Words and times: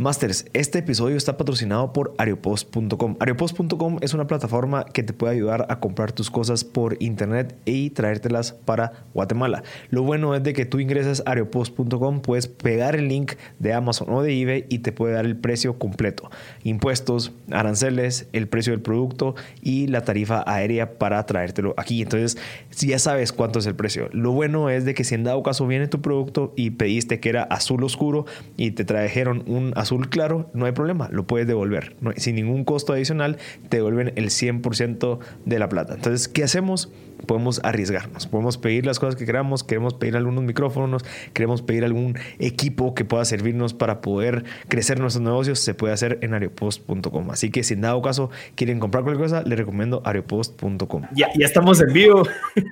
Masters, 0.00 0.44
este 0.52 0.78
episodio 0.78 1.16
está 1.16 1.36
patrocinado 1.36 1.92
por 1.92 2.14
Ariopost.com. 2.18 3.16
Ariopost.com 3.18 3.96
es 4.00 4.14
una 4.14 4.28
plataforma 4.28 4.84
que 4.84 5.02
te 5.02 5.12
puede 5.12 5.32
ayudar 5.34 5.66
a 5.70 5.80
comprar 5.80 6.12
tus 6.12 6.30
cosas 6.30 6.62
por 6.62 6.96
internet 7.02 7.56
y 7.64 7.90
traértelas 7.90 8.52
para 8.52 8.92
Guatemala. 9.12 9.64
Lo 9.90 10.04
bueno 10.04 10.36
es 10.36 10.44
de 10.44 10.52
que 10.52 10.66
tú 10.66 10.78
ingresas 10.78 11.24
a 11.26 11.32
Ariopost.com, 11.32 12.20
puedes 12.20 12.46
pegar 12.46 12.94
el 12.94 13.08
link 13.08 13.32
de 13.58 13.72
Amazon 13.72 14.08
o 14.10 14.22
de 14.22 14.40
eBay 14.40 14.66
y 14.68 14.78
te 14.78 14.92
puede 14.92 15.14
dar 15.14 15.26
el 15.26 15.36
precio 15.36 15.80
completo. 15.80 16.30
Impuestos, 16.62 17.32
aranceles, 17.50 18.28
el 18.32 18.46
precio 18.46 18.72
del 18.74 18.82
producto 18.82 19.34
y 19.62 19.88
la 19.88 20.02
tarifa 20.02 20.44
aérea 20.46 20.96
para 20.96 21.26
traértelo 21.26 21.74
aquí. 21.76 22.02
Entonces, 22.02 22.38
ya 22.70 23.00
sabes 23.00 23.32
cuánto 23.32 23.58
es 23.58 23.66
el 23.66 23.74
precio. 23.74 24.10
Lo 24.12 24.30
bueno 24.30 24.70
es 24.70 24.84
de 24.84 24.94
que 24.94 25.02
si 25.02 25.16
en 25.16 25.24
dado 25.24 25.42
caso 25.42 25.66
viene 25.66 25.88
tu 25.88 26.00
producto 26.00 26.52
y 26.54 26.70
pediste 26.70 27.18
que 27.18 27.30
era 27.30 27.42
azul 27.42 27.82
oscuro 27.82 28.26
y 28.56 28.70
te 28.70 28.84
trajeron 28.84 29.42
un 29.48 29.72
azul 29.74 29.87
azul 29.88 30.10
claro, 30.10 30.50
no 30.52 30.66
hay 30.66 30.72
problema, 30.72 31.08
lo 31.10 31.26
puedes 31.26 31.48
devolver. 31.48 31.96
sin 32.16 32.36
ningún 32.36 32.64
costo 32.64 32.92
adicional, 32.92 33.38
te 33.70 33.78
devuelven 33.78 34.12
el 34.16 34.26
100% 34.26 35.18
de 35.46 35.58
la 35.58 35.70
plata. 35.70 35.94
Entonces, 35.94 36.28
¿qué 36.28 36.44
hacemos? 36.44 36.92
Podemos 37.26 37.60
arriesgarnos, 37.64 38.26
podemos 38.26 38.58
pedir 38.58 38.84
las 38.84 38.98
cosas 38.98 39.16
que 39.16 39.24
queramos, 39.24 39.64
queremos 39.64 39.94
pedir 39.94 40.16
algunos 40.16 40.44
micrófonos, 40.44 41.04
queremos 41.32 41.62
pedir 41.62 41.84
algún 41.84 42.18
equipo 42.38 42.94
que 42.94 43.04
pueda 43.06 43.24
servirnos 43.24 43.72
para 43.72 44.02
poder 44.02 44.44
crecer 44.68 45.00
nuestros 45.00 45.24
negocios, 45.24 45.58
se 45.58 45.72
puede 45.74 45.94
hacer 45.94 46.18
en 46.20 46.34
areopost.com. 46.34 47.30
Así 47.30 47.50
que 47.50 47.64
si 47.64 47.74
en 47.74 47.80
dado 47.80 48.02
caso 48.02 48.30
quieren 48.56 48.78
comprar 48.78 49.04
cualquier 49.04 49.24
cosa, 49.24 49.42
les 49.42 49.58
recomiendo 49.58 50.02
areopost.com. 50.04 51.02
Ya, 51.14 51.28
ya 51.36 51.46
estamos 51.46 51.80
en 51.80 51.92
vivo. 51.92 52.22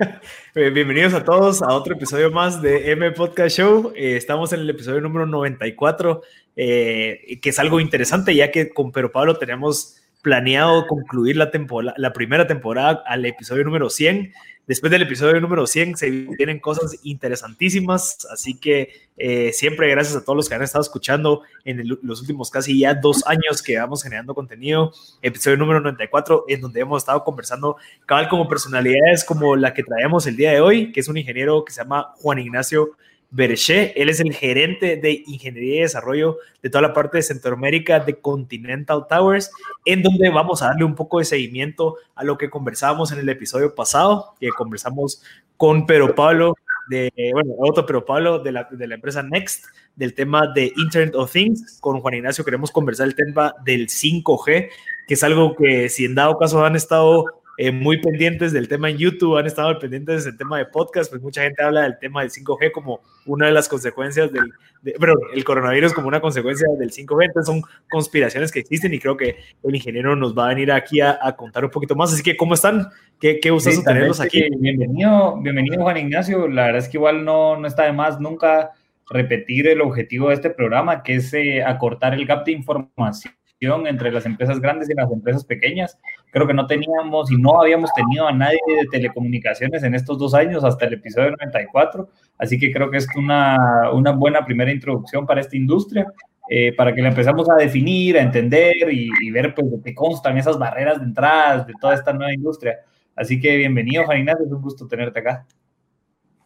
Eh, 0.58 0.70
bienvenidos 0.70 1.12
a 1.12 1.22
todos 1.22 1.60
a 1.60 1.74
otro 1.74 1.94
episodio 1.94 2.30
más 2.30 2.62
de 2.62 2.90
M 2.92 3.10
Podcast 3.10 3.58
Show. 3.58 3.92
Eh, 3.94 4.16
estamos 4.16 4.54
en 4.54 4.60
el 4.60 4.70
episodio 4.70 5.02
número 5.02 5.26
94 5.26 6.22
eh, 6.56 7.38
que 7.40 7.50
es 7.50 7.58
algo 7.58 7.80
interesante, 7.80 8.34
ya 8.34 8.50
que 8.50 8.70
con 8.70 8.90
Pero 8.90 9.12
Pablo 9.12 9.36
tenemos 9.36 10.00
planeado 10.22 10.86
concluir 10.88 11.36
la, 11.36 11.50
temporada, 11.50 11.94
la 11.98 12.12
primera 12.12 12.46
temporada 12.46 13.04
al 13.06 13.24
episodio 13.26 13.62
número 13.62 13.90
100. 13.90 14.32
Después 14.66 14.90
del 14.90 15.02
episodio 15.02 15.40
número 15.40 15.68
100 15.68 15.96
se 15.96 16.10
vienen 16.10 16.58
cosas 16.58 16.98
interesantísimas, 17.04 18.26
así 18.32 18.58
que 18.58 18.90
eh, 19.16 19.52
siempre 19.52 19.88
gracias 19.88 20.16
a 20.16 20.24
todos 20.24 20.36
los 20.36 20.48
que 20.48 20.56
han 20.56 20.62
estado 20.62 20.82
escuchando 20.82 21.42
en 21.64 21.86
los 22.02 22.20
últimos 22.20 22.50
casi 22.50 22.80
ya 22.80 22.94
dos 22.94 23.24
años 23.28 23.62
que 23.62 23.78
vamos 23.78 24.02
generando 24.02 24.34
contenido. 24.34 24.92
Episodio 25.22 25.56
número 25.58 25.80
94, 25.80 26.46
en 26.48 26.60
donde 26.60 26.80
hemos 26.80 27.02
estado 27.02 27.22
conversando 27.22 27.76
cabal 28.06 28.28
como 28.28 28.48
personalidades 28.48 29.22
como 29.24 29.54
la 29.54 29.72
que 29.72 29.84
traemos 29.84 30.26
el 30.26 30.34
día 30.34 30.50
de 30.50 30.60
hoy, 30.60 30.90
que 30.90 30.98
es 30.98 31.06
un 31.06 31.18
ingeniero 31.18 31.64
que 31.64 31.72
se 31.72 31.82
llama 31.82 32.14
Juan 32.16 32.40
Ignacio 32.40 32.96
Berché. 33.36 33.92
Él 34.00 34.08
es 34.08 34.18
el 34.20 34.32
gerente 34.32 34.96
de 34.96 35.22
ingeniería 35.26 35.76
y 35.76 35.80
desarrollo 35.80 36.38
de 36.62 36.70
toda 36.70 36.82
la 36.82 36.94
parte 36.94 37.18
de 37.18 37.22
Centroamérica 37.22 38.00
de 38.00 38.18
Continental 38.18 39.06
Towers, 39.08 39.50
en 39.84 40.02
donde 40.02 40.30
vamos 40.30 40.62
a 40.62 40.68
darle 40.68 40.84
un 40.84 40.94
poco 40.94 41.18
de 41.18 41.26
seguimiento 41.26 41.96
a 42.14 42.24
lo 42.24 42.38
que 42.38 42.48
conversábamos 42.48 43.12
en 43.12 43.18
el 43.18 43.28
episodio 43.28 43.74
pasado, 43.74 44.34
que 44.40 44.48
conversamos 44.48 45.22
con 45.58 45.86
Pedro 45.86 46.14
Pablo, 46.14 46.54
de, 46.88 47.12
bueno, 47.32 47.52
otro 47.58 47.84
Pedro 47.84 48.04
Pablo 48.04 48.38
de 48.38 48.52
la, 48.52 48.68
de 48.70 48.86
la 48.86 48.94
empresa 48.94 49.22
Next, 49.22 49.66
del 49.96 50.14
tema 50.14 50.52
de 50.54 50.72
Internet 50.76 51.14
of 51.14 51.32
Things. 51.32 51.78
Con 51.80 52.00
Juan 52.00 52.14
Ignacio 52.14 52.44
queremos 52.44 52.70
conversar 52.70 53.06
el 53.06 53.14
tema 53.14 53.54
del 53.64 53.88
5G, 53.88 54.70
que 55.06 55.14
es 55.14 55.22
algo 55.22 55.54
que 55.56 55.88
si 55.90 56.06
en 56.06 56.14
dado 56.14 56.38
caso 56.38 56.64
han 56.64 56.76
estado 56.76 57.24
eh, 57.58 57.70
muy 57.70 58.00
pendientes 58.00 58.52
del 58.52 58.68
tema 58.68 58.90
en 58.90 58.98
YouTube, 58.98 59.38
han 59.38 59.46
estado 59.46 59.78
pendientes 59.78 60.24
del 60.24 60.36
tema 60.36 60.58
de 60.58 60.66
podcast, 60.66 61.10
pues 61.10 61.22
mucha 61.22 61.42
gente 61.42 61.62
habla 61.62 61.82
del 61.82 61.98
tema 61.98 62.20
del 62.20 62.30
5G 62.30 62.70
como 62.70 63.00
una 63.24 63.46
de 63.46 63.52
las 63.52 63.68
consecuencias 63.68 64.30
del, 64.30 64.52
pero 65.00 65.14
el 65.32 65.42
coronavirus 65.42 65.94
como 65.94 66.08
una 66.08 66.20
consecuencia 66.20 66.66
del 66.78 66.90
5G, 66.90 67.24
entonces 67.24 67.54
son 67.54 67.62
conspiraciones 67.90 68.52
que 68.52 68.60
existen 68.60 68.92
y 68.92 68.98
creo 68.98 69.16
que 69.16 69.36
el 69.62 69.74
ingeniero 69.74 70.14
nos 70.16 70.36
va 70.36 70.46
a 70.46 70.48
venir 70.48 70.70
aquí 70.70 71.00
a, 71.00 71.18
contar 71.36 71.64
un 71.64 71.70
poquito 71.70 71.94
más, 71.94 72.12
así 72.12 72.22
que 72.22 72.36
¿cómo 72.36 72.54
están? 72.54 72.88
Qué, 73.18 73.40
qué 73.40 73.50
gustoso 73.50 73.82
tenerlos 73.82 74.20
aquí. 74.20 74.44
Bienvenido, 74.58 75.40
bienvenido 75.40 75.82
Juan 75.82 75.96
Ignacio, 75.96 76.48
la 76.48 76.66
verdad 76.66 76.82
es 76.82 76.88
que 76.88 76.98
igual 76.98 77.24
no, 77.24 77.56
no 77.56 77.66
está 77.66 77.84
de 77.84 77.92
más 77.92 78.20
nunca 78.20 78.72
repetir 79.08 79.66
el 79.68 79.80
objetivo 79.80 80.28
de 80.28 80.34
este 80.34 80.50
programa, 80.50 81.02
que 81.02 81.14
es 81.14 81.32
eh, 81.32 81.62
acortar 81.62 82.12
el 82.12 82.26
gap 82.26 82.44
de 82.44 82.52
información 82.52 83.34
entre 83.60 84.12
las 84.12 84.26
empresas 84.26 84.60
grandes 84.60 84.90
y 84.90 84.94
las 84.94 85.10
empresas 85.10 85.44
pequeñas. 85.44 85.98
Creo 86.30 86.46
que 86.46 86.54
no 86.54 86.66
teníamos 86.66 87.30
y 87.30 87.36
no 87.36 87.60
habíamos 87.60 87.90
tenido 87.94 88.28
a 88.28 88.32
nadie 88.32 88.58
de 88.68 88.86
telecomunicaciones 88.90 89.82
en 89.82 89.94
estos 89.94 90.18
dos 90.18 90.34
años 90.34 90.62
hasta 90.64 90.86
el 90.86 90.94
episodio 90.94 91.30
94, 91.30 92.08
así 92.38 92.58
que 92.58 92.70
creo 92.70 92.90
que 92.90 92.98
es 92.98 93.08
una, 93.16 93.90
una 93.92 94.12
buena 94.12 94.44
primera 94.44 94.70
introducción 94.70 95.26
para 95.26 95.40
esta 95.40 95.56
industria. 95.56 96.06
Eh, 96.48 96.72
para 96.76 96.94
que 96.94 97.02
la 97.02 97.08
empezamos 97.08 97.50
a 97.50 97.56
definir, 97.56 98.16
a 98.16 98.22
entender 98.22 98.76
y, 98.92 99.30
ver 99.32 99.52
pues 99.52 99.68
de 99.68 99.82
qué 99.82 99.92
constan 99.92 100.38
esas 100.38 100.56
barreras 100.56 101.00
de 101.00 101.06
entrada 101.06 101.64
de 101.64 101.74
toda 101.80 101.92
esta 101.94 102.12
nueva 102.12 102.32
industria. 102.32 102.76
Así 103.16 103.40
que 103.40 103.56
bienvenido, 103.56 104.04
Juan 104.04 104.18
Ignacio, 104.18 104.46
es 104.46 104.52
un 104.52 104.62
gusto 104.62 104.86
tenerte 104.86 105.18
acá. 105.18 105.44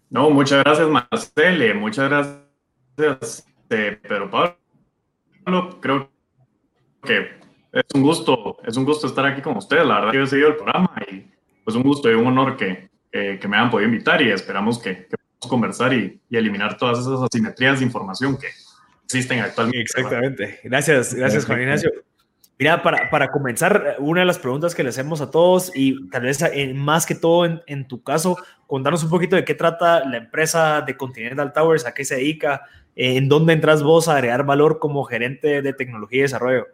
No, 0.09 0.31
muchas 0.31 0.65
gracias, 0.65 0.89
Marcele, 0.89 1.75
muchas 1.75 2.09
gracias, 2.09 3.47
eh, 3.69 4.01
Pablo. 4.31 4.57
Creo 5.83 6.10
que 7.03 7.41
es 7.73 7.85
un 7.95 8.03
gusto, 8.03 8.59
es 8.67 8.77
un 8.77 8.85
gusto 8.85 9.07
estar 9.07 9.27
aquí 9.27 9.41
con 9.43 9.57
ustedes. 9.57 9.87
La 9.87 10.01
verdad, 10.01 10.13
yo 10.13 10.23
he 10.23 10.27
seguido 10.27 10.49
el 10.49 10.57
programa 10.57 10.91
y 11.11 11.27
pues 11.65 11.77
un 11.77 11.83
gusto 11.83 12.11
y 12.11 12.15
un 12.15 12.27
honor 12.27 12.57
que, 12.57 12.91
que 13.11 13.49
me 13.49 13.57
hayan 13.57 13.71
podido 13.71 13.89
invitar 13.89 14.21
y 14.23 14.31
esperamos 14.31 14.79
que, 14.79 15.07
que 15.07 15.17
podamos 15.17 15.49
conversar 15.49 15.93
y, 15.93 16.21
y, 16.29 16.37
eliminar 16.37 16.77
todas 16.77 16.99
esas 17.01 17.21
asimetrías 17.23 17.79
de 17.79 17.87
información 17.87 18.37
que 18.39 18.49
existen 19.05 19.41
actualmente. 19.41 19.83
Exactamente. 19.83 20.61
Gracias, 20.65 21.15
gracias 21.15 21.47
Juan 21.47 21.61
Ignacio. 21.61 21.91
Mira, 22.59 22.83
para, 22.83 23.09
para, 23.09 23.29
comenzar, 23.29 23.97
una 24.01 24.21
de 24.21 24.27
las 24.27 24.39
preguntas 24.39 24.75
que 24.75 24.83
le 24.83 24.91
hacemos 24.91 25.23
a 25.23 25.31
todos 25.31 25.73
y 25.75 26.11
tal 26.11 26.25
vez 26.25 26.45
más 26.75 27.07
que 27.07 27.15
todo 27.15 27.47
en, 27.47 27.63
en, 27.67 27.89
tu 27.89 28.03
caso, 28.03 28.37
contanos 28.67 29.03
un 29.03 29.09
poquito 29.09 29.35
de 29.35 29.47
qué 29.47 29.55
trata 29.55 30.05
la 30.05 30.19
empresa 30.19 30.83
de 30.83 30.95
Continental 30.95 31.55
Towers, 31.55 31.87
a 31.87 31.95
qué 31.95 32.05
se 32.05 32.17
dedica, 32.17 32.61
en 32.97 33.31
dónde 33.31 33.55
entras 33.55 33.83
vos 33.83 34.09
a 34.09 34.17
agregar 34.17 34.45
valor 34.45 34.79
como 34.79 35.05
gerente 35.05 35.63
de 35.63 35.73
tecnología 35.73 36.19
y 36.19 36.23
desarrollo. 36.23 36.67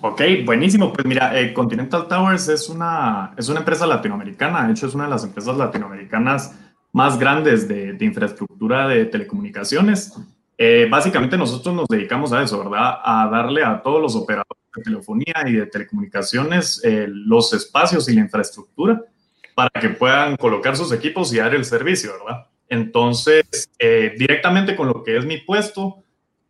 Ok, 0.00 0.20
buenísimo. 0.44 0.92
Pues 0.92 1.06
mira, 1.06 1.38
eh, 1.38 1.52
Continental 1.52 2.06
Towers 2.08 2.48
es 2.48 2.68
una, 2.68 3.32
es 3.36 3.48
una 3.48 3.60
empresa 3.60 3.86
latinoamericana. 3.86 4.66
De 4.66 4.72
hecho, 4.72 4.86
es 4.86 4.94
una 4.94 5.04
de 5.04 5.10
las 5.10 5.24
empresas 5.24 5.56
latinoamericanas 5.56 6.58
más 6.92 7.18
grandes 7.18 7.66
de, 7.66 7.96
infraestructura 8.00 8.88
de 8.88 9.06
telecomunicaciones. 9.06 10.14
Eh, 10.56 10.86
básicamente 10.90 11.36
nosotros 11.36 11.74
nos 11.74 11.88
dedicamos 11.88 12.32
a 12.32 12.42
eso, 12.42 12.58
¿verdad? 12.58 12.98
A 13.02 13.28
darle 13.30 13.64
a 13.64 13.82
todos 13.82 14.00
los 14.00 14.14
operadores 14.14 14.62
de 14.76 14.82
telefonía 14.82 15.34
y 15.46 15.54
de 15.54 15.66
telecomunicaciones 15.66 16.80
eh, 16.84 17.06
los 17.08 17.52
espacios 17.52 18.08
y 18.08 18.14
la 18.14 18.20
infraestructura 18.20 19.02
para 19.54 19.70
que 19.80 19.88
puedan 19.90 20.36
colocar 20.36 20.76
sus 20.76 20.92
equipos 20.92 21.32
y 21.32 21.38
dar 21.38 21.54
el 21.54 21.64
servicio, 21.64 22.12
¿verdad? 22.12 22.46
Entonces, 22.68 23.70
directamente 24.18 24.74
con 24.74 24.88
lo 24.88 25.04
que 25.04 25.16
es 25.16 25.24
mi 25.24 25.38
puesto, 25.38 26.03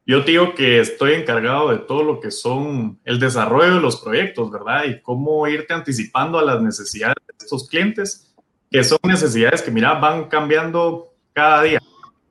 yo 0.06 0.20
digo 0.20 0.54
que 0.54 0.80
estoy 0.80 1.14
encargado 1.14 1.70
de 1.70 1.78
todo 1.78 2.02
lo 2.02 2.20
que 2.20 2.30
son 2.30 3.00
el 3.04 3.18
desarrollo 3.18 3.76
de 3.76 3.80
los 3.80 4.00
proyectos, 4.02 4.50
¿verdad? 4.50 4.84
Y 4.84 5.00
cómo 5.00 5.46
irte 5.48 5.72
anticipando 5.72 6.38
a 6.38 6.44
las 6.44 6.60
necesidades 6.60 7.16
de 7.26 7.34
estos 7.38 7.68
clientes, 7.68 8.34
que 8.70 8.84
son 8.84 8.98
necesidades 9.04 9.62
que, 9.62 9.70
mira, 9.70 9.94
van 9.94 10.28
cambiando 10.28 11.14
cada 11.32 11.62
día. 11.62 11.80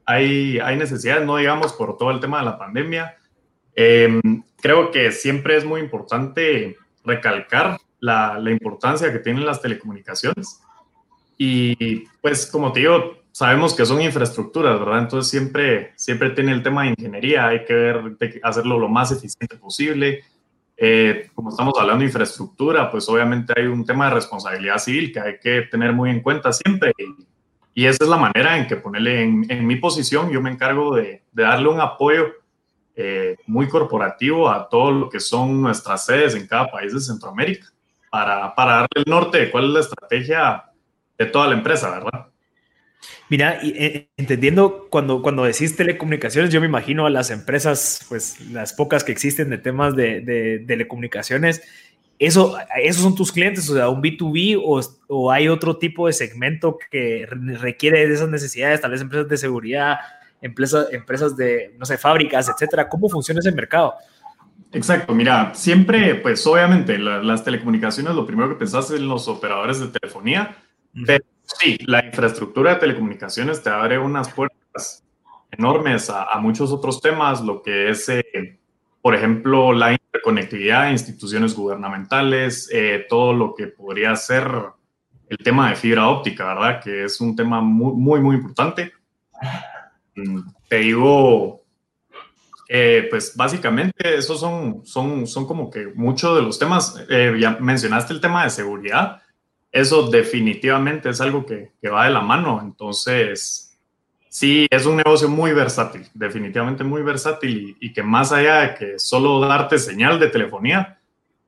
Hay, 0.06 0.60
hay 0.60 0.78
necesidades, 0.78 1.26
no 1.26 1.38
digamos 1.38 1.74
por 1.74 1.98
todo 1.98 2.12
el 2.12 2.20
tema 2.20 2.40
de 2.40 2.46
la 2.46 2.60
pandemia. 2.60 3.18
Em, 3.76 4.22
creo 4.62 4.92
que 4.92 5.12
siempre 5.12 5.58
es 5.58 5.66
muy 5.66 5.82
importante 5.82 6.78
recalcar 7.04 7.80
la, 8.00 8.38
la 8.38 8.52
importancia 8.52 9.12
que 9.12 9.20
tienen 9.20 9.46
las 9.46 9.62
telecomunicaciones. 9.62 10.62
Y 11.40 12.06
pues, 12.22 12.46
como 12.46 12.72
te 12.72 12.82
digo, 12.82 13.23
sabemos 13.34 13.76
que 13.76 13.86
son 13.86 14.00
infraestructuras, 14.00 14.80
¿verdad? 14.80 15.00
Entonces 15.00 15.30
siempre, 15.30 15.92
siempre 15.96 16.30
tiene 16.30 16.52
el 16.52 16.62
tema 16.62 16.84
de 16.84 16.90
ingeniería, 16.90 17.48
hay 17.48 17.66
que 17.66 17.74
ver, 17.74 18.18
hacerlo 18.44 18.80
lo 18.80 18.88
más 18.88 19.12
eficiente 19.12 19.58
posible. 19.58 20.24
Eh, 20.78 21.30
como 21.34 21.50
estamos 21.50 21.74
hablando 21.80 22.02
de 22.02 22.06
infraestructura, 22.06 22.92
pues 22.92 23.10
obviamente 23.10 23.54
hay 23.58 23.66
un 23.66 23.86
tema 23.86 24.06
de 24.06 24.16
responsabilidad 24.16 24.78
civil 24.78 25.12
que 25.12 25.20
hay 25.20 25.40
que 25.40 25.64
tener 25.64 25.94
muy 25.94 26.12
en 26.12 26.22
cuenta 26.22 26.54
siempre. 26.54 26.94
Y, 27.74 27.86
esa 27.86 28.04
es 28.04 28.10
la 28.10 28.18
manera 28.18 28.56
en 28.56 28.68
que 28.68 28.76
ponerle 28.76 29.24
en, 29.24 29.66
mi 29.66 29.78
posición, 29.78 30.30
yo 30.30 30.40
me 30.40 30.52
encargo 30.52 30.96
de, 30.96 31.24
darle 31.32 31.70
un 31.70 31.82
apoyo 31.82 32.28
eh, 32.96 33.36
muy 33.48 33.68
corporativo 33.68 34.48
a 34.48 34.70
todo 34.70 34.92
lo 34.92 35.10
que 35.10 35.20
son 35.20 35.60
nuestras 35.60 36.06
sedes 36.06 36.36
en 36.36 36.46
cada 36.46 36.70
país 36.70 36.94
de 36.94 37.00
Centroamérica, 37.00 37.66
para, 38.12 38.54
para 38.54 38.72
darle 38.74 38.90
el 38.94 39.06
norte 39.08 39.40
de 39.40 39.50
cuál 39.50 39.66
es 39.66 39.72
la 39.72 39.80
estrategia 39.80 40.66
de 41.18 41.26
toda 41.26 41.48
la 41.48 41.56
empresa, 41.56 41.90
¿verdad? 41.90 42.28
Mira, 43.30 43.60
eh, 43.64 44.10
entendiendo 44.18 44.88
cuando, 44.90 45.22
cuando 45.22 45.44
decís 45.44 45.76
telecomunicaciones, 45.76 46.52
yo 46.52 46.60
me 46.60 46.68
imagino 46.68 47.06
a 47.06 47.10
las 47.10 47.32
empresas, 47.32 48.06
pues 48.10 48.40
las 48.52 48.74
pocas 48.74 49.04
que 49.04 49.12
existen 49.12 49.50
de 49.50 49.58
temas 49.58 49.96
de, 49.96 50.64
telecomunicaciones, 50.68 51.64
eso, 52.20 52.56
¿esos 52.82 53.02
son 53.02 53.16
tus 53.16 53.32
clientes? 53.32 53.70
O 53.70 53.76
sea, 53.76 53.90
un 53.90 54.02
B2B 54.02 54.62
o, 54.64 54.82
o, 55.08 55.32
hay 55.32 55.48
otro 55.48 55.78
tipo 55.78 56.08
de 56.08 56.14
segmento 56.14 56.78
que 56.92 57.26
requiere 57.60 58.08
de 58.08 58.14
esas 58.14 58.30
necesidades, 58.30 58.82
tal 58.82 58.92
vez 58.92 59.02
empresas 59.02 59.28
de 59.28 59.38
seguridad, 59.38 59.98
empresas, 60.42 60.88
empresas 60.92 61.36
de, 61.36 61.74
no 61.80 61.86
sé, 61.86 61.98
fábricas, 61.98 62.50
etcétera. 62.50 62.88
¿Cómo 62.88 63.10
funciona 63.10 63.40
ese 63.40 63.52
mercado? 63.52 63.96
Exacto, 64.74 65.14
mira, 65.14 65.54
siempre, 65.54 66.16
pues 66.16 66.46
obviamente 66.48 66.98
las 66.98 67.44
telecomunicaciones, 67.44 68.16
lo 68.16 68.26
primero 68.26 68.50
que 68.50 68.56
pensás 68.56 68.90
es 68.90 69.00
en 69.00 69.08
los 69.08 69.28
operadores 69.28 69.80
de 69.80 69.88
telefonía, 69.88 70.56
pero 71.06 71.24
sí, 71.44 71.78
la 71.86 72.06
infraestructura 72.06 72.74
de 72.74 72.80
telecomunicaciones 72.80 73.62
te 73.62 73.70
abre 73.70 73.98
unas 73.98 74.30
puertas 74.32 75.04
enormes 75.52 76.10
a, 76.10 76.38
muchos 76.40 76.72
otros 76.72 77.02
temas, 77.02 77.42
lo 77.42 77.62
que 77.62 77.90
es, 77.90 78.10
eh, 78.10 78.60
por 79.02 79.16
ejemplo, 79.16 79.72
la 79.72 79.94
interconectividad 79.94 80.86
de 80.86 80.92
instituciones 80.92 81.56
gubernamentales, 81.56 82.70
eh, 82.72 83.06
todo 83.10 83.34
lo 83.34 83.54
que 83.56 83.68
podría 83.68 84.16
ser 84.16 84.48
el 85.30 85.38
tema 85.38 85.70
de 85.70 85.76
fibra 85.76 86.10
óptica, 86.10 86.46
¿verdad? 86.46 86.82
Que 86.82 87.06
es 87.06 87.20
un 87.20 87.36
tema 87.36 87.62
muy, 87.62 87.94
muy, 87.94 88.20
muy 88.20 88.36
importante. 88.36 88.94
Mm, 90.16 90.42
te 90.68 90.78
digo, 90.78 91.64
eh, 92.70 93.08
pues 93.10 93.36
básicamente 93.36 94.18
esos 94.18 94.40
son, 94.40 94.86
son, 94.86 95.28
son 95.28 95.46
como 95.46 95.70
que 95.70 95.88
muchos 95.96 96.36
de 96.36 96.42
los 96.42 96.58
temas, 96.60 96.96
eh, 97.10 97.36
ya 97.40 97.58
mencionaste 97.60 98.14
el 98.14 98.22
tema 98.22 98.44
de 98.44 98.50
seguridad, 98.50 99.23
eso 99.74 100.08
definitivamente 100.10 101.10
es 101.10 101.20
algo 101.20 101.46
que, 101.46 101.72
que, 101.82 101.90
va 101.90 102.06
de 102.06 102.12
la 102.12 102.22
mano, 102.22 102.62
entonces 102.62 103.76
sí, 104.30 104.68
es 104.70 104.86
un 104.86 104.98
negocio 104.98 105.28
muy 105.28 105.52
versátil, 105.52 106.08
definitivamente 106.14 106.84
muy 106.84 107.02
versátil 107.02 107.76
y, 107.80 107.88
y 107.88 107.92
que 107.92 108.04
más 108.04 108.32
allá 108.32 108.62
de 108.62 108.76
que 108.76 109.00
solo 109.00 109.40
darte 109.40 109.80
señal 109.80 110.20
de 110.20 110.30
telefonía, 110.30 111.00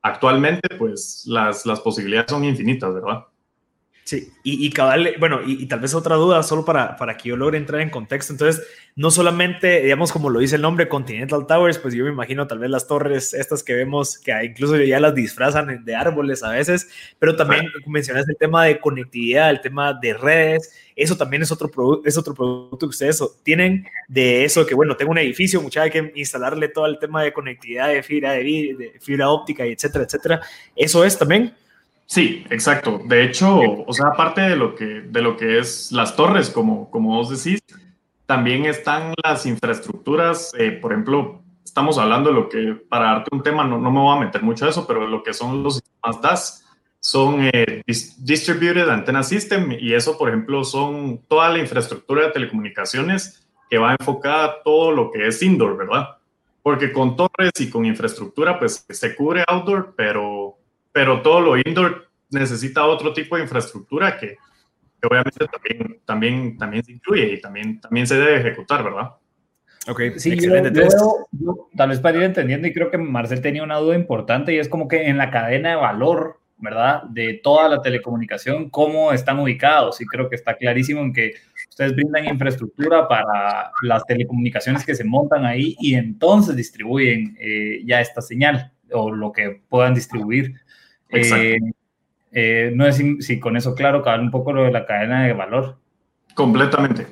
actualmente 0.01 0.68
pues 0.75 1.24
las, 1.27 1.66
las 1.68 1.80
posibilidades 1.80 2.31
son 2.31 2.44
infinitas, 2.44 2.94
¿verdad? 2.94 3.25
Sí, 4.06 4.31
y, 4.44 4.68
y 4.68 4.69
cabal, 4.69 5.16
bueno, 5.19 5.42
y, 5.44 5.66
tal 5.66 5.80
vez 5.80 5.95
otra 5.95 6.16
duda, 6.16 6.44
solo 6.44 6.63
para, 6.63 6.95
para 6.95 7.18
que 7.18 7.30
yo 7.30 7.38
logre 7.38 7.57
entrar 7.57 7.81
en 7.81 7.89
contexto. 7.89 8.33
Entonces, 8.33 8.63
no 8.97 9.12
solamente, 9.12 9.81
digamos, 9.81 10.13
como 10.13 10.30
lo 10.30 10.39
dice 10.39 10.56
el 10.56 10.62
nombre, 10.62 10.88
Continental 10.88 11.45
Towers, 11.45 11.80
pues 11.80 11.94
yo 11.94 12.06
me 12.06 12.12
imagino 12.12 12.47
tal 12.47 12.59
vez 12.59 12.69
las 12.69 12.88
torres 12.88 13.33
estas 13.33 13.62
que 13.62 13.74
vemos, 13.74 14.18
que 14.18 14.31
incluso 14.42 14.77
ya 14.77 15.01
las 15.01 15.13
disfrazan 15.13 15.83
de 15.83 15.95
árboles 15.95 16.44
a 16.44 16.51
veces, 16.51 16.89
pero 17.19 17.36
también 17.36 17.69
mencionaste 17.86 18.31
el 18.31 18.38
tema 18.38 18.63
de 18.63 18.80
conectividad, 18.80 19.50
el 19.50 19.59
tema 19.59 19.94
de 19.94 20.13
redes, 20.13 20.74
eso 20.95 21.18
también 21.18 21.44
es 21.44 21.51
otro, 21.51 21.69
es 22.06 22.18
otro 22.18 22.33
producto 22.33 22.88
que 22.88 22.92
ustedes 22.92 23.21
tienen 23.44 23.86
de 24.07 24.45
eso, 24.45 24.65
que 24.65 24.75
bueno, 24.75 24.95
tengo 24.95 25.12
un 25.12 25.18
edificio, 25.18 25.62
mucha 25.62 25.81
hay 25.81 25.91
que 25.91 26.13
instalarle 26.15 26.69
todo 26.69 26.86
el 26.86 26.98
tema 26.98 27.21
de 27.21 27.33
conectividad, 27.33 27.89
de 27.89 28.01
fibra, 28.01 28.31
de, 28.31 28.44
de 28.44 28.95
fibra 29.01 29.30
óptica, 29.30 29.65
etcétera, 29.65 30.06
etcétera. 30.06 30.41
¿Eso 30.74 31.03
es 31.03 31.18
también? 31.18 31.53
Sí, 32.06 32.45
exacto. 32.50 33.01
De 33.03 33.24
hecho, 33.24 33.59
o 33.59 33.91
sea, 33.91 34.07
aparte 34.07 34.39
de 34.39 34.56
lo 34.56 34.75
que, 34.75 34.86
de 34.86 35.21
lo 35.21 35.36
que 35.36 35.59
es 35.59 35.91
las 35.91 36.15
torres, 36.15 36.50
como, 36.50 36.89
como 36.91 37.18
vos 37.18 37.30
decís, 37.30 37.62
también 38.25 38.66
están 38.66 39.13
las 39.24 39.45
infraestructuras. 39.45 40.51
Eh, 40.57 40.72
por 40.72 40.92
ejemplo, 40.92 41.42
estamos 41.63 41.98
hablando 41.98 42.30
de 42.30 42.36
lo 42.36 42.50
que, 42.50 42.74
para 42.88 43.12
darte 43.12 43.30
un 43.36 43.44
tema, 43.44 43.63
no, 43.63 43.77
no, 43.77 43.92
me 43.92 44.00
voy 44.00 44.18
a 44.18 44.19
meter 44.19 44.42
mucho 44.44 44.66
a 44.66 44.69
eso, 44.69 44.86
pero 44.88 45.07
lo 45.07 45.24
que 45.24 45.33
son 45.33 45.63
los 45.63 45.75
sistemas 45.75 46.22
DAS 46.22 46.66
son 47.00 47.50
eh, 47.54 47.83
Distributed 47.86 48.89
Antenna 48.89 49.24
System 49.24 49.72
y 49.80 49.94
eso, 49.94 50.18
por 50.18 50.30
ejemplo, 50.30 50.63
son 50.63 51.19
toda 51.27 51.50
la 51.50 51.60
infraestructura 51.60 52.25
de 52.25 52.31
telecomunicaciones 52.31 53.48
que 53.69 53.77
va 53.77 53.95
enfocada 53.98 54.45
a 54.45 54.63
todo 54.63 54.92
lo 54.92 55.12
que 55.12 55.27
es 55.27 55.42
indoor, 55.42 55.77
¿verdad? 55.77 56.18
Porque 56.63 56.92
con 56.92 57.16
torres 57.16 57.51
y 57.60 57.69
con 57.69 57.86
infraestructura, 57.86 58.57
pues 58.57 58.86
se 58.89 59.16
cubre 59.16 59.44
outdoor, 59.48 59.94
pero 59.95 60.57
pero 60.95 61.22
todo 61.22 61.42
lo 61.42 61.57
indoor 61.57 62.07
necesita 62.30 62.86
otro 62.86 63.12
tipo 63.12 63.36
de 63.36 63.42
infraestructura 63.44 64.18
que, 64.18 64.38
obviamente 65.05 65.45
también, 65.47 65.99
también, 66.05 66.57
también 66.57 66.83
se 66.83 66.91
incluye 66.91 67.33
y 67.33 67.41
también, 67.41 67.79
también 67.79 68.07
se 68.07 68.15
debe 68.15 68.37
ejecutar, 68.37 68.83
¿verdad? 68.83 69.11
Ok, 69.87 70.01
sí, 70.17 70.33
excelente. 70.33 70.87
Yo, 71.31 71.69
tal 71.75 71.89
vez 71.89 71.99
para 71.99 72.17
ir 72.17 72.23
entendiendo, 72.23 72.67
y 72.67 72.73
creo 72.73 72.89
que 72.89 72.97
Marcel 72.97 73.41
tenía 73.41 73.63
una 73.63 73.77
duda 73.77 73.95
importante, 73.95 74.53
y 74.53 74.57
es 74.57 74.67
como 74.67 74.87
que 74.87 75.07
en 75.07 75.17
la 75.17 75.29
cadena 75.29 75.69
de 75.69 75.75
valor, 75.75 76.39
¿verdad? 76.57 77.03
De 77.03 77.39
toda 77.43 77.69
la 77.69 77.81
telecomunicación, 77.81 78.69
¿cómo 78.69 79.11
están 79.11 79.39
ubicados? 79.39 80.01
Y 80.01 80.05
creo 80.05 80.29
que 80.29 80.35
está 80.35 80.55
clarísimo 80.55 81.01
en 81.01 81.13
que 81.13 81.33
ustedes 81.69 81.95
brindan 81.95 82.25
infraestructura 82.25 83.07
para 83.07 83.71
las 83.83 84.03
telecomunicaciones 84.05 84.85
que 84.85 84.95
se 84.95 85.03
montan 85.03 85.45
ahí 85.45 85.75
y 85.79 85.95
entonces 85.95 86.55
distribuyen 86.55 87.35
eh, 87.39 87.81
ya 87.85 88.01
esta 88.01 88.21
señal 88.21 88.71
o 88.91 89.11
lo 89.11 89.31
que 89.31 89.61
puedan 89.69 89.93
distribuir. 89.93 90.55
Eh, 91.09 91.57
eh, 92.35 92.71
no 92.75 92.85
es 92.85 93.01
si, 93.19 93.39
con 93.39 93.57
eso, 93.57 93.73
claro, 93.73 94.03
cabal 94.03 94.21
un 94.21 94.29
poco 94.29 94.53
lo 94.53 94.63
de 94.63 94.71
la 94.71 94.85
cadena 94.85 95.25
de 95.25 95.33
valor. 95.33 95.77
Completamente. 96.35 97.07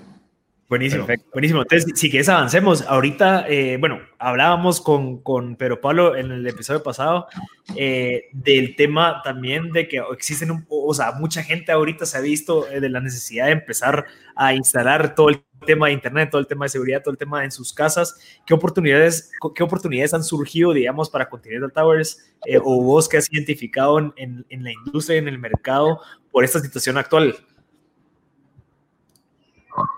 Buenísimo, 0.69 1.07
buenísimo. 1.31 1.61
Entonces, 1.61 1.91
si 1.97 2.09
quieres, 2.09 2.29
avancemos. 2.29 2.81
Ahorita, 2.81 3.45
eh, 3.47 3.77
bueno, 3.79 3.99
hablábamos 4.19 4.81
con, 4.81 5.21
con 5.21 5.55
Pedro 5.55 5.79
Pablo 5.81 6.15
en 6.15 6.31
el 6.31 6.45
episodio 6.45 6.83
pasado 6.83 7.27
del 7.75 8.75
tema 8.75 9.21
también 9.23 9.71
de 9.71 9.87
que 9.87 10.01
existen, 10.11 10.65
o 10.67 10.93
sea, 10.93 11.13
mucha 11.13 11.43
gente 11.43 11.71
ahorita 11.71 12.05
se 12.05 12.17
ha 12.17 12.21
visto 12.21 12.65
de 12.65 12.89
la 12.89 12.99
necesidad 12.99 13.45
de 13.45 13.53
empezar 13.53 14.05
a 14.35 14.53
instalar 14.53 15.15
todo 15.15 15.29
el 15.29 15.43
tema 15.63 15.87
de 15.87 15.93
Internet, 15.93 16.29
todo 16.31 16.41
el 16.41 16.47
tema 16.47 16.65
de 16.65 16.69
seguridad, 16.69 17.01
todo 17.01 17.11
el 17.11 17.17
tema 17.17 17.43
en 17.43 17.51
sus 17.51 17.73
casas. 17.73 18.19
¿Qué 18.45 18.53
oportunidades, 18.53 19.31
qué 19.55 19.63
oportunidades 19.63 20.13
han 20.13 20.23
surgido, 20.23 20.73
digamos, 20.73 21.09
para 21.09 21.29
Continental 21.29 21.71
Towers 21.71 22.33
eh, 22.45 22.57
o 22.57 22.81
vos 22.81 23.07
que 23.09 23.17
has 23.17 23.31
identificado 23.31 23.99
en, 23.99 24.45
en, 24.49 24.63
la 24.63 24.71
industria 24.71 25.17
en 25.17 25.27
el 25.27 25.39
mercado 25.39 26.01
por 26.31 26.43
esta 26.43 26.59
situación 26.59 26.97
actual? 26.97 27.35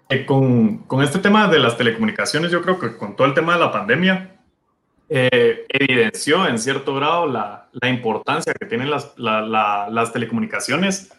Eh, 0.09 0.25
con, 0.25 0.85
este 1.03 1.19
tema 1.19 1.47
de 1.47 1.59
las 1.59 1.77
telecomunicaciones, 1.77 2.51
yo 2.51 2.61
creo 2.61 2.79
que 2.79 2.95
con 2.97 3.15
todo 3.15 3.27
el 3.27 3.33
tema 3.33 3.53
de 3.53 3.59
la 3.59 3.71
pandemia, 3.71 4.31
eh, 5.07 5.65
evidenció 5.69 6.47
en 6.47 6.57
cierto 6.57 6.95
grado 6.95 7.27
la, 7.27 7.69
la 7.73 7.89
importancia 7.89 8.53
que 8.53 8.65
tienen 8.65 8.89
las, 8.89 9.13
las 9.17 10.13
telecomunicaciones 10.13 11.11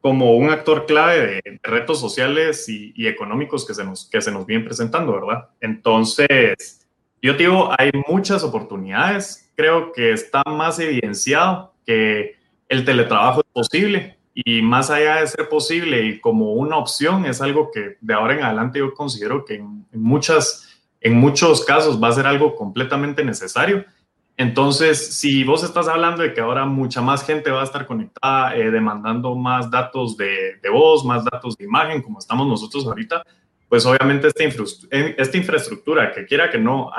como 0.00 0.36
un 0.36 0.50
actor 0.50 0.86
clave 0.86 1.42
de, 1.44 1.60
retos 1.62 2.00
sociales 2.00 2.68
y, 2.68 3.06
económicos 3.06 3.66
que 3.66 3.74
se, 3.74 3.84
nos, 3.84 4.08
que 4.08 4.20
se 4.20 4.30
nos 4.30 4.46
vienen 4.46 4.66
presentando, 4.66 5.12
¿verdad? 5.12 5.48
Entonces, 5.60 6.86
yo 7.20 7.34
digo, 7.34 7.70
hay 7.76 7.90
muchas 8.06 8.44
oportunidades. 8.44 9.50
Creo 9.56 9.92
que 9.92 10.12
está 10.12 10.42
más 10.46 10.78
evidenciado 10.78 11.74
que 11.84 12.36
el 12.68 12.84
teletrabajo 12.84 13.40
es 13.40 13.52
posible 13.52 14.18
y 14.34 14.62
más 14.62 14.88
allá 14.90 15.16
de 15.16 15.26
ser 15.26 15.48
posible 15.48 16.02
y 16.04 16.20
como 16.20 16.52
una 16.52 16.76
opción, 16.76 17.26
es 17.26 17.40
algo 17.40 17.70
que 17.72 17.96
de 18.00 18.14
ahora 18.14 18.34
en 18.34 18.42
adelante 18.44 18.78
yo 18.78 18.94
considero 18.94 19.44
que 19.44 19.56
en, 19.56 19.84
muchas, 19.92 20.78
en 21.00 21.14
muchos 21.14 21.64
casos 21.64 22.00
va 22.00 22.08
a 22.08 22.12
ser 22.12 22.26
algo 22.26 22.54
completamente 22.54 23.24
necesario 23.24 23.84
entonces, 24.38 25.18
si 25.18 25.42
vos 25.42 25.64
estás 25.64 25.88
hablando 25.88 26.22
de 26.22 26.32
que 26.32 26.40
ahora 26.40 26.64
mucha 26.64 27.02
más 27.02 27.26
gente 27.26 27.50
va 27.50 27.62
a 27.62 27.64
estar 27.64 27.88
conectada, 27.88 28.54
eh, 28.54 28.70
demandando 28.70 29.34
más 29.34 29.68
datos 29.68 30.16
de, 30.16 30.60
voz, 30.72 31.04
más 31.04 31.24
datos 31.24 31.56
de 31.56 31.64
imagen, 31.64 32.00
como 32.02 32.20
estamos 32.20 32.46
nosotros 32.46 32.86
ahorita, 32.86 33.24
pues 33.68 33.84
obviamente 33.84 34.28
esta, 34.28 34.44
eh, 34.44 35.16
esta 35.18 35.36
infraestructura, 35.36 36.12
que 36.12 36.24
quiera 36.24 36.48
que 36.50 36.58
no, 36.58 36.92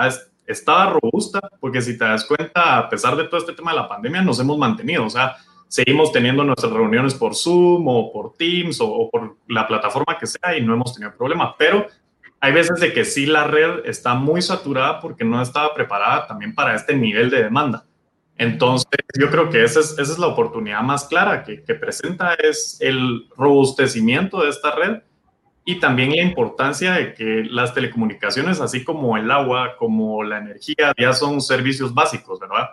estaba 0.45 0.99
robusta, 0.99 1.39
porque 1.61 1.81
si 1.81 1.97
te 1.97 2.03
das 2.03 2.25
cuenta, 2.25 2.77
a 2.77 2.89
pesar 2.89 3.15
de 3.15 3.23
todo 3.23 3.39
este 3.39 3.53
tema 3.53 3.71
de 3.71 3.77
la 3.77 3.87
pandemia, 3.87 4.21
nos 4.21 4.37
hemos 4.41 4.57
mantenido, 4.57 5.05
o 5.05 5.09
sea, 5.09 5.37
seguimos 5.69 6.11
teniendo 6.11 6.43
nuestras 6.43 6.73
reuniones 6.73 7.13
por 7.13 7.35
Zoom 7.35 7.87
o 7.87 8.11
por 8.11 8.33
Teams 8.33 8.81
o, 8.81 8.87
o 8.87 9.09
por 9.09 9.37
la 9.47 9.65
plataforma 9.65 10.17
que 10.19 10.27
sea 10.27 10.57
y 10.57 10.61
no 10.61 10.73
hemos 10.73 10.93
tenido 10.93 11.15
problema, 11.15 11.55
pero 11.57 11.87
hay 12.41 12.53
veces 12.53 12.79
de 12.79 12.93
que 12.93 13.05
sí 13.05 13.25
la 13.25 13.45
red 13.45 13.85
está 13.85 14.13
muy 14.13 14.41
saturada 14.41 14.99
porque 14.99 15.25
no 15.25 15.41
estaba 15.41 15.73
preparada 15.73 16.27
también 16.27 16.55
para 16.55 16.75
este 16.75 16.95
nivel 16.95 17.29
de 17.29 17.43
demanda. 17.43 17.85
Entonces, 18.37 18.87
yo 19.19 19.29
creo 19.29 19.49
que 19.49 19.63
esa 19.63 19.79
es, 19.79 20.17
la 20.17 20.27
oportunidad 20.27 20.81
más 20.81 21.05
clara 21.05 21.43
que, 21.43 21.61
que, 21.63 21.75
presenta, 21.75 22.35
es 22.35 22.77
el 22.79 23.27
robustecimiento 23.35 24.41
de 24.41 24.49
esta 24.49 24.71
red 24.71 25.01
y 25.65 25.81
también 25.81 26.11
la 26.11 26.21
importancia 26.21 26.93
de 26.93 27.13
que 27.13 27.43
las 27.49 27.73
telecomunicaciones, 27.73 28.61
así 28.61 28.85
como 28.85 29.17
el 29.17 29.29
agua, 29.29 29.75
como 29.77 30.23
la 30.23 30.37
energía, 30.37 30.93
ya 30.97 31.11
son 31.11 31.41
servicios 31.41 31.93
básicos, 31.93 32.39
¿verdad? 32.39 32.69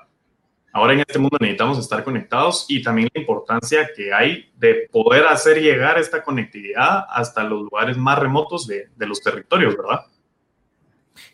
Ahora 0.76 0.92
en 0.92 1.00
este 1.00 1.18
mundo 1.18 1.38
necesitamos 1.40 1.78
estar 1.78 2.04
conectados 2.04 2.66
y 2.68 2.82
también 2.82 3.08
la 3.14 3.22
importancia 3.22 3.88
que 3.96 4.12
hay 4.12 4.50
de 4.58 4.90
poder 4.92 5.26
hacer 5.26 5.58
llegar 5.58 5.98
esta 5.98 6.22
conectividad 6.22 7.06
hasta 7.08 7.42
los 7.44 7.62
lugares 7.62 7.96
más 7.96 8.18
remotos 8.18 8.66
de, 8.66 8.90
de 8.94 9.06
los 9.06 9.22
territorios, 9.22 9.74
¿verdad? 9.74 10.00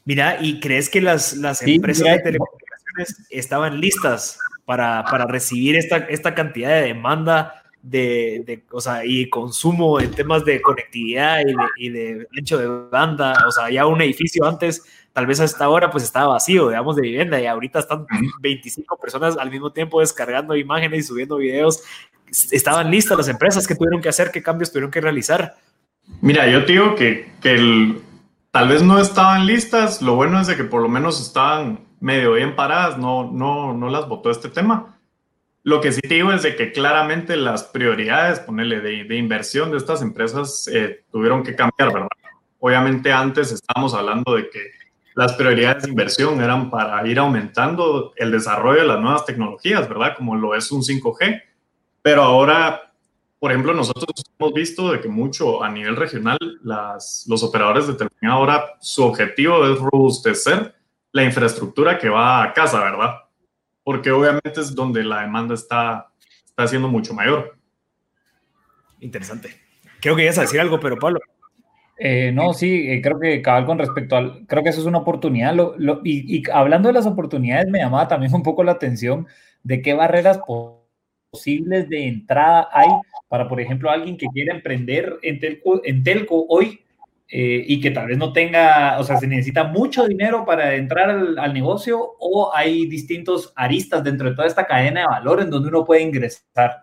Mira, 0.04 0.38
¿y 0.40 0.60
crees 0.60 0.88
que 0.88 1.00
las, 1.00 1.36
las 1.36 1.60
empresas 1.62 2.06
de 2.06 2.18
telecomunicaciones 2.20 3.26
estaban 3.30 3.80
listas 3.80 4.38
para, 4.64 5.04
para 5.10 5.26
recibir 5.26 5.74
esta, 5.74 5.96
esta 5.96 6.36
cantidad 6.36 6.68
de 6.68 6.82
demanda 6.82 7.61
de, 7.82 8.42
de, 8.46 8.64
o 8.70 8.80
sea, 8.80 9.04
y 9.04 9.28
consumo 9.28 10.00
en 10.00 10.10
temas 10.12 10.44
de 10.44 10.62
conectividad 10.62 11.40
y 11.40 11.44
de, 11.44 11.56
y 11.76 11.88
de 11.90 12.26
ancho 12.38 12.58
de 12.58 12.88
banda? 12.90 13.36
O 13.46 13.50
sea, 13.50 13.70
ya 13.70 13.86
un 13.86 14.00
edificio 14.00 14.46
antes 14.46 14.82
tal 15.12 15.26
vez 15.26 15.40
a 15.40 15.44
esta 15.44 15.68
hora 15.68 15.90
pues 15.90 16.04
estaba 16.04 16.34
vacío, 16.34 16.68
digamos, 16.68 16.96
de 16.96 17.02
vivienda 17.02 17.40
y 17.40 17.46
ahorita 17.46 17.80
están 17.80 18.06
25 18.40 18.96
personas 18.98 19.36
al 19.36 19.50
mismo 19.50 19.72
tiempo 19.72 20.00
descargando 20.00 20.56
imágenes 20.56 21.00
y 21.00 21.08
subiendo 21.08 21.36
videos. 21.36 21.82
¿Estaban 22.50 22.90
listas 22.90 23.18
las 23.18 23.28
empresas? 23.28 23.66
¿Qué 23.66 23.74
tuvieron 23.74 24.00
que 24.00 24.08
hacer? 24.08 24.30
¿Qué 24.30 24.42
cambios 24.42 24.72
tuvieron 24.72 24.90
que 24.90 25.00
realizar? 25.00 25.56
Mira, 26.20 26.48
yo 26.48 26.64
te 26.64 26.72
digo 26.72 26.94
que, 26.94 27.32
que 27.42 27.54
el, 27.54 28.00
tal 28.50 28.68
vez 28.68 28.82
no 28.82 28.98
estaban 28.98 29.46
listas, 29.46 30.02
lo 30.02 30.14
bueno 30.14 30.40
es 30.40 30.46
de 30.46 30.56
que 30.56 30.64
por 30.64 30.80
lo 30.82 30.88
menos 30.88 31.20
estaban 31.20 31.80
medio 32.00 32.32
bien 32.32 32.56
paradas, 32.56 32.98
no, 32.98 33.30
no, 33.30 33.74
no 33.74 33.88
las 33.88 34.08
votó 34.08 34.30
este 34.30 34.48
tema. 34.48 34.98
Lo 35.64 35.80
que 35.80 35.92
sí 35.92 36.00
te 36.00 36.14
digo 36.14 36.32
es 36.32 36.42
de 36.42 36.56
que 36.56 36.72
claramente 36.72 37.36
las 37.36 37.64
prioridades, 37.64 38.40
ponerle 38.40 38.80
de, 38.80 39.16
inversión 39.16 39.70
de 39.70 39.76
estas 39.76 40.02
empresas 40.02 40.68
eh, 40.72 41.04
tuvieron 41.12 41.44
que 41.44 41.54
cambiar, 41.54 41.92
¿verdad? 41.92 42.08
Obviamente 42.58 43.12
antes 43.12 43.52
estábamos 43.52 43.94
hablando 43.94 44.34
de 44.34 44.50
que 44.50 44.70
las 45.14 45.34
prioridades 45.34 45.84
de 45.84 45.90
inversión 45.90 46.40
eran 46.40 46.70
para 46.70 47.06
ir 47.06 47.18
aumentando 47.18 48.12
el 48.16 48.32
desarrollo 48.32 48.80
de 48.80 48.86
las 48.86 49.00
nuevas 49.00 49.24
tecnologías, 49.24 49.88
¿verdad? 49.88 50.16
Como 50.16 50.36
lo 50.36 50.54
es 50.54 50.72
un 50.72 50.82
5G. 50.82 51.42
Pero 52.02 52.22
ahora, 52.22 52.92
por 53.38 53.52
ejemplo, 53.52 53.74
nosotros 53.74 54.24
hemos 54.38 54.54
visto 54.54 54.90
de 54.90 55.00
que 55.00 55.08
mucho 55.08 55.62
a 55.62 55.70
nivel 55.70 55.96
regional, 55.96 56.38
los 56.62 57.42
operadores 57.42 57.86
de 57.86 57.94
telefonía 57.94 58.34
ahora 58.34 58.76
su 58.80 59.04
objetivo 59.04 59.66
es 59.66 59.78
robustecer 59.78 60.74
la 61.12 61.24
infraestructura 61.24 61.98
que 61.98 62.08
va 62.08 62.42
a 62.42 62.52
casa, 62.52 62.80
¿verdad? 62.80 63.21
Porque 63.84 64.10
obviamente 64.10 64.60
es 64.60 64.74
donde 64.74 65.02
la 65.04 65.22
demanda 65.22 65.54
está, 65.54 66.12
está 66.44 66.66
siendo 66.66 66.88
mucho 66.88 67.14
mayor. 67.14 67.56
Interesante. 69.00 69.50
Creo 70.00 70.16
que 70.16 70.24
ibas 70.24 70.38
a 70.38 70.42
decir 70.42 70.60
algo, 70.60 70.78
pero 70.78 70.96
Pablo. 70.98 71.20
Eh, 71.98 72.32
no, 72.32 72.52
sí, 72.54 72.90
eh, 72.90 73.00
creo 73.00 73.20
que 73.20 73.42
cabal 73.42 73.66
con 73.66 73.78
respecto 73.78 74.16
al, 74.16 74.46
creo 74.46 74.62
que 74.62 74.70
eso 74.70 74.80
es 74.80 74.86
una 74.86 74.98
oportunidad. 74.98 75.54
y, 76.04 76.42
hablando 76.50 76.88
de 76.88 76.94
las 76.94 77.06
oportunidades, 77.06 77.68
me 77.68 77.78
llamaba 77.78 78.08
también 78.08 78.34
un 78.34 78.42
poco 78.42 78.64
la 78.64 78.72
atención 78.72 79.26
de 79.62 79.82
qué 79.82 79.94
barreras 79.94 80.40
posibles 81.32 81.88
de 81.88 82.08
entrada 82.08 82.68
hay 82.72 82.88
para, 83.28 83.48
por 83.48 83.60
ejemplo, 83.60 83.90
alguien 83.90 84.16
que 84.16 84.26
quiera 84.26 84.54
emprender 84.54 85.16
en 85.22 85.38
telco, 85.38 85.80
en 85.84 86.02
telco 86.02 86.44
hoy 86.48 86.81
eh, 87.34 87.64
y 87.66 87.80
que 87.80 87.90
tal 87.90 88.08
vez 88.08 88.18
no 88.18 88.30
tenga, 88.30 88.98
o 88.98 89.04
sea, 89.04 89.16
se 89.16 89.26
necesita 89.26 89.64
mucho 89.64 90.06
dinero 90.06 90.44
para 90.44 90.74
entrar 90.74 91.08
al, 91.08 91.54
negocio 91.54 91.98
o 92.18 92.54
hay 92.54 92.84
distintos 92.86 93.54
aristas 93.56 94.04
dentro 94.04 94.28
de 94.28 94.36
toda 94.36 94.46
esta 94.46 94.66
cadena 94.66 95.00
de 95.00 95.06
valor 95.06 95.40
en 95.40 95.48
donde 95.48 95.70
uno 95.70 95.82
puede 95.82 96.02
ingresar. 96.02 96.82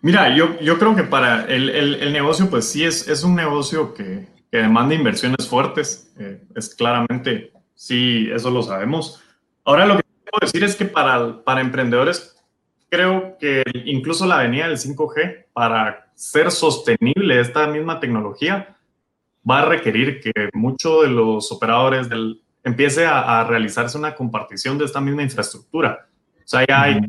Mira, 0.00 0.36
yo, 0.36 0.60
yo 0.60 0.78
creo 0.78 0.94
que 0.94 1.02
para 1.02 1.44
el, 1.46 1.70
el, 1.70 2.12
negocio, 2.12 2.48
pues 2.48 2.68
sí, 2.68 2.84
es, 2.84 3.08
es 3.08 3.24
un 3.24 3.34
negocio 3.34 3.94
que, 3.94 4.26
que 4.48 4.58
demanda 4.58 4.94
inversiones 4.94 5.48
fuertes. 5.48 6.14
Eh, 6.20 6.44
es 6.54 6.72
claramente, 6.72 7.52
sí, 7.74 8.28
eso 8.32 8.48
lo 8.48 8.62
sabemos. 8.62 9.20
Ahora 9.64 9.86
lo 9.86 9.96
que 9.96 10.04
puedo 10.30 10.38
decir 10.42 10.62
es 10.62 10.76
que 10.76 10.84
para, 10.84 11.42
para 11.42 11.62
emprendedores, 11.62 12.40
creo 12.88 13.38
que 13.40 13.64
incluso 13.86 14.24
la 14.24 14.38
avenida 14.38 14.68
del 14.68 14.78
5G, 14.78 15.46
para 15.52 16.12
ser 16.14 16.52
sostenible 16.52 17.40
esta 17.40 17.66
misma 17.66 17.98
tecnología, 17.98 18.76
va 19.48 19.60
a 19.60 19.64
requerir 19.66 20.20
que 20.20 20.32
muchos 20.52 21.02
de 21.02 21.08
los 21.08 21.50
operadores 21.52 22.08
del, 22.08 22.40
empiece 22.62 23.06
a, 23.06 23.40
a, 23.40 23.44
realizarse 23.44 23.98
una 23.98 24.14
compartición 24.14 24.78
de 24.78 24.84
esta 24.84 25.00
misma 25.00 25.22
infraestructura. 25.22 26.06
O 26.36 26.46
sea, 26.46 26.64
ya 26.66 26.82
hay 26.82 27.00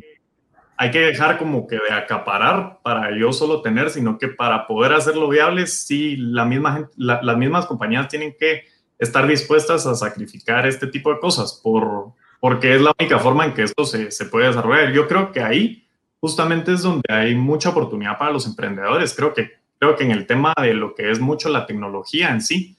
hay 0.78 0.92
que 0.92 1.00
dejar 1.00 1.38
como 1.38 1.68
que 1.68 1.76
de 1.76 1.94
acaparar 1.94 2.80
para 2.84 3.18
yo 3.18 3.32
solo 3.32 3.62
tener, 3.62 3.90
sino 3.90 4.18
que 4.18 4.28
para 4.28 4.68
poder 4.68 4.94
hacerlo 4.94 5.30
viable, 5.30 5.68
sí, 5.68 6.16
la 6.18 6.46
misma 6.46 6.90
las 6.98 7.38
mismas 7.38 7.66
compañías 7.66 8.08
tienen 8.08 8.36
que 8.38 8.66
estar 9.00 9.28
dispuestas 9.28 9.86
a 9.86 9.96
sacrificar 9.96 10.66
este 10.68 10.88
tipo 10.88 11.14
de 11.14 11.20
cosas 11.20 11.60
por, 11.64 12.14
porque 12.40 12.76
es 12.76 12.82
la 12.82 12.94
única 13.00 13.20
forma 13.20 13.46
en 13.46 13.54
que 13.54 13.64
esto 13.64 13.86
se, 13.86 14.12
se 14.12 14.26
puede 14.26 14.48
desarrollar. 14.48 14.92
Yo 14.92 15.08
creo 15.08 15.32
que 15.32 15.42
ahí 15.42 15.88
justamente 16.20 16.74
es 16.74 16.82
donde 16.82 17.04
hay 17.10 17.36
mucha 17.36 17.70
oportunidad 17.70 18.18
para 18.18 18.32
los 18.32 18.46
emprendedores. 18.46 19.14
Creo 19.14 19.34
que, 19.34 19.52
creo 19.86 19.98
que 19.98 20.04
en 20.04 20.12
el 20.12 20.26
tema 20.26 20.54
de 20.60 20.74
lo 20.74 20.96
que 20.96 21.12
es 21.12 21.20
mucho 21.20 21.48
la 21.50 21.68
tecnología 21.68 22.32
en 22.32 22.42
sí, 22.42 22.76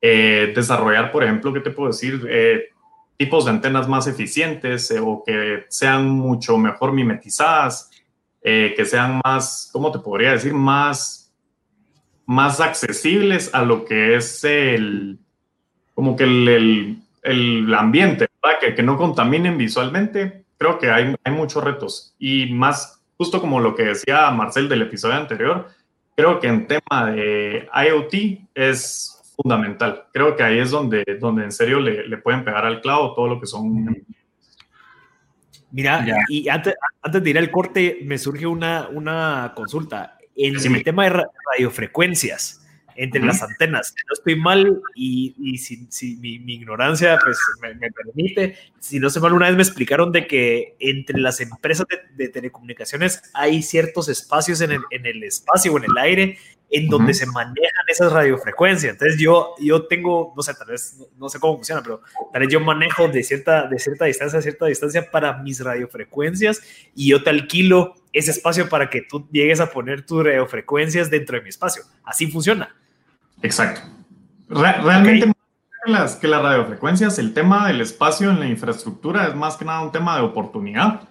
eh, 0.00 0.52
desarrollar, 0.54 1.10
por 1.10 1.24
ejemplo, 1.24 1.52
¿qué 1.52 1.60
te 1.60 1.70
puedo 1.70 1.90
decir? 1.90 2.24
Eh, 2.30 2.68
tipos 3.16 3.44
de 3.44 3.50
antenas 3.50 3.88
más 3.88 4.06
eficientes 4.06 4.88
eh, 4.92 5.00
o 5.00 5.24
que 5.26 5.64
sean 5.68 6.08
mucho 6.08 6.56
mejor 6.56 6.92
mimetizadas, 6.92 7.90
eh, 8.40 8.72
que 8.76 8.84
sean 8.84 9.20
más, 9.24 9.68
¿cómo 9.72 9.90
te 9.90 9.98
podría 9.98 10.30
decir? 10.30 10.54
Más, 10.54 11.32
más 12.24 12.60
accesibles 12.60 13.52
a 13.52 13.64
lo 13.64 13.84
que 13.84 14.14
es 14.14 14.44
el, 14.44 15.18
como 15.94 16.14
que 16.14 16.22
el, 16.22 17.02
el, 17.22 17.74
ambiente, 17.74 18.28
Que, 18.60 18.76
que, 18.76 18.82
no 18.84 18.96
contaminen 18.96 19.58
visualmente. 19.58 20.44
Creo 20.56 20.78
que 20.78 20.90
hay, 20.90 21.16
hay 21.24 21.32
muchos 21.32 21.64
retos 21.64 22.14
y 22.16 22.52
más, 22.52 23.02
justo 23.16 23.40
como 23.40 23.58
lo 23.58 23.74
que 23.74 23.86
decía 23.86 24.30
Marcel 24.30 24.68
del 24.68 24.82
episodio 24.82 25.16
anterior, 25.16 25.68
creo 26.14 26.40
que 26.40 26.46
en 26.46 26.66
tema 26.66 27.10
de 27.10 27.68
IoT 27.72 28.48
es 28.54 29.20
fundamental. 29.36 30.04
Creo 30.12 30.36
que 30.36 30.42
ahí 30.42 30.58
es 30.58 30.70
donde, 30.70 31.04
donde 31.20 31.44
en 31.44 31.52
serio 31.52 31.80
le, 31.80 32.06
le 32.06 32.16
pueden 32.18 32.44
pegar 32.44 32.64
al 32.64 32.80
clavo 32.80 33.14
todo 33.14 33.28
lo 33.28 33.40
que 33.40 33.46
son. 33.46 34.04
Mira, 35.70 36.06
y 36.28 36.48
antes, 36.48 36.74
antes 37.02 37.22
de 37.22 37.30
ir 37.30 37.38
al 37.38 37.50
corte, 37.50 37.98
me 38.04 38.16
surge 38.16 38.46
una, 38.46 38.88
una 38.88 39.52
consulta. 39.56 40.18
En 40.36 40.54
el 40.56 40.84
tema 40.84 41.04
de 41.04 41.24
radiofrecuencias, 41.50 42.63
entre 42.96 43.22
las 43.22 43.42
antenas. 43.42 43.94
No 44.08 44.14
estoy 44.14 44.36
mal 44.36 44.80
y, 44.94 45.34
y 45.38 45.58
si, 45.58 45.86
si 45.90 46.16
mi, 46.16 46.38
mi, 46.38 46.54
ignorancia 46.54 47.18
pues, 47.22 47.38
me, 47.60 47.74
me, 47.74 47.90
permite, 47.90 48.56
si 48.78 49.00
no 49.00 49.10
sé 49.10 49.20
mal, 49.20 49.32
una 49.32 49.46
vez 49.46 49.56
me 49.56 49.62
explicaron 49.62 50.12
de 50.12 50.26
que 50.26 50.76
entre 50.78 51.20
las 51.20 51.40
empresas 51.40 51.86
de, 51.88 51.98
de 52.16 52.28
telecomunicaciones 52.30 53.22
hay 53.34 53.62
ciertos 53.62 54.08
espacios 54.08 54.60
en 54.60 54.72
el, 54.72 54.82
en 54.90 55.06
el, 55.06 55.22
espacio 55.24 55.72
o 55.72 55.78
en 55.78 55.84
el 55.84 55.98
aire 55.98 56.38
en 56.70 56.88
donde 56.88 57.12
uh 57.12 57.14
-huh. 57.14 57.18
se 57.18 57.26
manejan 57.26 57.84
esas 57.88 58.12
radiofrecuencias. 58.12 58.92
Entonces 58.92 59.20
yo, 59.20 59.54
yo 59.60 59.86
tengo, 59.86 60.32
no 60.36 60.42
sé, 60.42 60.54
tal 60.54 60.68
vez, 60.68 60.96
no, 60.98 61.06
no, 61.18 61.28
sé 61.28 61.38
cómo 61.38 61.56
funciona, 61.56 61.82
pero 61.82 62.00
tal 62.32 62.40
vez 62.40 62.50
yo 62.50 62.60
manejo 62.60 63.08
de 63.08 63.22
cierta, 63.22 63.68
de 63.68 63.78
cierta 63.78 64.06
distancia 64.06 64.38
a 64.38 64.42
cierta 64.42 64.66
distancia 64.66 65.10
para 65.10 65.38
mis 65.38 65.60
radiofrecuencias 65.60 66.62
y 66.94 67.10
yo 67.10 67.22
te 67.22 67.30
alquilo 67.30 67.94
ese 68.12 68.30
espacio 68.30 68.68
para 68.68 68.90
que 68.90 69.02
tú 69.02 69.28
llegues 69.30 69.60
a 69.60 69.70
poner 69.70 70.06
tus 70.06 70.24
radiofrecuencias 70.24 71.10
dentro 71.10 71.36
de 71.36 71.42
mi 71.42 71.50
espacio. 71.50 71.82
Así 72.04 72.26
funciona. 72.28 72.74
Exacto. 73.44 73.82
Re 74.48 74.72
realmente 74.72 75.24
okay. 75.24 75.32
que, 75.84 75.92
las, 75.92 76.16
que 76.16 76.28
las 76.28 76.42
radiofrecuencias, 76.42 77.18
el 77.18 77.34
tema 77.34 77.68
del 77.68 77.82
espacio 77.82 78.30
en 78.30 78.40
la 78.40 78.46
infraestructura 78.46 79.26
es 79.26 79.34
más 79.34 79.56
que 79.56 79.66
nada 79.66 79.82
un 79.82 79.92
tema 79.92 80.16
de 80.16 80.22
oportunidad. 80.22 81.02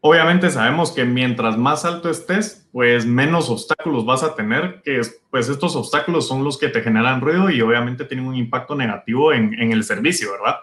Obviamente 0.00 0.50
sabemos 0.50 0.92
que 0.92 1.06
mientras 1.06 1.56
más 1.56 1.86
alto 1.86 2.10
estés, 2.10 2.68
pues 2.70 3.06
menos 3.06 3.48
obstáculos 3.48 4.04
vas 4.04 4.22
a 4.22 4.34
tener, 4.34 4.82
que 4.84 5.00
pues 5.30 5.48
estos 5.48 5.74
obstáculos 5.74 6.28
son 6.28 6.44
los 6.44 6.58
que 6.58 6.68
te 6.68 6.82
generan 6.82 7.22
ruido 7.22 7.48
y 7.48 7.62
obviamente 7.62 8.04
tienen 8.04 8.26
un 8.26 8.36
impacto 8.36 8.74
negativo 8.74 9.32
en, 9.32 9.58
en 9.58 9.72
el 9.72 9.84
servicio, 9.84 10.32
¿verdad? 10.32 10.56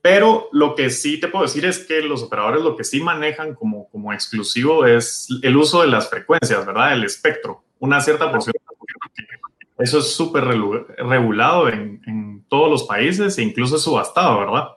Pero 0.00 0.48
lo 0.52 0.76
que 0.76 0.90
sí 0.90 1.18
te 1.18 1.26
puedo 1.26 1.44
decir 1.44 1.64
es 1.64 1.80
que 1.80 2.02
los 2.02 2.22
operadores 2.22 2.62
lo 2.62 2.76
que 2.76 2.84
sí 2.84 3.02
manejan 3.02 3.56
como, 3.56 3.88
como 3.88 4.12
exclusivo 4.12 4.86
es 4.86 5.26
el 5.42 5.56
uso 5.56 5.80
de 5.80 5.88
las 5.88 6.08
frecuencias, 6.08 6.64
¿verdad? 6.64 6.92
El 6.92 7.02
espectro, 7.02 7.64
una 7.80 8.00
cierta 8.00 8.30
porción 8.30 8.54
eso 9.80 9.98
es 9.98 10.14
súper 10.14 10.44
regulado 10.44 11.68
en, 11.68 12.02
en, 12.06 12.30
todos 12.48 12.68
los 12.68 12.82
países 12.82 13.38
e 13.38 13.42
incluso 13.42 13.76
es 13.76 13.82
subastado, 13.82 14.40
¿verdad? 14.40 14.70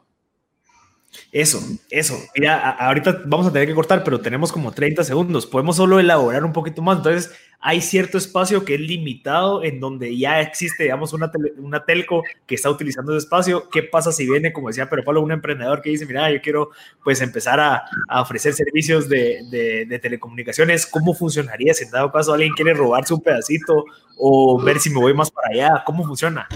Eso, 1.34 1.60
eso. 1.90 2.16
Mira, 2.36 2.70
ahorita 2.70 3.24
vamos 3.26 3.48
a 3.48 3.52
tener 3.52 3.68
que 3.68 3.74
cortar, 3.74 4.04
pero 4.04 4.22
tenemos 4.22 4.52
como 4.52 4.72
30 4.72 5.04
segundos. 5.04 5.48
Podemos 5.48 5.76
solo 5.76 6.00
elaborar 6.00 6.46
un 6.46 6.54
poquito 6.54 6.84
más. 6.84 6.98
Entonces, 6.98 7.32
hay 7.60 7.82
cierto 7.82 8.20
espacio 8.20 8.64
que 8.64 8.76
es 8.76 8.80
limitado 8.80 9.64
en 9.64 9.80
donde 9.80 10.16
ya 10.16 10.42
existe, 10.42 10.84
digamos, 10.84 11.12
una, 11.12 11.32
una 11.58 11.86
telco 11.86 12.22
que 12.46 12.54
está 12.54 12.70
utilizando 12.70 13.14
ese 13.14 13.26
espacio. 13.26 13.68
¿Qué 13.72 13.82
pasa 13.82 14.12
si 14.12 14.30
viene, 14.30 14.54
como 14.54 14.68
decía 14.68 14.88
pero 14.92 15.04
Pablo, 15.04 15.22
un 15.22 15.32
emprendedor 15.32 15.82
que 15.82 15.90
dice, 15.90 16.06
mira, 16.06 16.30
yo 16.30 16.40
quiero 16.40 16.70
pues 17.04 17.20
empezar 17.20 17.60
a, 17.60 17.84
a 18.08 18.22
ofrecer 18.22 18.54
servicios 18.54 19.10
de, 19.10 19.40
de, 19.50 19.88
de, 19.88 19.98
telecomunicaciones? 19.98 20.86
¿Cómo 20.86 21.16
funcionaría 21.16 21.74
si 21.74 21.86
en 21.86 21.90
dado 21.90 22.12
caso 22.12 22.34
alguien 22.34 22.54
quiere 22.54 22.76
robarse 22.76 23.12
un 23.12 23.22
pedacito 23.22 23.86
o 24.20 24.62
ver 24.62 24.80
si 24.80 24.92
me 24.92 25.00
voy 25.00 25.16
más 25.16 25.32
para 25.32 25.48
allá? 25.52 25.84
¿Cómo 25.84 26.06
funciona? 26.06 26.48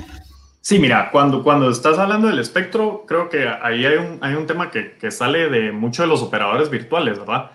Sí, 0.67 0.79
mira, 0.79 1.11
cuando, 1.11 1.43
cuando 1.43 1.69
estás 1.69 1.97
hablando 1.97 2.27
del 2.27 2.39
espectro, 2.39 3.05
creo 3.07 3.29
que 3.29 3.47
ahí 3.47 3.85
hay 3.85 3.95
un, 3.95 4.19
hay 4.19 4.33
un 4.33 4.45
tema 4.45 4.69
que, 4.69 4.97
que 4.97 5.11
sale 5.11 5.47
de 5.47 5.71
muchos 5.71 6.03
de 6.03 6.09
los 6.09 6.21
operadores 6.21 6.69
virtuales, 6.69 7.17
¿verdad? 7.17 7.51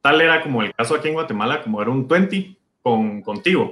Tal 0.00 0.20
era 0.20 0.42
como 0.42 0.62
el 0.62 0.74
caso 0.74 0.96
aquí 0.96 1.06
en 1.06 1.14
Guatemala, 1.14 1.62
como 1.62 1.80
era 1.80 1.92
un 1.92 2.08
20 2.08 2.56
con, 2.82 3.22
contigo. 3.22 3.70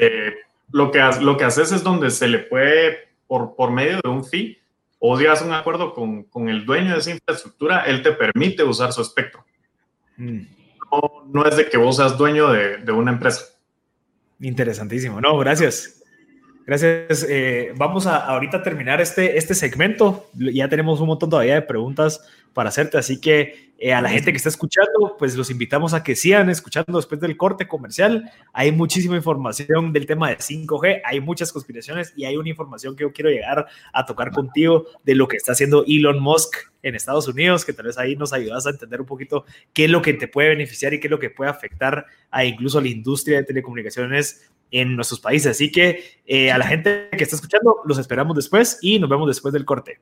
Eh, 0.00 0.34
lo, 0.70 0.92
que, 0.92 1.00
lo 1.20 1.36
que 1.36 1.44
haces 1.46 1.72
es 1.72 1.82
donde 1.82 2.12
se 2.12 2.28
le 2.28 2.38
puede, 2.38 3.08
por, 3.26 3.56
por 3.56 3.72
medio 3.72 3.98
de 4.00 4.08
un 4.08 4.24
fee, 4.24 4.56
o 5.00 5.18
llegas 5.18 5.42
un 5.42 5.52
acuerdo 5.52 5.92
con, 5.92 6.22
con, 6.24 6.48
el 6.48 6.64
dueño 6.64 6.92
de 6.92 6.98
esa 6.98 7.10
infraestructura, 7.10 7.86
él 7.86 8.02
te 8.02 8.12
permite 8.12 8.62
usar 8.62 8.92
su 8.92 9.02
espectro. 9.02 9.44
Mm. 10.16 10.42
No, 10.92 11.24
no, 11.32 11.44
es 11.44 11.56
de 11.56 11.68
que 11.68 11.76
vos 11.76 11.96
seas 11.96 12.16
dueño 12.16 12.52
de, 12.52 12.76
de 12.76 12.92
una 12.92 13.10
empresa. 13.10 13.46
Interesantísimo. 14.38 15.20
No, 15.20 15.36
gracias. 15.38 15.95
Gracias. 16.66 17.24
Eh, 17.28 17.72
vamos 17.76 18.08
a 18.08 18.16
ahorita 18.16 18.60
terminar 18.60 19.00
este, 19.00 19.38
este 19.38 19.54
segmento. 19.54 20.28
Ya 20.34 20.68
tenemos 20.68 21.00
un 21.00 21.06
montón 21.06 21.30
todavía 21.30 21.54
de 21.54 21.62
preguntas 21.62 22.20
para 22.52 22.70
hacerte, 22.70 22.98
así 22.98 23.20
que 23.20 23.72
eh, 23.78 23.92
a 23.92 24.00
la 24.00 24.08
gente 24.08 24.32
que 24.32 24.36
está 24.38 24.48
escuchando, 24.48 25.14
pues 25.18 25.36
los 25.36 25.50
invitamos 25.50 25.92
a 25.92 26.02
que 26.02 26.16
sigan 26.16 26.48
escuchando 26.50 26.96
después 26.96 27.20
del 27.20 27.36
corte 27.36 27.68
comercial. 27.68 28.28
Hay 28.52 28.72
muchísima 28.72 29.14
información 29.14 29.92
del 29.92 30.06
tema 30.06 30.30
de 30.30 30.38
5G, 30.38 31.02
hay 31.04 31.20
muchas 31.20 31.52
conspiraciones 31.52 32.14
y 32.16 32.24
hay 32.24 32.36
una 32.36 32.48
información 32.48 32.96
que 32.96 33.02
yo 33.02 33.12
quiero 33.12 33.30
llegar 33.30 33.66
a 33.92 34.06
tocar 34.06 34.32
contigo 34.32 34.86
de 35.04 35.14
lo 35.14 35.28
que 35.28 35.36
está 35.36 35.52
haciendo 35.52 35.84
Elon 35.86 36.18
Musk 36.18 36.56
en 36.82 36.94
Estados 36.94 37.28
Unidos, 37.28 37.64
que 37.64 37.74
tal 37.74 37.86
vez 37.86 37.98
ahí 37.98 38.16
nos 38.16 38.32
ayudas 38.32 38.66
a 38.66 38.70
entender 38.70 39.00
un 39.00 39.06
poquito 39.06 39.44
qué 39.72 39.84
es 39.84 39.90
lo 39.90 40.02
que 40.02 40.14
te 40.14 40.26
puede 40.26 40.48
beneficiar 40.48 40.94
y 40.94 41.00
qué 41.00 41.06
es 41.06 41.10
lo 41.10 41.18
que 41.18 41.30
puede 41.30 41.50
afectar 41.50 42.06
a 42.30 42.44
incluso 42.44 42.80
la 42.80 42.88
industria 42.88 43.38
de 43.38 43.44
telecomunicaciones 43.44 44.50
en 44.70 44.96
nuestros 44.96 45.20
países. 45.20 45.52
Así 45.52 45.70
que 45.70 46.20
eh, 46.26 46.50
a 46.50 46.58
la 46.58 46.66
gente 46.66 47.08
que 47.16 47.24
está 47.24 47.36
escuchando, 47.36 47.78
los 47.84 47.98
esperamos 47.98 48.36
después 48.36 48.78
y 48.80 48.98
nos 48.98 49.10
vemos 49.10 49.28
después 49.28 49.52
del 49.52 49.64
corte. 49.64 49.98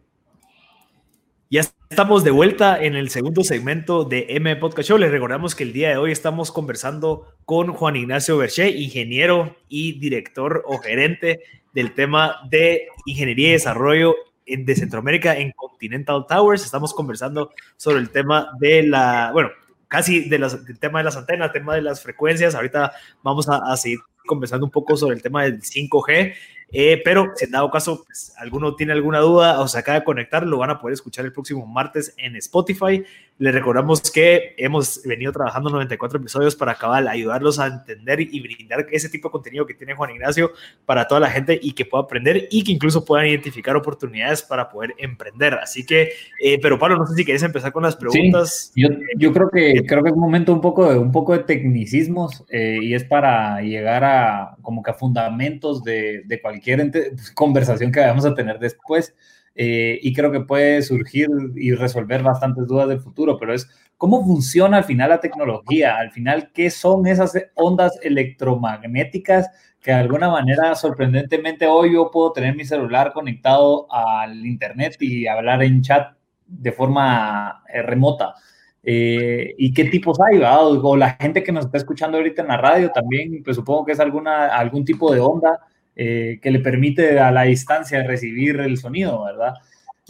Ya 1.51 1.61
estamos 1.61 2.25
de 2.25 2.31
vuelta 2.31 2.83
en 2.83 2.97
el 2.97 3.11
segundo 3.11 3.45
segmento 3.45 4.05
de 4.05 4.27
M 4.31 4.57
Podcast 4.57 4.89
Show. 4.89 4.99
Les 4.99 5.11
recordamos 5.11 5.55
que 5.55 5.63
el 5.63 5.73
día 5.73 5.91
de 5.91 5.97
hoy 5.99 6.11
estamos 6.11 6.51
conversando 6.51 7.29
con 7.45 7.73
Juan 7.75 7.97
Ignacio 7.97 8.39
Berché, 8.39 8.71
ingeniero 8.71 9.55
y 9.69 9.99
director 10.01 10.65
o 10.67 10.79
gerente 10.79 11.43
del 11.73 11.95
tema 11.95 12.39
de 12.49 12.89
ingeniería 13.05 13.51
y 13.51 13.53
desarrollo 13.53 14.17
de 14.47 14.75
Centroamérica 14.75 15.37
en 15.37 15.53
Continental 15.53 16.27
Towers. 16.29 16.65
Estamos 16.65 16.93
conversando 16.93 17.53
sobre 17.77 17.99
el 17.99 18.11
tema 18.11 18.51
de 18.59 18.83
la, 18.83 19.31
bueno, 19.33 19.51
casi 19.87 20.29
de 20.29 20.39
del 20.39 20.79
tema 20.79 20.99
de 21.01 21.05
las 21.05 21.17
antenas, 21.17 21.53
tema 21.53 21.75
de 21.75 21.83
las 21.83 22.03
frecuencias. 22.03 22.55
Ahorita 22.55 22.93
vamos 23.23 23.49
a, 23.49 23.59
a 23.59 23.77
seguir 23.77 24.01
conversando 24.27 24.67
un 24.67 24.73
poco 24.73 24.97
sobre 24.97 25.17
el 25.17 25.23
tema 25.23 25.45
del 25.45 25.61
5G 25.61 26.35
eh, 26.77 27.01
pero 27.05 27.33
si 27.37 27.45
en 27.45 27.53
dado 27.53 27.71
caso 27.71 28.03
pues, 28.05 28.35
alguno 28.37 28.75
tiene 28.75 28.93
alguna 28.93 29.21
duda 29.21 29.61
o 29.61 29.69
se 29.69 29.79
acaba 29.79 30.01
de 30.01 30.05
conectar, 30.05 30.45
lo 30.45 30.59
van 30.59 30.71
a 30.71 30.81
poder 30.81 30.95
escuchar 30.95 31.25
el 31.25 31.33
próximo 31.33 31.65
martes 31.67 32.15
en 32.17 32.35
Spotify. 32.35 33.05
Les 33.37 33.53
recordamos 33.53 34.01
que 34.13 34.55
hemos 34.59 35.03
venido 35.05 35.33
trabajando 35.33 35.69
94 35.69 36.21
episodios 36.21 36.55
para 36.55 36.73
acabar, 36.73 37.09
ayudarlos 37.09 37.59
a 37.59 37.67
entender 37.67 38.21
y 38.21 38.41
brindar 38.41 38.87
ese 38.93 39.09
tipo 39.09 39.27
de 39.29 39.33
contenido 39.33 39.67
que 39.67 39.75
tiene 39.75 39.95
Juan 39.95 40.13
Ignacio 40.13 40.53
para 40.87 41.09
toda 41.09 41.21
la 41.21 41.31
gente 41.31 41.59
y 41.61 41.73
que 41.73 41.85
pueda 41.85 42.05
aprender 42.05 42.47
y 42.53 42.63
que 42.63 42.71
incluso 42.71 43.05
puedan 43.05 43.27
identificar 43.27 43.75
oportunidades 43.75 44.41
para 44.43 44.69
poder 44.69 44.95
emprender. 44.99 45.55
Así 45.55 45.85
que, 45.85 46.13
eh, 46.41 46.61
pero 46.63 46.79
Pablo, 46.79 46.97
no 46.97 47.07
sé 47.09 47.17
si 47.17 47.25
quieres 47.25 47.43
empezar 47.43 47.73
con 47.73 47.83
las 47.83 47.97
preguntas. 47.97 48.71
yo, 48.77 48.89
yo, 49.17 49.33
creo 49.33 49.51
que 49.51 49.85
creo 49.85 50.05
que 50.05 50.11
es 50.11 50.15
un 50.15 50.21
momento 50.21 50.53
un 50.53 50.61
poco 50.61 50.93
de, 50.93 50.97
un 50.97 51.11
poco 51.11 51.33
de 51.33 51.41
tecnicismos 51.41 52.45
eh, 52.51 52.79
y 52.81 52.95
es 52.95 53.03
para 53.03 53.61
llegar 53.63 54.05
a 54.05 54.57
como 54.63 54.81
que 54.81 54.93
a 54.93 54.95
fundamentos 54.95 55.83
de, 55.83 56.23
de 56.25 56.41
cualquier 56.41 56.89
pues, 56.89 57.33
conversación 57.33 57.91
que 57.91 57.99
vamos 57.99 58.25
a 58.25 58.35
tener 58.35 58.61
después. 58.61 59.13
Eh, 59.57 60.01
y 60.03 60.13
creo 60.13 60.33
que 60.33 60.41
puede 60.41 60.83
surgir 60.83 61.29
y 61.55 61.73
resolver 61.75 62.23
bastantes 62.23 62.67
dudas 62.67 62.89
del 62.89 63.01
futuro, 63.01 63.39
pero 63.39 63.55
es 63.55 63.69
cómo 63.97 64.25
funciona 64.25 64.79
al 64.79 64.85
final 64.85 65.11
la 65.11 65.21
tecnología, 65.21 65.97
al 65.97 66.11
final 66.11 66.51
qué 66.53 66.71
son 66.71 67.07
esas 67.07 67.35
ondas 67.55 67.99
electromagnéticas 68.03 69.49
que 69.81 69.93
de 69.93 69.99
alguna 69.99 70.29
manera 70.29 70.75
sorprendentemente 70.75 71.67
hoy 71.67 71.93
yo 71.93 72.11
puedo 72.11 72.33
tener 72.33 72.57
mi 72.57 72.65
celular 72.65 73.13
conectado 73.13 73.87
al 73.93 74.45
internet 74.45 74.97
y 74.99 75.27
hablar 75.27 75.63
en 75.63 75.83
chat 75.83 76.17
de 76.47 76.73
forma 76.73 77.63
eh, 77.73 77.83
remota. 77.83 78.35
Eh, 78.83 79.55
y 79.57 79.73
qué 79.73 79.85
tipos 79.85 80.19
hay, 80.21 80.41
o 80.43 80.97
la 80.97 81.11
gente 81.13 81.43
que 81.43 81.53
nos 81.53 81.67
está 81.67 81.79
escuchando 81.79 82.19
ahorita 82.19 82.43
en 82.43 82.49
la 82.49 82.59
radio 82.59 82.91
también, 82.91 83.43
pues 83.43 83.57
supongo 83.57 83.87
que 83.87 83.93
es 83.93 84.01
alguna, 84.01 84.49
algún 84.49 84.85
tipo 84.85 85.13
de 85.13 85.21
onda 85.21 85.61
eh, 85.97 86.41
que 86.43 86.51
le 86.51 86.59
permite 86.59 87.21
a 87.21 87.31
la 87.31 87.43
distancia 87.43 88.03
recibir 88.03 88.59
el 88.59 88.77
sonido, 88.79 89.25
¿verdad? 89.25 89.55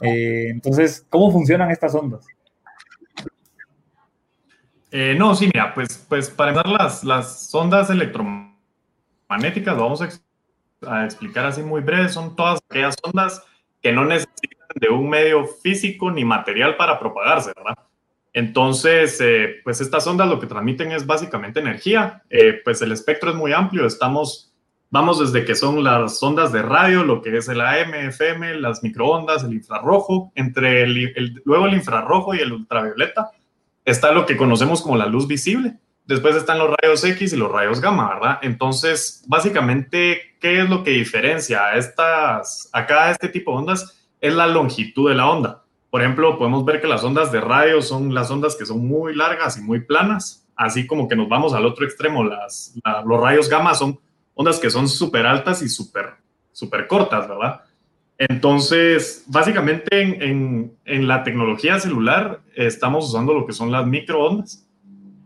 Eh, 0.01 0.47
entonces, 0.49 1.07
¿cómo 1.11 1.31
funcionan 1.31 1.71
estas 1.71 1.95
ondas? 1.95 2.27
Eh, 4.91 5.15
no, 5.19 5.35
sí, 5.35 5.51
mira, 5.53 5.75
pues, 5.75 6.07
pues 6.09 6.31
para 6.31 6.53
empezar 6.53 6.71
las, 6.71 7.05
las 7.05 7.55
ondas 7.55 7.91
electromagnéticas, 7.91 9.77
lo 9.77 9.83
vamos 9.83 10.01
a, 10.01 11.05
explicar 11.05 11.47
así 11.47 11.63
muy 11.63 11.83
breve, 11.83 12.09
son 12.09 12.35
todas 12.35 12.61
aquellas 12.71 12.97
ondas 13.03 13.43
que 13.83 13.93
no 13.93 14.07
necesitan 14.07 14.69
de 14.77 14.89
un 14.89 15.11
medio 15.11 15.47
físico 15.47 16.11
ni 16.11 16.25
material 16.25 16.77
para 16.77 16.99
propagarse, 16.99 17.53
¿verdad? 17.55 17.77
Entonces, 18.33 19.23
pues 19.63 19.81
estas 19.81 20.07
ondas 20.07 20.29
lo 20.29 20.41
que 20.41 20.47
transmiten 20.47 20.93
es 20.93 21.07
básicamente 21.07 21.61
energía, 21.61 22.23
pues 22.65 22.83
el 22.83 22.93
espectro 22.93 23.31
es 23.31 23.37
muy 23.37 23.53
amplio, 23.53 23.87
estamos 23.87 24.54
Vamos 24.95 25.19
desde 25.19 25.45
que 25.45 25.57
son 25.57 25.83
las 25.83 26.23
ondas 26.23 26.53
de 26.53 26.63
radio, 26.63 27.03
lo 27.03 27.21
que 27.21 27.37
es 27.37 27.49
el 27.49 27.61
AM, 27.61 27.95
FM, 27.95 28.61
las 28.61 28.85
microondas, 28.85 29.43
el 29.43 29.53
infrarrojo, 29.53 30.31
entre 30.37 30.87
luego 31.45 31.67
el 31.67 31.75
infrarrojo 31.75 32.33
y 32.33 32.39
el 32.39 32.53
ultravioleta 32.53 33.33
está 33.85 34.13
lo 34.13 34.25
que 34.25 34.37
conocemos 34.37 34.83
como 34.83 34.97
la 34.97 35.07
luz 35.07 35.27
visible. 35.27 35.75
Después 36.07 36.37
están 36.37 36.61
los 36.61 36.71
rayos 36.81 37.03
X 37.03 37.33
y 37.33 37.37
los 37.37 37.51
rayos 37.51 37.81
gamma, 37.81 38.15
¿verdad? 38.15 38.39
Entonces, 38.43 39.25
básicamente, 39.27 40.37
¿qué 40.41 40.61
es 40.61 40.71
lo 40.71 40.85
que 40.85 40.93
diferencia 40.93 41.65
a 41.65 41.77
estas, 41.77 42.71
acá 42.73 43.11
este 43.11 43.29
tipo 43.29 43.51
de 43.51 43.59
ondas? 43.59 44.07
Es 44.21 44.33
la 44.33 44.47
longitud 44.47 45.09
de 45.09 45.17
la 45.17 45.29
onda. 45.29 45.65
Por 45.91 46.03
ejemplo, 46.03 46.39
podemos 46.39 46.65
ver 46.65 46.81
que 46.81 46.87
las 46.87 47.03
ondas 47.03 47.33
de 47.33 47.41
radio 47.41 47.83
son 47.83 48.15
las 48.15 48.31
ondas 48.31 48.55
que 48.55 48.65
son 48.65 48.87
muy 48.87 49.13
largas 49.17 49.59
y 49.59 49.61
muy 49.61 49.81
planas, 49.81 50.47
así 50.55 50.87
como 50.87 51.09
que 51.09 51.17
nos 51.17 51.29
vamos 51.29 51.53
al 51.53 51.67
otro 51.67 51.85
extremo, 51.85 52.23
las, 52.23 52.79
los 53.05 53.21
rayos 53.21 53.49
gamma 53.49 53.75
son 53.75 53.99
ondas 54.35 54.59
que 54.59 54.71
son 54.71 54.89
súper 54.89 55.27
altas 55.27 55.63
y 55.63 55.69
súper 55.69 56.15
super 56.55 56.87
cortas, 56.87 57.29
¿verdad? 57.29 57.63
Entonces, 58.17 59.25
básicamente 59.27 60.01
en, 60.01 60.73
en, 60.85 61.09
la 61.09 61.25
tecnología 61.25 61.81
celular 61.81 62.41
estamos 62.55 63.09
usando 63.09 63.35
lo 63.35 63.45
que 63.45 63.53
son 63.53 63.73
las 63.73 63.87
microondas. 63.87 64.65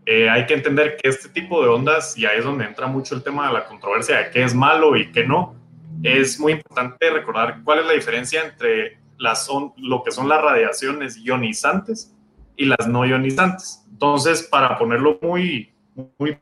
Eh, 0.07 0.29
hay 0.31 0.47
que 0.47 0.55
entender 0.55 0.97
que 0.97 1.11
este 1.11 1.29
tipo 1.29 1.63
de 1.63 1.69
ondas, 1.69 2.17
y 2.17 2.25
ahí 2.25 2.39
es 2.39 2.45
donde 2.45 2.65
entra 2.65 2.87
mucho 2.87 3.15
el 3.15 3.23
tema 3.23 3.49
de 3.49 3.53
la 3.53 3.67
controversia 3.67 4.17
de 4.17 4.31
qué 4.31 4.43
es 4.43 4.55
malo 4.55 4.97
y 4.97 5.13
qué 5.13 5.27
no, 5.27 5.55
es 6.03 6.41
muy 6.41 6.53
importante 6.53 7.11
recordar 7.11 7.61
cuál 7.63 7.81
es 7.81 7.87
la 7.87 7.93
diferencia 7.93 8.43
entre 8.43 8.99
las 9.19 9.49
lo 9.77 10.03
que 10.03 10.11
son 10.11 10.29
las 10.29 10.41
radiaciones 10.41 11.19
ionizantes 11.19 12.17
y 12.57 12.65
las 12.65 12.89
no 12.89 13.05
ionizantes. 13.05 13.85
Entonces, 13.91 14.43
para 14.45 14.79
ponerlo 14.79 15.19
muy, 15.21 15.75
muy 16.19 16.39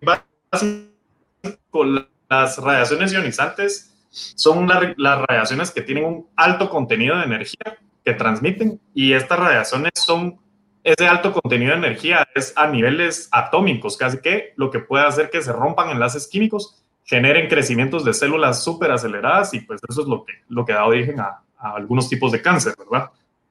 básico, 0.00 0.91
las 2.28 2.58
radiaciones 2.58 3.12
ionizantes 3.12 3.94
son 4.10 4.68
las 4.68 5.20
radiaciones 5.28 5.70
que 5.70 5.82
tienen 5.82 6.04
un 6.04 6.26
alto 6.36 6.68
contenido 6.68 7.16
de 7.16 7.24
energía 7.24 7.78
que 8.04 8.12
transmiten 8.14 8.80
y 8.94 9.12
estas 9.12 9.38
radiaciones 9.38 9.92
son 9.94 10.38
ese 10.84 11.06
alto 11.06 11.32
contenido 11.32 11.72
de 11.72 11.78
energía 11.78 12.26
es 12.34 12.52
a 12.56 12.66
niveles 12.66 13.28
atómicos, 13.30 13.96
casi 13.96 14.18
que 14.18 14.52
lo 14.56 14.70
que 14.70 14.80
puede 14.80 15.06
hacer 15.06 15.30
que 15.30 15.40
se 15.40 15.52
rompan 15.52 15.90
enlaces 15.90 16.26
químicos, 16.26 16.82
generen 17.04 17.48
crecimientos 17.48 18.04
de 18.04 18.12
células 18.12 18.64
súper 18.64 18.90
aceleradas 18.90 19.54
y 19.54 19.60
pues 19.60 19.80
eso 19.88 20.02
es 20.02 20.08
lo 20.08 20.24
que, 20.24 20.32
lo 20.48 20.64
que 20.64 20.72
da 20.72 20.84
origen 20.84 21.20
a, 21.20 21.42
a 21.56 21.74
algunos 21.76 22.08
tipos 22.08 22.32
de 22.32 22.42
cáncer, 22.42 22.74
¿verdad? 22.76 23.10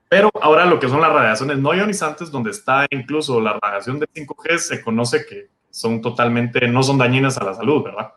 Pero 0.09 0.29
ahora 0.41 0.65
lo 0.65 0.77
que 0.77 0.89
son 0.89 0.99
las 0.99 1.11
radiaciones 1.11 1.57
no 1.57 1.73
ionizantes, 1.73 2.29
donde 2.29 2.51
está 2.51 2.85
incluso 2.89 3.39
la 3.39 3.57
radiación 3.61 3.97
de 3.97 4.07
5G, 4.07 4.57
se 4.57 4.81
conoce 4.81 5.25
que 5.25 5.47
son 5.81 5.99
totalmente, 5.99 6.67
no 6.67 6.83
son 6.83 6.99
dañinas 6.99 7.37
a 7.37 7.43
la 7.43 7.53
salud, 7.55 7.83
¿verdad? 7.83 8.11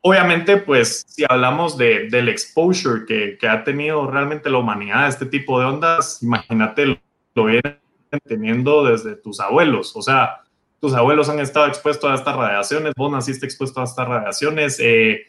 Obviamente, 0.00 0.56
pues 0.56 1.04
si 1.06 1.24
hablamos 1.28 1.76
de, 1.76 2.08
del 2.08 2.28
exposure 2.28 3.04
que, 3.06 3.36
que, 3.38 3.46
ha 3.46 3.62
tenido 3.62 4.10
realmente 4.10 4.50
la 4.50 4.58
humanidad 4.58 5.04
a 5.04 5.08
este 5.08 5.26
tipo 5.26 5.60
de 5.60 5.66
ondas, 5.66 6.22
imagínate 6.22 6.86
lo, 6.86 6.98
lo 7.34 7.44
vienen 7.44 7.78
teniendo 8.24 8.84
desde 8.84 9.14
tus 9.14 9.38
abuelos, 9.40 9.94
o 9.94 10.02
sea, 10.02 10.40
tus 10.80 10.94
abuelos 10.94 11.28
han 11.28 11.38
estado 11.38 11.66
expuestos 11.66 12.10
a 12.10 12.14
estas 12.14 12.34
radiaciones, 12.34 12.94
vos 12.96 13.12
naciste 13.12 13.46
expuesto 13.46 13.80
a 13.80 13.84
estas 13.84 14.08
radiaciones, 14.08 14.80
eh, 14.80 15.26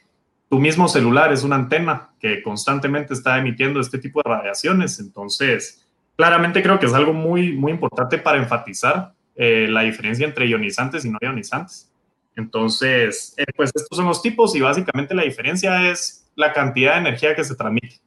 tu 0.50 0.60
mismo 0.60 0.88
celular 0.88 1.32
es 1.32 1.44
una 1.44 1.58
antena 1.58 2.10
que 2.20 2.42
constantemente 2.42 3.14
está 3.14 3.38
emitiendo 3.38 3.80
este 3.80 4.00
tipo 4.00 4.22
de 4.24 4.32
radiaciones, 4.32 5.00
entonces, 5.00 5.86
claramente 6.16 6.64
creo 6.64 6.80
que 6.80 6.88
es 6.88 6.94
algo 6.94 7.14
muy, 7.14 7.52
muy 7.54 7.72
importante 7.72 8.18
para 8.18 8.40
enfatizar 8.40 9.14
eh, 9.36 9.68
la 9.70 9.82
diferencia 9.82 10.26
entre 10.26 10.48
ionizantes 10.48 11.06
y 11.06 11.10
no 11.10 11.18
ionizantes. 11.22 11.92
Entonces, 12.36 13.34
eh, 13.38 13.46
pues 13.56 13.72
estos 13.74 13.96
son 13.96 14.08
los 14.08 14.22
tipos 14.22 14.56
y 14.56 14.62
básicamente 14.62 15.14
la 15.14 15.24
diferencia 15.24 15.90
es 15.90 16.32
la 16.36 16.52
cantidad 16.54 16.94
de 16.94 17.02
energía 17.02 17.36
que 17.36 17.44
se 17.44 17.56
transmite. 17.56 18.00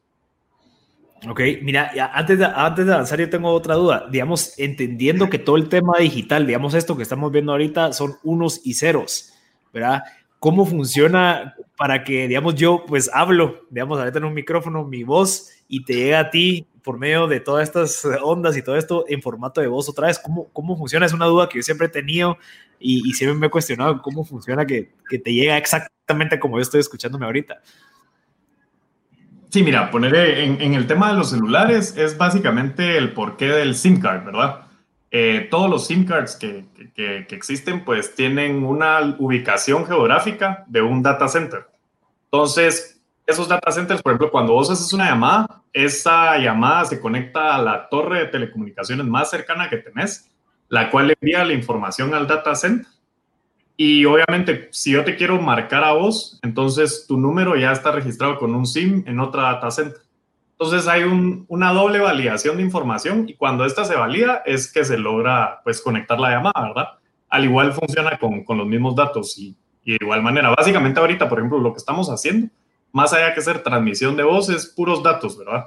Ok, 1.28 1.40
mira, 1.62 1.90
antes 2.12 2.40
antes 2.40 2.86
de 2.86 2.92
avanzar 2.92 3.18
yo 3.18 3.30
tengo 3.30 3.50
otra 3.50 3.74
duda. 3.74 4.06
Digamos, 4.10 4.56
entendiendo 4.58 5.30
que 5.30 5.38
todo 5.38 5.56
el 5.56 5.68
tema 5.68 5.98
digital, 5.98 6.46
digamos 6.46 6.74
esto 6.74 6.96
que 6.96 7.02
estamos 7.02 7.32
viendo 7.32 7.52
ahorita, 7.52 7.92
son 7.92 8.16
unos 8.22 8.60
y 8.64 8.74
ceros, 8.74 9.32
¿verdad? 9.72 10.02
¿Cómo 10.38 10.66
funciona 10.66 11.54
para 11.76 12.04
que, 12.04 12.28
digamos, 12.28 12.54
yo 12.54 12.84
pues 12.86 13.10
hablo, 13.12 13.66
digamos, 13.70 13.98
ahorita 13.98 14.18
en 14.18 14.24
un 14.26 14.34
micrófono, 14.34 14.84
mi 14.84 15.02
voz 15.02 15.50
y 15.68 15.84
te 15.84 15.94
llega 15.94 16.20
a 16.20 16.30
ti 16.30 16.66
por 16.86 16.98
medio 16.98 17.26
de 17.26 17.40
todas 17.40 17.64
estas 17.64 18.06
ondas 18.22 18.56
y 18.56 18.62
todo 18.62 18.76
esto 18.76 19.04
en 19.08 19.20
formato 19.20 19.60
de 19.60 19.66
voz 19.66 19.88
otra 19.88 20.06
vez. 20.06 20.20
¿Cómo, 20.20 20.48
cómo 20.52 20.78
funciona? 20.78 21.04
Es 21.04 21.12
una 21.12 21.26
duda 21.26 21.48
que 21.48 21.58
yo 21.58 21.62
siempre 21.64 21.88
he 21.88 21.90
tenido 21.90 22.38
y, 22.78 23.12
siempre 23.14 23.36
me 23.36 23.48
he 23.48 23.50
cuestionado 23.50 24.00
cómo 24.00 24.24
funciona 24.24 24.64
que, 24.64 24.92
que, 25.10 25.18
te 25.18 25.32
llega 25.32 25.56
exactamente 25.56 26.38
como 26.38 26.58
yo 26.58 26.62
estoy 26.62 26.78
escuchándome 26.78 27.26
ahorita. 27.26 27.60
Sí, 29.50 29.64
mira, 29.64 29.90
poner 29.90 30.14
en, 30.14 30.74
el 30.74 30.86
tema 30.86 31.10
de 31.10 31.18
los 31.18 31.30
celulares 31.30 31.96
es 31.96 32.16
básicamente 32.16 32.96
el 32.96 33.12
porqué 33.14 33.46
del 33.46 33.74
SIM 33.74 34.00
card, 34.00 34.24
¿verdad? 34.24 34.66
Eh, 35.10 35.48
todos 35.50 35.68
los 35.68 35.88
SIM 35.88 36.04
cards 36.04 36.36
que, 36.36 36.66
que, 36.94 37.26
existen 37.34 37.84
pues 37.84 38.14
tienen 38.14 38.62
una 38.62 39.16
ubicación 39.18 39.86
geográfica 39.86 40.64
de 40.68 40.82
un 40.82 41.02
data 41.02 41.26
center. 41.26 41.66
Entonces, 42.26 42.95
esos 43.26 43.48
data 43.48 43.72
centers, 43.72 44.02
por 44.02 44.12
ejemplo, 44.12 44.30
cuando 44.30 44.52
vos 44.52 44.70
haces 44.70 44.92
una 44.92 45.10
llamada, 45.10 45.62
esa 45.72 46.38
llamada 46.38 46.84
se 46.84 47.00
conecta 47.00 47.56
a 47.56 47.62
la 47.62 47.88
torre 47.88 48.20
de 48.20 48.26
telecomunicaciones 48.26 49.06
más 49.06 49.30
cercana 49.30 49.68
que 49.68 49.78
tenés, 49.78 50.30
la 50.68 50.90
cual 50.90 51.14
envía 51.20 51.44
la 51.44 51.52
información 51.52 52.14
al 52.14 52.26
data 52.26 52.54
center 52.54 52.86
y 53.76 54.06
obviamente, 54.06 54.68
si 54.72 54.92
yo 54.92 55.04
te 55.04 55.16
quiero 55.16 55.40
marcar 55.40 55.84
a 55.84 55.92
vos, 55.92 56.40
entonces 56.42 57.04
tu 57.06 57.18
número 57.18 57.56
ya 57.56 57.72
está 57.72 57.92
registrado 57.92 58.38
con 58.38 58.54
un 58.54 58.64
SIM 58.64 59.04
en 59.06 59.20
otra 59.20 59.42
data 59.42 59.70
center. 59.70 60.00
Entonces 60.52 60.88
hay 60.88 61.02
una 61.02 61.72
doble 61.72 61.98
validación 61.98 62.56
de 62.56 62.62
información 62.62 63.28
y 63.28 63.34
cuando 63.34 63.66
esta 63.66 63.84
se 63.84 63.94
valida 63.94 64.42
es 64.46 64.72
que 64.72 64.86
se 64.86 64.96
logra 64.96 65.60
pues 65.62 65.82
conectar 65.82 66.18
la 66.18 66.30
llamada, 66.30 66.68
¿verdad? 66.68 66.86
Al 67.28 67.44
igual 67.44 67.74
funciona 67.74 68.16
con, 68.18 68.42
con 68.44 68.56
los 68.56 68.66
mismos 68.66 68.96
datos 68.96 69.36
y, 69.36 69.54
y, 69.84 69.92
de 69.92 69.98
igual 70.00 70.22
manera. 70.22 70.54
Básicamente 70.56 70.98
ahorita, 70.98 71.28
por 71.28 71.38
ejemplo, 71.38 71.58
lo 71.58 71.72
que 71.74 71.78
estamos 71.78 72.08
haciendo, 72.08 72.48
más 72.96 73.12
allá 73.12 73.34
que 73.34 73.42
ser 73.42 73.62
transmisión 73.62 74.16
de 74.16 74.22
voz, 74.22 74.48
es 74.48 74.66
puros 74.66 75.02
datos, 75.02 75.36
¿verdad? 75.36 75.66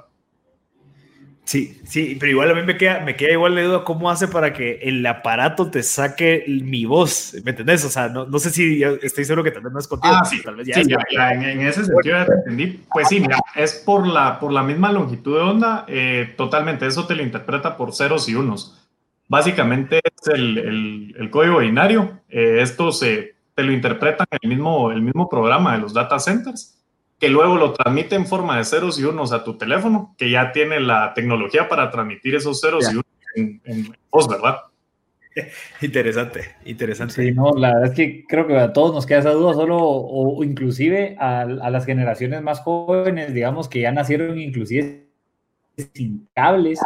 Sí, 1.44 1.80
sí, 1.84 2.16
pero 2.18 2.32
igual 2.32 2.50
a 2.50 2.54
mí 2.54 2.62
me 2.62 2.76
queda, 2.76 2.98
me 3.00 3.14
queda 3.14 3.30
igual 3.34 3.54
de 3.54 3.62
duda 3.62 3.84
cómo 3.84 4.10
hace 4.10 4.26
para 4.26 4.52
que 4.52 4.80
el 4.82 5.06
aparato 5.06 5.70
te 5.70 5.84
saque 5.84 6.44
mi 6.48 6.86
voz, 6.86 7.36
¿me 7.44 7.52
entendés? 7.52 7.84
O 7.84 7.88
sea, 7.88 8.08
no, 8.08 8.26
no 8.26 8.38
sé 8.40 8.50
si 8.50 8.82
estoy 8.82 9.24
seguro 9.24 9.44
que 9.44 9.52
tal 9.52 9.62
vez 9.62 9.72
no 9.72 9.78
es 9.78 9.86
contigo. 9.86 10.12
Ah, 10.12 10.24
sí, 10.24 10.42
tal 10.42 10.56
vez 10.56 10.66
ya, 10.66 10.74
sí, 10.82 10.90
ya, 10.90 11.32
en, 11.32 11.60
ese 11.60 11.84
sentido 11.84 12.18
ya 12.18 12.26
te 12.26 12.32
entendí. 12.32 12.80
Pues 12.92 13.06
sí, 13.06 13.20
mira, 13.20 13.38
es 13.54 13.74
por 13.74 14.08
la, 14.08 14.40
por 14.40 14.52
la 14.52 14.64
misma 14.64 14.90
longitud 14.90 15.36
de 15.36 15.42
onda, 15.42 15.84
eh, 15.86 16.34
totalmente, 16.36 16.84
eso 16.84 17.06
te 17.06 17.14
lo 17.14 17.22
interpreta 17.22 17.76
por 17.76 17.94
ceros 17.94 18.28
y 18.28 18.34
unos. 18.34 18.76
Básicamente 19.28 20.00
es 20.04 20.34
el, 20.34 20.58
el, 20.58 21.14
el 21.16 21.30
código 21.30 21.58
binario, 21.58 22.22
eh, 22.28 22.58
esto 22.60 22.90
se, 22.90 23.36
te 23.54 23.62
lo 23.62 23.70
interpreta 23.70 24.24
en 24.32 24.38
el 24.42 24.48
mismo, 24.48 24.90
el 24.90 25.00
mismo 25.00 25.28
programa 25.28 25.74
de 25.74 25.78
los 25.78 25.94
data 25.94 26.18
centers 26.18 26.79
que 27.20 27.28
luego 27.28 27.56
lo 27.56 27.74
transmite 27.74 28.16
en 28.16 28.26
forma 28.26 28.56
de 28.56 28.64
ceros 28.64 28.98
y 28.98 29.04
unos 29.04 29.32
a 29.32 29.44
tu 29.44 29.58
teléfono, 29.58 30.14
que 30.16 30.30
ya 30.30 30.52
tiene 30.52 30.80
la 30.80 31.12
tecnología 31.14 31.68
para 31.68 31.90
transmitir 31.90 32.34
esos 32.34 32.60
ceros 32.60 32.90
y 32.90 32.94
unos 32.94 33.04
en, 33.36 33.94
voz, 34.10 34.26
¿verdad? 34.26 34.56
Interesante, 35.82 36.56
interesante. 36.64 37.14
Sí, 37.14 37.32
no, 37.32 37.52
la 37.52 37.74
verdad 37.74 37.90
es 37.90 37.94
que 37.94 38.24
creo 38.26 38.46
que 38.46 38.58
a 38.58 38.72
todos 38.72 38.94
nos 38.94 39.06
queda 39.06 39.20
esa 39.20 39.32
duda, 39.32 39.54
solo 39.54 39.78
o, 39.78 40.42
inclusive 40.42 41.14
a, 41.20 41.44
las 41.44 41.84
generaciones 41.84 42.42
más 42.42 42.60
jóvenes, 42.60 43.32
digamos, 43.32 43.68
que 43.68 43.80
ya 43.82 43.92
nacieron 43.92 44.38
inclusive 44.40 45.06
sin 45.94 46.26
cables, 46.34 46.80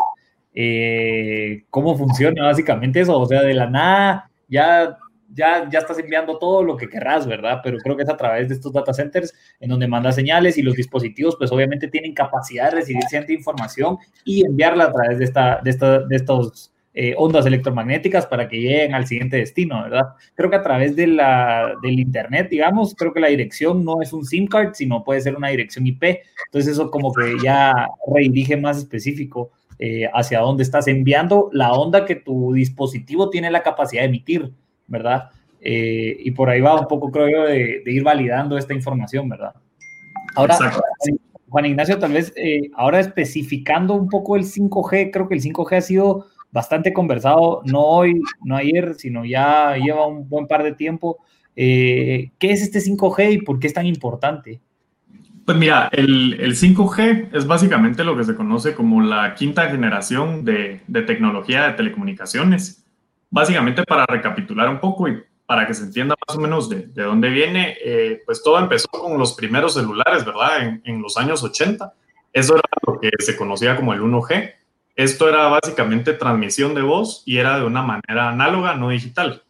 eh, 0.52 1.64
cómo 1.70 1.96
funciona 1.96 2.44
básicamente 2.44 3.00
eso, 3.00 3.18
o 3.18 3.26
sea, 3.26 3.40
de 3.42 3.54
la 3.54 3.70
nada 3.70 4.30
ya 4.48 4.98
ya, 5.34 5.68
ya 5.70 5.80
estás 5.80 5.98
enviando 5.98 6.38
todo 6.38 6.62
lo 6.62 6.76
que 6.76 6.88
querrás, 6.88 7.26
¿verdad? 7.26 7.60
Pero 7.62 7.78
creo 7.78 7.96
que 7.96 8.04
es 8.04 8.08
a 8.08 8.16
través 8.16 8.48
de 8.48 8.54
estos 8.54 8.72
data 8.72 8.94
centers 8.94 9.34
en 9.60 9.68
donde 9.68 9.88
manda 9.88 10.12
señales 10.12 10.56
y 10.58 10.62
los 10.62 10.74
dispositivos 10.74 11.36
pues 11.36 11.50
obviamente 11.52 11.88
tienen 11.88 12.14
capacidad 12.14 12.70
de 12.70 12.76
recibir 12.76 13.02
cierta 13.08 13.32
información 13.32 13.98
y 14.24 14.44
enviarla 14.46 14.84
a 14.84 14.92
través 14.92 15.18
de, 15.18 15.24
esta, 15.24 15.60
de, 15.62 15.70
esta, 15.70 15.98
de 16.00 16.16
estos 16.16 16.72
eh, 16.96 17.12
ondas 17.18 17.44
electromagnéticas 17.44 18.24
para 18.26 18.48
que 18.48 18.56
lleguen 18.60 18.94
al 18.94 19.06
siguiente 19.06 19.36
destino, 19.36 19.82
¿verdad? 19.82 20.14
Creo 20.36 20.48
que 20.48 20.56
a 20.56 20.62
través 20.62 20.94
de 20.94 21.08
la, 21.08 21.74
del 21.82 21.98
Internet, 21.98 22.48
digamos, 22.50 22.94
creo 22.94 23.12
que 23.12 23.18
la 23.18 23.28
dirección 23.28 23.84
no 23.84 24.00
es 24.00 24.12
un 24.12 24.24
SIM 24.24 24.46
card, 24.46 24.74
sino 24.74 25.02
puede 25.02 25.20
ser 25.20 25.34
una 25.34 25.48
dirección 25.48 25.86
IP. 25.86 26.04
Entonces 26.46 26.72
eso 26.72 26.92
como 26.92 27.12
que 27.12 27.34
ya 27.42 27.88
redirige 28.06 28.56
más 28.56 28.78
específico 28.78 29.50
eh, 29.80 30.08
hacia 30.14 30.38
dónde 30.38 30.62
estás 30.62 30.86
enviando 30.86 31.50
la 31.52 31.72
onda 31.72 32.04
que 32.04 32.14
tu 32.14 32.52
dispositivo 32.52 33.28
tiene 33.28 33.50
la 33.50 33.64
capacidad 33.64 34.02
de 34.02 34.08
emitir. 34.08 34.52
¿Verdad? 34.86 35.30
Eh, 35.60 36.16
y 36.20 36.30
por 36.32 36.50
ahí 36.50 36.60
va 36.60 36.78
un 36.78 36.86
poco, 36.86 37.10
creo 37.10 37.28
yo, 37.28 37.42
de, 37.44 37.82
ir 37.86 38.02
validando 38.02 38.58
esta 38.58 38.74
información, 38.74 39.28
¿verdad? 39.28 39.54
Ahora, 40.36 40.56
Juan 41.48 41.66
Ignacio, 41.66 41.98
tal 41.98 42.12
vez 42.12 42.32
eh, 42.36 42.70
ahora 42.74 43.00
especificando 43.00 43.94
un 43.94 44.08
poco 44.08 44.36
el 44.36 44.44
5G, 44.44 45.10
creo 45.12 45.28
que 45.28 45.36
el 45.36 45.40
5G 45.40 45.76
ha 45.76 45.80
sido 45.80 46.26
bastante 46.50 46.92
conversado, 46.92 47.62
no 47.64 47.80
hoy, 47.80 48.20
no 48.44 48.56
ayer, 48.56 48.94
sino 48.96 49.24
ya 49.24 49.76
lleva 49.76 50.06
un 50.06 50.28
buen 50.28 50.46
par 50.46 50.62
de 50.62 50.72
tiempo. 50.72 51.18
Eh, 51.56 52.30
¿Qué 52.38 52.50
es 52.50 52.62
este 52.62 52.80
5G 52.80 53.32
y 53.32 53.38
por 53.38 53.58
qué 53.58 53.68
es 53.68 53.74
tan 53.74 53.86
importante? 53.86 54.60
Pues 55.44 55.58
mira, 55.58 55.88
el, 55.92 56.34
el, 56.40 56.54
5G 56.54 57.28
es 57.32 57.46
básicamente 57.46 58.02
lo 58.02 58.16
que 58.16 58.24
se 58.24 58.34
conoce 58.34 58.74
como 58.74 59.00
la 59.00 59.34
quinta 59.34 59.68
generación 59.68 60.44
de, 60.44 60.80
de 60.86 61.02
tecnología 61.02 61.68
de 61.68 61.72
telecomunicaciones. 61.74 62.83
Básicamente 63.34 63.82
para 63.82 64.06
recapitular 64.06 64.68
un 64.68 64.78
poco 64.78 65.08
y 65.08 65.20
para 65.44 65.66
que 65.66 65.74
se 65.74 65.82
entienda 65.82 66.14
más 66.24 66.36
o 66.36 66.40
menos 66.40 66.68
de, 66.68 66.86
de 66.86 67.02
dónde 67.02 67.30
viene, 67.30 67.76
eh, 67.84 68.22
pues 68.24 68.40
todo 68.44 68.60
empezó 68.60 68.86
con 68.86 69.18
los 69.18 69.32
primeros 69.32 69.74
celulares, 69.74 70.24
¿verdad? 70.24 70.80
En, 70.84 71.02
los 71.02 71.16
años 71.16 71.42
80. 71.42 71.92
Eso 72.32 72.54
era 72.54 72.62
lo 72.86 73.00
que 73.00 73.10
se 73.18 73.36
conocía 73.36 73.74
como 73.74 73.92
el 73.92 74.02
1G. 74.02 74.52
Esto 74.94 75.28
era 75.28 75.48
básicamente 75.48 76.12
transmisión 76.12 76.76
de 76.76 76.82
voz 76.82 77.24
y 77.26 77.38
era 77.38 77.58
de 77.58 77.64
una 77.64 77.82
manera 77.82 78.28
análoga, 78.28 78.76
no 78.76 78.90
digital. 78.90 79.42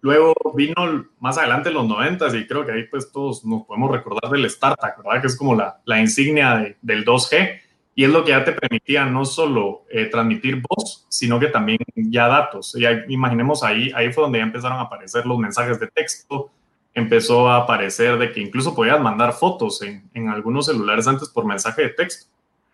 Luego 0.00 0.32
vino 0.54 1.04
más 1.18 1.36
adelante 1.36 1.72
los 1.72 1.88
90 1.88 2.36
y 2.36 2.46
creo 2.46 2.64
que 2.64 2.70
ahí 2.70 2.84
pues 2.84 3.10
todos 3.10 3.44
nos 3.44 3.64
podemos 3.64 3.90
recordar 3.90 4.30
del 4.30 4.48
StarTAC, 4.48 5.02
¿verdad? 5.02 5.20
Que 5.20 5.26
es 5.26 5.36
como 5.36 5.56
la, 5.56 5.80
la 5.86 6.00
insignia 6.00 6.54
de, 6.54 6.76
del 6.82 7.04
2G 7.04 7.63
y 7.94 8.04
es 8.04 8.10
lo 8.10 8.24
que 8.24 8.30
ya 8.30 8.44
te 8.44 8.52
permitía 8.52 9.04
no 9.04 9.24
solo 9.24 9.84
eh, 9.88 10.06
transmitir 10.06 10.60
voz, 10.68 11.06
sino 11.08 11.38
que 11.38 11.46
también 11.46 11.78
ya 11.94 12.26
datos. 12.26 12.74
Ya 12.78 13.04
imaginemos 13.08 13.62
ahí, 13.62 13.92
ahí 13.94 14.12
fue 14.12 14.24
donde 14.24 14.38
ya 14.38 14.44
empezaron 14.44 14.78
a 14.78 14.82
aparecer 14.82 15.24
los 15.26 15.38
mensajes 15.38 15.78
de 15.78 15.86
texto, 15.86 16.50
empezó 16.92 17.48
a 17.48 17.58
aparecer 17.58 18.18
de 18.18 18.32
que 18.32 18.40
incluso 18.40 18.74
podías 18.74 19.00
mandar 19.00 19.32
fotos 19.32 19.80
en, 19.82 20.08
en 20.12 20.28
algunos 20.28 20.66
celulares 20.66 21.06
antes 21.06 21.28
por 21.28 21.44
mensaje 21.44 21.82
de 21.82 21.88
texto. 21.90 22.26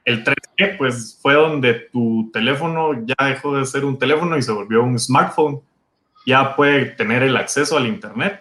El 0.06 0.24
3G, 0.24 0.78
pues 0.78 1.18
fue 1.20 1.34
donde 1.34 1.74
tu 1.74 2.30
teléfono 2.32 3.04
ya 3.04 3.26
dejó 3.26 3.58
de 3.58 3.66
ser 3.66 3.84
un 3.84 3.98
teléfono 3.98 4.38
y 4.38 4.42
se 4.42 4.52
volvió 4.52 4.82
un 4.82 4.98
smartphone. 4.98 5.60
Ya 6.26 6.56
puede 6.56 6.86
tener 6.86 7.22
el 7.22 7.36
acceso 7.36 7.76
al 7.76 7.86
Internet. 7.86 8.40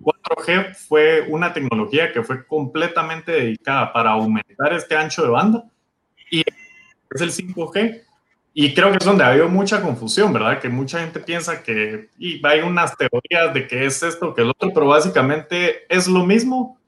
4G 0.00 0.74
fue 0.74 1.26
una 1.28 1.52
tecnología 1.52 2.10
que 2.10 2.22
fue 2.22 2.46
completamente 2.46 3.32
dedicada 3.32 3.92
para 3.92 4.12
aumentar 4.12 4.72
este 4.72 4.96
ancho 4.96 5.22
de 5.22 5.28
banda 5.28 5.64
y 6.30 6.40
es 6.40 7.20
el 7.20 7.32
5G. 7.32 8.02
Y 8.52 8.74
creo 8.74 8.90
que 8.90 8.98
es 8.98 9.04
donde 9.04 9.22
ha 9.24 9.28
habido 9.28 9.48
mucha 9.48 9.80
confusión, 9.80 10.32
¿verdad? 10.32 10.60
Que 10.60 10.68
mucha 10.68 11.00
gente 11.00 11.20
piensa 11.20 11.62
que 11.62 12.08
y 12.18 12.44
hay 12.44 12.60
unas 12.60 12.96
teorías 12.96 13.54
de 13.54 13.66
que 13.66 13.86
es 13.86 14.02
esto, 14.02 14.34
que 14.34 14.42
el 14.42 14.50
otro, 14.50 14.72
pero 14.74 14.86
básicamente 14.86 15.84
es 15.88 16.08
lo 16.08 16.26
mismo, 16.26 16.78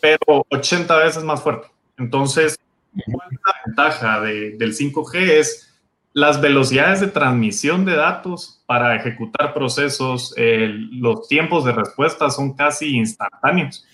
pero 0.00 0.44
80 0.50 0.96
veces 0.98 1.22
más 1.22 1.40
fuerte. 1.40 1.68
Entonces, 1.96 2.58
la 2.94 3.54
ventaja 3.64 4.20
de, 4.20 4.56
del 4.56 4.74
5G 4.74 5.14
es 5.14 5.74
las 6.14 6.40
velocidades 6.40 7.00
de 7.00 7.08
transmisión 7.08 7.84
de 7.84 7.96
datos 7.96 8.62
para 8.66 8.94
ejecutar 8.94 9.52
procesos, 9.52 10.32
los 10.36 11.26
tiempos 11.26 11.64
de 11.64 11.72
respuesta 11.72 12.30
son 12.30 12.54
casi 12.54 12.96
instantáneos. 12.96 13.84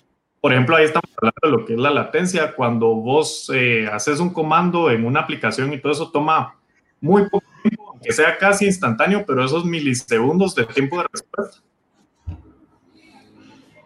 Por 0.41 0.53
ejemplo, 0.53 0.77
ahí 0.77 0.85
estamos 0.85 1.11
hablando 1.17 1.41
de 1.43 1.51
lo 1.51 1.65
que 1.67 1.75
es 1.75 1.79
la 1.79 1.91
latencia. 1.91 2.55
Cuando 2.55 2.95
vos 2.95 3.51
eh, 3.55 3.89
haces 3.93 4.21
un 4.21 4.33
comando 4.33 4.91
en 4.91 5.05
una 5.05 5.21
aplicación 5.21 5.73
y 5.73 5.79
todo 5.79 5.93
eso 5.93 6.11
toma 6.11 6.59
muy 7.01 7.29
poco 7.29 7.47
tiempo, 7.63 7.91
aunque 7.91 8.13
sea 8.13 8.39
casi 8.39 8.67
instantáneo, 8.67 9.25
pero 9.27 9.45
esos 9.45 9.65
milisegundos 9.65 10.55
de 10.55 10.65
tiempo 10.67 10.99
de 10.99 11.07
respuesta. 11.13 11.63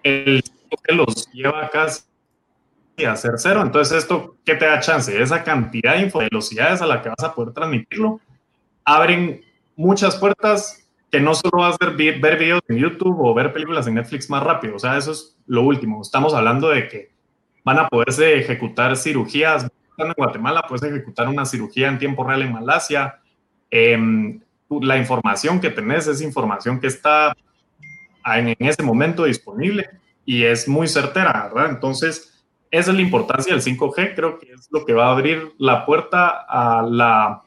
El 0.03 0.43
que 0.83 0.95
los 0.95 1.31
lleva 1.33 1.69
casi 1.71 2.03
a 3.05 3.13
hacer 3.13 3.33
cero. 3.37 3.63
Entonces, 3.63 3.99
¿esto 3.99 4.37
qué 4.45 4.55
te 4.55 4.67
da 4.67 4.81
chance? 4.81 5.21
Esa 5.21 5.43
cantidad 5.43 5.97
de 5.97 6.13
velocidades 6.13 6.83
a 6.83 6.87
la 6.87 7.03
que 7.03 7.09
vas 7.09 7.23
a 7.23 7.35
poder 7.35 7.53
transmitirlo 7.53 8.21
abren 8.85 9.41
muchas 9.77 10.17
puertas 10.17 10.84
que 11.15 11.21
no 11.21 11.33
solo 11.33 11.59
vas 11.59 11.77
a 11.81 11.91
ver, 11.91 12.19
ver 12.19 12.37
videos 12.37 12.61
en 12.67 12.77
YouTube 12.77 13.21
o 13.21 13.33
ver 13.33 13.53
películas 13.53 13.87
en 13.87 13.95
Netflix 13.95 14.29
más 14.29 14.43
rápido, 14.43 14.75
o 14.75 14.79
sea, 14.81 14.97
eso 14.99 15.13
es 15.13 15.39
lo 15.47 15.63
último. 15.63 16.03
Estamos 16.03 16.35
hablando 16.35 16.71
de 16.71 16.89
que 16.89 17.13
van 17.63 17.79
a 17.79 17.89
poderse 17.89 18.37
ejecutar 18.37 18.97
cirugías. 18.97 19.71
En 19.97 20.13
Guatemala 20.17 20.65
puedes 20.69 20.83
ejecutar 20.83 21.29
una 21.29 21.47
cirugía 21.47 21.87
en 21.87 22.01
tiempo 22.01 22.25
real 22.25 22.43
en 22.43 22.53
Malasia. 22.53 23.21
Em, 23.71 24.41
la 24.69 24.99
información 24.99 25.61
que 25.61 25.71
tenés 25.71 26.09
es 26.09 26.21
información 26.21 26.81
que 26.81 26.89
está 26.89 27.33
en, 28.27 28.57
ese 28.59 28.83
momento 28.83 29.23
disponible 29.23 29.89
y 30.25 30.43
es 30.43 30.67
muy 30.67 30.89
certera, 30.89 31.49
¿verdad? 31.55 31.71
Entonces, 31.71 32.45
esa 32.73 32.91
es 32.91 32.97
la 32.97 33.03
importancia 33.03 33.55
del 33.55 33.63
5G. 33.63 34.17
Creo 34.17 34.41
que 34.41 34.51
es 34.51 34.67
lo 34.73 34.85
que 34.85 34.95
va 34.95 35.07
a 35.07 35.13
abrir 35.13 35.53
la 35.59 35.87
puerta 35.87 36.45
a 36.49 36.83
la, 36.83 37.45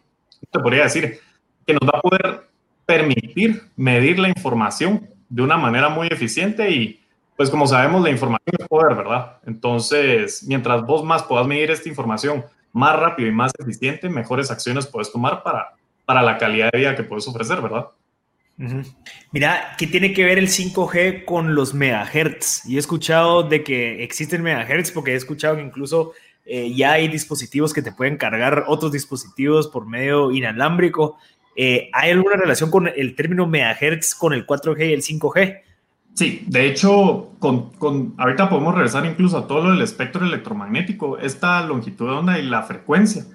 te 0.50 0.58
podría 0.58 0.84
decir, 0.84 1.20
que 1.66 1.74
nos 1.74 1.82
va 1.82 2.00
a 2.00 2.02
poder 2.02 2.47
permitir 2.88 3.64
medir 3.76 4.18
la 4.18 4.30
información 4.30 5.08
de 5.30 5.44
una 5.44 5.58
manera 5.58 5.90
muy 5.90 6.08
eficiente 6.08 6.72
y 6.72 7.00
pues 7.36 7.52
como 7.52 7.68
sabemos, 7.68 8.02
la 8.02 8.10
información 8.10 8.56
es 8.58 8.68
poder, 8.68 8.96
¿verdad? 8.96 9.38
Entonces, 9.46 10.44
mientras 10.48 10.84
vos 10.84 11.04
más 11.06 11.22
puedas 11.22 11.46
medir 11.46 11.70
esta 11.70 11.88
información 11.88 12.44
más 12.74 13.00
rápido 13.00 13.30
y 13.30 13.32
más 13.32 13.52
eficiente, 13.60 14.10
mejores 14.10 14.50
acciones 14.50 14.88
puedes 14.88 15.12
tomar 15.12 15.44
para, 15.44 15.76
para 16.06 16.24
la 16.24 16.40
calidad 16.40 16.72
de 16.72 16.80
vida 16.80 16.96
que 16.96 17.04
puedes 17.04 17.28
ofrecer, 17.28 17.62
¿verdad? 17.62 17.88
Mira, 19.32 19.76
¿qué 19.78 19.86
tiene 19.86 20.14
que 20.14 20.26
ver 20.26 20.40
el 20.40 20.48
5G 20.48 21.26
con 21.26 21.54
los 21.54 21.76
megahertz? 21.76 22.66
Y 22.66 22.78
he 22.78 22.80
escuchado 22.80 23.44
de 23.44 23.64
que 23.64 24.04
existen 24.04 24.42
megahertz 24.42 24.90
porque 24.90 25.12
he 25.12 25.16
escuchado 25.16 25.58
que 25.58 25.62
incluso 25.62 26.14
eh, 26.44 26.74
ya 26.74 26.94
hay 26.94 27.08
dispositivos 27.08 27.72
que 27.72 27.84
te 27.84 27.92
pueden 27.92 28.18
cargar 28.18 28.64
otros 28.68 28.92
dispositivos 28.92 29.68
por 29.68 29.86
medio 29.86 30.32
inalámbrico. 30.32 31.18
Eh, 31.60 31.90
¿Hay 31.92 32.12
alguna 32.12 32.36
relación 32.36 32.70
con 32.70 32.88
el 32.88 33.16
término 33.16 33.48
megahertz 33.48 34.14
con 34.14 34.32
el 34.32 34.46
4G 34.46 34.90
y 34.90 34.94
el 34.94 35.02
5G? 35.02 35.62
Sí, 36.14 36.44
de 36.48 36.68
hecho, 36.68 37.32
con, 37.40 37.72
con, 37.72 38.14
ahorita 38.18 38.48
podemos 38.48 38.76
regresar 38.76 39.08
incluso 39.08 39.40
a 39.40 39.48
todo 39.48 39.64
lo 39.64 39.72
del 39.72 39.82
espectro 39.82 40.24
electromagnético, 40.24 41.18
esta 41.18 41.62
longitud 41.66 42.08
de 42.08 42.14
onda 42.14 42.40
y 42.40 42.44
la 42.44 42.62
frecuencia. 42.62 43.26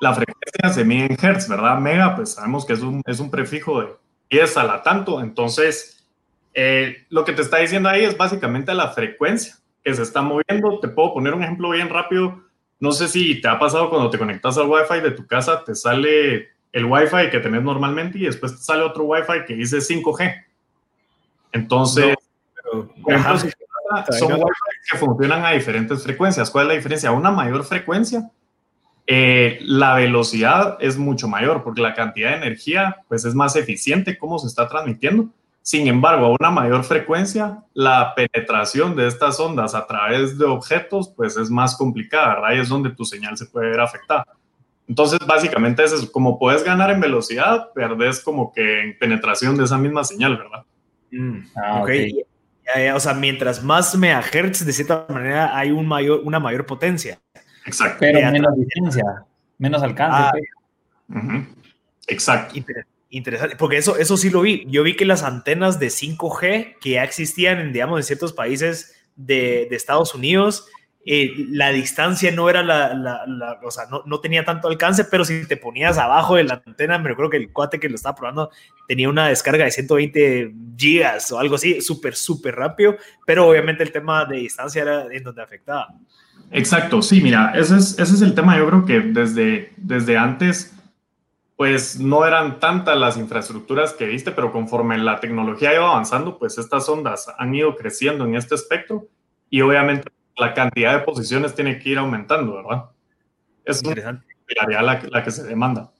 La 0.00 0.14
frecuencia 0.14 0.70
se 0.70 0.84
mide 0.84 1.06
en 1.06 1.16
hertz, 1.18 1.48
¿verdad? 1.48 1.78
Mega, 1.78 2.14
pues 2.14 2.34
sabemos 2.34 2.66
que 2.66 2.74
es 2.74 2.80
un, 2.80 3.02
es 3.06 3.20
un 3.20 3.30
prefijo 3.30 3.80
de, 3.80 3.88
es 4.28 4.56
a 4.58 4.64
la 4.64 4.82
tanto. 4.82 5.22
Entonces, 5.22 6.06
eh, 6.52 7.06
lo 7.08 7.24
que 7.24 7.32
te 7.32 7.40
está 7.40 7.58
diciendo 7.58 7.88
ahí 7.88 8.04
es 8.04 8.16
básicamente 8.16 8.74
la 8.74 8.88
frecuencia 8.88 9.56
que 9.82 9.94
se 9.94 10.02
está 10.02 10.20
moviendo. 10.20 10.78
Te 10.80 10.88
puedo 10.88 11.14
poner 11.14 11.32
un 11.32 11.42
ejemplo 11.42 11.70
bien 11.70 11.88
rápido. 11.88 12.42
No 12.80 12.92
sé 12.92 13.08
si 13.08 13.40
te 13.40 13.48
ha 13.48 13.58
pasado 13.58 13.88
cuando 13.88 14.10
te 14.10 14.18
conectas 14.18 14.58
al 14.58 14.68
Wi-Fi 14.68 15.00
de 15.00 15.12
tu 15.12 15.26
casa, 15.26 15.64
te 15.64 15.74
sale 15.74 16.51
el 16.72 16.86
Wi-Fi 16.86 17.30
que 17.30 17.40
tenés 17.40 17.62
normalmente 17.62 18.18
y 18.18 18.24
después 18.24 18.56
te 18.56 18.62
sale 18.62 18.82
otro 18.82 19.04
Wi-Fi 19.04 19.44
que 19.46 19.54
dice 19.54 19.78
5G. 19.78 20.44
Entonces, 21.52 22.16
son 22.70 22.90
Wi-Fi 23.04 23.52
que 24.90 24.98
funcionan 24.98 25.44
a 25.44 25.50
diferentes 25.50 26.02
frecuencias. 26.02 26.50
¿Cuál 26.50 26.64
es 26.64 26.68
la 26.68 26.74
diferencia? 26.74 27.12
Una 27.12 27.30
mayor 27.30 27.64
frecuencia 27.64 28.30
eh, 29.06 29.58
la 29.62 29.94
velocidad 29.96 30.76
es 30.80 30.96
mucho 30.96 31.26
mayor 31.26 31.64
porque 31.64 31.80
la 31.80 31.94
cantidad 31.94 32.30
de 32.30 32.36
energía 32.36 32.98
pues 33.08 33.24
es 33.24 33.34
más 33.34 33.56
eficiente 33.56 34.16
cómo 34.16 34.38
se 34.38 34.46
está 34.46 34.68
transmitiendo. 34.68 35.28
Sin 35.60 35.86
embargo, 35.86 36.26
a 36.26 36.36
una 36.40 36.50
mayor 36.50 36.82
frecuencia, 36.84 37.62
la 37.72 38.14
penetración 38.14 38.96
de 38.96 39.06
estas 39.06 39.38
ondas 39.38 39.74
a 39.74 39.86
través 39.86 40.38
de 40.38 40.44
objetos 40.44 41.12
pues 41.16 41.36
es 41.36 41.50
más 41.50 41.76
complicada, 41.76 42.34
¿verdad? 42.34 42.56
Y 42.56 42.60
es 42.60 42.68
donde 42.68 42.90
tu 42.90 43.04
señal 43.04 43.36
se 43.36 43.46
puede 43.46 43.70
ver 43.70 43.80
afectada. 43.80 44.24
Entonces, 44.92 45.20
básicamente 45.26 45.82
es 45.84 46.10
como 46.12 46.38
puedes 46.38 46.62
ganar 46.64 46.90
en 46.90 47.00
velocidad, 47.00 47.72
perdés 47.72 48.20
como 48.20 48.52
que 48.52 48.82
en 48.82 48.98
penetración 48.98 49.56
de 49.56 49.64
esa 49.64 49.78
misma 49.78 50.04
señal, 50.04 50.36
¿verdad? 50.36 50.66
Mm, 51.10 51.38
ah, 51.56 52.94
o 52.94 53.00
sea, 53.00 53.14
mientras 53.14 53.64
más 53.64 53.96
megahertz, 53.96 54.66
de 54.66 54.72
cierta 54.74 55.06
manera, 55.08 55.56
hay 55.56 55.70
un 55.70 55.86
mayor, 55.86 56.20
una 56.24 56.38
mayor 56.38 56.66
potencia. 56.66 57.18
Exacto. 57.64 58.00
Pero 58.00 58.30
menos 58.30 58.54
distancia, 58.54 59.24
menos 59.56 59.82
alcance. 59.82 60.42
Ah. 61.08 61.46
Exacto. 62.06 62.60
Interesante, 63.08 63.56
porque 63.56 63.78
eso, 63.78 63.96
eso 63.96 64.18
sí 64.18 64.28
lo 64.28 64.42
vi. 64.42 64.66
Yo 64.68 64.82
vi 64.82 64.94
que 64.94 65.06
las 65.06 65.22
antenas 65.22 65.78
de 65.78 65.86
5G 65.86 66.76
que 66.82 66.90
ya 66.90 67.04
existían 67.04 67.60
en, 67.60 67.72
digamos, 67.72 67.98
en 67.98 68.04
ciertos 68.04 68.34
países 68.34 68.94
de, 69.16 69.68
de 69.70 69.76
Estados 69.76 70.14
Unidos, 70.14 70.66
eh, 71.04 71.32
la 71.50 71.70
distancia 71.70 72.30
no 72.30 72.48
era 72.48 72.62
la, 72.62 72.94
la, 72.94 73.58
o 73.64 73.70
sea, 73.72 73.86
no, 73.90 74.02
no, 74.06 74.20
tenía 74.20 74.44
tanto 74.44 74.68
alcance, 74.68 75.04
pero 75.04 75.24
si 75.24 75.46
te 75.46 75.56
ponías 75.56 75.98
abajo 75.98 76.36
de 76.36 76.44
la 76.44 76.62
antena, 76.64 76.96
me 76.98 77.08
recuerdo 77.08 77.30
que 77.30 77.38
el 77.38 77.50
cuate 77.50 77.80
que 77.80 77.88
lo 77.88 77.96
estaba 77.96 78.14
probando 78.14 78.50
tenía 78.86 79.08
una 79.08 79.26
descarga 79.26 79.64
de 79.64 79.72
120 79.72 80.54
gigas 80.76 81.32
o 81.32 81.40
algo 81.40 81.56
así, 81.56 81.80
súper, 81.80 82.14
súper 82.14 82.54
rápido, 82.54 82.96
pero 83.26 83.48
obviamente 83.48 83.82
el 83.82 83.90
tema 83.90 84.24
de 84.26 84.36
distancia 84.36 84.82
era 84.82 85.06
en 85.10 85.24
donde 85.24 85.42
afectaba. 85.42 85.88
Exacto, 86.52 87.02
sí, 87.02 87.20
mira, 87.20 87.52
ese 87.56 87.78
es, 87.78 87.98
ese 87.98 88.14
es 88.14 88.22
el 88.22 88.34
tema. 88.34 88.56
Yo 88.58 88.68
creo 88.68 88.84
que 88.84 89.00
desde, 89.00 89.72
desde 89.78 90.18
antes, 90.18 90.72
pues 91.56 91.98
no 91.98 92.26
eran 92.26 92.60
tantas 92.60 92.96
las 92.96 93.16
infraestructuras 93.16 93.94
que 93.94 94.06
viste, 94.06 94.30
pero 94.30 94.52
conforme 94.52 94.98
la 94.98 95.18
tecnología 95.18 95.72
ido 95.72 95.86
avanzando, 95.86 96.38
pues 96.38 96.58
estas 96.58 96.88
ondas 96.88 97.26
han 97.38 97.54
ido 97.54 97.74
creciendo 97.74 98.24
en 98.24 98.36
este 98.36 98.54
espectro 98.54 99.08
y 99.48 99.62
obviamente 99.62 100.10
la 100.36 100.54
cantidad 100.54 100.98
de 100.98 101.04
posiciones 101.04 101.54
tiene 101.54 101.78
que 101.78 101.90
ir 101.90 101.98
aumentando, 101.98 102.54
¿verdad? 102.56 102.84
Es 103.64 103.82
interesante. 103.82 104.26
La, 104.68 104.82
la, 104.82 105.02
la 105.10 105.24
que 105.24 105.30
se 105.30 105.44
demanda. 105.44 105.92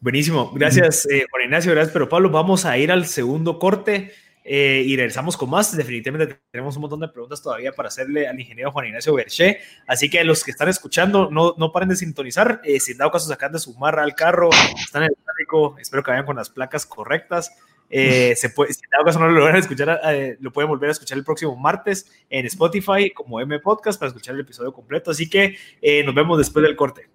Buenísimo, 0.00 0.52
gracias 0.54 1.06
eh, 1.06 1.24
Juan 1.30 1.44
Ignacio, 1.44 1.72
gracias, 1.72 1.92
pero 1.92 2.08
Pablo, 2.08 2.30
vamos 2.30 2.64
a 2.64 2.76
ir 2.78 2.92
al 2.92 3.06
segundo 3.06 3.58
corte. 3.58 4.12
Eh, 4.48 4.84
y 4.86 4.94
regresamos 4.96 5.36
con 5.36 5.50
más. 5.50 5.76
Definitivamente 5.76 6.38
tenemos 6.52 6.76
un 6.76 6.82
montón 6.82 7.00
de 7.00 7.08
preguntas 7.08 7.42
todavía 7.42 7.72
para 7.72 7.88
hacerle 7.88 8.28
al 8.28 8.38
ingeniero 8.38 8.70
Juan 8.70 8.86
Ignacio 8.86 9.12
Berché. 9.12 9.58
Así 9.88 10.08
que 10.08 10.22
los 10.22 10.44
que 10.44 10.52
están 10.52 10.68
escuchando, 10.68 11.28
no, 11.32 11.54
no 11.58 11.72
paren 11.72 11.88
de 11.88 11.96
sintonizar. 11.96 12.60
Eh, 12.62 12.78
si 12.78 12.92
en 12.92 12.98
dado 12.98 13.10
caso 13.10 13.28
sacan 13.28 13.50
de 13.50 13.58
su 13.58 13.74
marra 13.74 14.04
al 14.04 14.14
carro, 14.14 14.50
están 14.78 15.02
en 15.02 15.08
el 15.08 15.16
tráfico, 15.24 15.76
espero 15.80 16.04
que 16.04 16.12
vayan 16.12 16.26
con 16.26 16.36
las 16.36 16.48
placas 16.48 16.86
correctas. 16.86 17.56
Eh, 17.88 18.34
se 18.36 18.50
puede, 18.50 18.72
si 18.72 18.80
en 18.84 19.04
caso 19.04 19.18
no 19.18 19.28
lo 19.28 19.38
logran 19.38 19.56
escuchar, 19.56 20.00
lo 20.40 20.52
pueden 20.52 20.68
volver 20.68 20.88
a 20.88 20.92
escuchar 20.92 21.18
el 21.18 21.24
próximo 21.24 21.56
martes 21.56 22.10
en 22.28 22.46
Spotify 22.46 23.10
como 23.10 23.40
M 23.40 23.58
Podcast 23.60 23.98
para 23.98 24.08
escuchar 24.08 24.34
el 24.34 24.40
episodio 24.40 24.72
completo. 24.72 25.10
Así 25.10 25.30
que 25.30 25.56
nos 26.04 26.14
vemos 26.14 26.38
después 26.38 26.62
del 26.64 26.76
corte. 26.76 27.08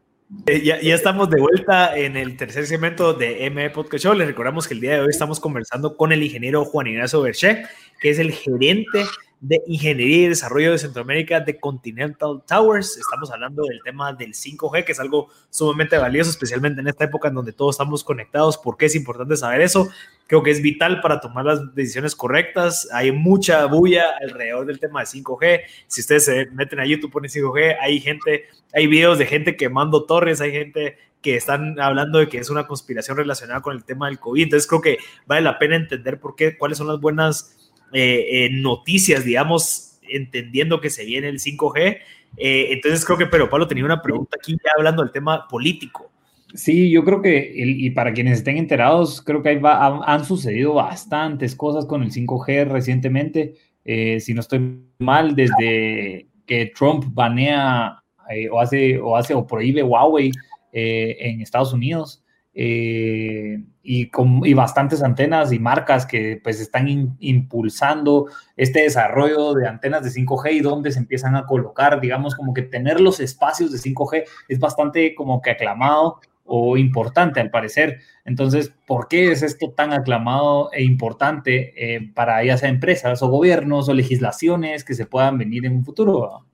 Eh, 0.46 0.62
ya, 0.64 0.80
ya, 0.82 0.96
estamos 0.96 1.30
de 1.30 1.42
vuelta 1.42 1.96
en 1.98 2.16
el 2.16 2.38
tercer 2.38 2.66
segmento 2.66 3.14
de 3.14 3.50
ME 3.50 3.70
Podcast 3.70 4.06
Show. 4.06 4.14
Les 4.14 4.28
recordamos 4.28 4.66
que 4.66 4.74
el 4.74 4.80
día 4.80 4.94
de 4.94 5.02
hoy 5.02 5.10
estamos 5.10 5.42
conversando 5.42 5.98
con 5.98 6.14
el 6.14 6.24
ingeniero 6.24 6.64
Juan 6.64 6.88
Ignacio 6.88 7.22
Berché, 7.22 7.66
que 8.00 8.12
es 8.12 8.18
el 8.18 8.32
gerente 8.32 9.04
de 9.42 9.60
Ingeniería 9.66 10.26
y 10.26 10.30
Desarrollo 10.30 10.72
de 10.72 10.78
Centroamérica 10.78 11.40
de 11.40 11.60
Continental 11.60 12.44
Towers. 12.48 12.96
Estamos 12.98 13.32
hablando 13.32 13.64
del 13.64 13.82
tema 13.84 14.14
del 14.14 14.34
5G, 14.34 14.86
que 14.86 14.92
es 14.92 15.00
algo 15.00 15.30
sumamente 15.50 15.98
valioso, 15.98 16.30
especialmente 16.30 16.80
en 16.80 16.88
esta 16.88 17.06
época 17.06 17.30
en 17.30 17.34
donde 17.34 17.52
todos 17.52 17.74
estamos 17.74 18.04
conectados. 18.04 18.60
¿Por 18.60 18.78
qué 18.78 18.86
es 18.86 18.96
importante 18.96 19.36
saber 19.36 19.62
eso? 19.62 19.90
Creo 20.28 20.44
que 20.44 20.52
es 20.52 20.62
vital 20.62 21.02
para 21.02 21.20
tomar 21.20 21.44
las 21.44 21.74
decisiones 21.74 22.16
correctas. 22.16 22.88
Hay 22.94 23.12
mucha 23.12 23.66
bulla 23.66 24.06
alrededor 24.22 24.68
del 24.68 24.80
tema 24.80 25.00
de 25.00 25.08
5G. 25.08 25.62
Si 25.88 26.02
ustedes 26.02 26.26
se 26.26 26.46
meten 26.52 26.80
a 26.80 26.86
YouTube, 26.86 27.12
ponen 27.12 27.32
5G, 27.32 27.78
hay 27.82 28.00
gente, 28.00 28.46
hay 28.74 28.86
videos 28.86 29.18
de 29.18 29.26
gente 29.26 29.58
quemando 29.58 30.06
torres, 30.06 30.40
hay 30.40 30.52
gente 30.52 30.98
que 31.22 31.36
están 31.36 31.80
hablando 31.80 32.20
de 32.20 32.30
que 32.30 32.38
es 32.38 32.50
una 32.52 32.68
conspiración 32.68 33.18
relacionada 33.18 33.62
con 33.62 33.76
el 33.76 33.84
tema 33.84 34.08
del 34.08 34.20
COVID. 34.20 34.44
Entonces 34.44 34.68
creo 34.68 34.82
que 34.82 35.00
vale 35.26 35.42
la 35.42 35.58
pena 35.58 35.76
entender 35.76 36.20
por 36.20 36.36
qué, 36.36 36.58
cuáles 36.58 36.78
son 36.78 36.88
las 36.88 37.00
buenas 37.00 37.61
eh, 37.94 38.50
noticias, 38.52 39.26
digamos, 39.26 40.00
entendiendo 40.02 40.82
que 40.82 40.90
se 40.90 41.06
viene 41.06 41.30
el 41.30 41.40
5G. 41.40 41.98
Eh, 42.38 42.68
entonces 42.72 43.06
creo 43.06 43.18
que 43.18 43.26
Pero 43.26 43.50
Pablo 43.50 43.68
tenía 43.68 43.86
una 43.86 44.02
pregunta 44.02 44.38
aquí 44.40 44.54
ya 44.54 44.72
hablando 44.78 45.04
del 45.04 45.12
tema 45.12 45.48
político. 45.48 46.12
Sí, 46.54 46.92
yo 46.92 47.06
creo 47.06 47.22
que, 47.22 47.54
y 47.56 47.90
para 47.92 48.12
quienes 48.12 48.40
estén 48.40 48.58
enterados, 48.58 49.22
creo 49.22 49.42
que 49.42 49.62
han, 49.64 50.26
sucedido 50.26 50.74
bastantes 50.74 51.56
cosas 51.56 51.86
con 51.86 52.04
el 52.04 52.12
5G 52.12 52.68
recientemente. 52.68 53.56
Eh, 53.86 54.20
si 54.20 54.34
no 54.34 54.42
estoy 54.42 54.82
mal, 55.00 55.34
desde 55.34 56.28
que 56.46 56.72
Trump 56.78 57.06
banea 57.14 58.04
o, 58.52 58.60
hace, 58.60 59.00
o 59.00 59.16
hace 59.16 59.34
o 59.34 59.48
prohíbe 59.48 59.82
Huawei 59.82 60.32
en 60.74 61.42
Estados 61.42 61.72
Unidos, 61.72 62.22
eh, 62.54 63.64
y, 63.82 64.10
con, 64.10 64.46
y 64.46 64.54
bastantes 64.54 65.02
antenas 65.02 65.54
y 65.54 65.60
marcas 65.60 66.06
que 66.06 66.40
pues 66.44 66.60
están 66.60 67.16
impulsando 67.20 68.28
este 68.58 68.84
desarrollo 68.84 69.54
de 69.54 69.68
antenas 69.68 70.04
de 70.04 70.10
5G 70.10 70.54
y 70.54 70.60
donde 70.60 70.92
se 70.92 71.00
empiezan 71.00 71.36
a 71.36 71.46
colocar, 71.46 72.02
digamos, 72.02 72.36
como 72.36 72.54
que 72.54 72.62
tener 72.62 73.00
los 73.00 73.20
espacios 73.20 73.72
de 73.72 73.78
5G 73.78 74.26
es 74.50 74.60
bastante 74.60 75.16
como 75.16 75.42
que 75.42 75.52
aclamado 75.52 76.20
o 76.44 76.78
importante 76.78 77.40
al 77.40 77.50
parecer. 77.50 78.00
Entonces, 78.26 78.74
¿por 78.86 79.08
qué 79.08 79.32
es 79.32 79.42
esto 79.42 79.72
tan 79.72 79.94
aclamado 79.94 80.70
e 80.74 80.84
importante 80.84 81.74
eh, 81.78 82.12
para 82.14 82.44
ya 82.44 82.58
sea 82.58 82.70
empresas 82.70 83.24
o 83.24 83.30
gobiernos 83.30 83.88
o 83.88 83.94
legislaciones 83.94 84.84
que 84.84 84.94
se 84.94 85.06
puedan 85.06 85.38
venir 85.38 85.66
en 85.66 85.78
un 85.78 85.86
futuro? 85.86 86.46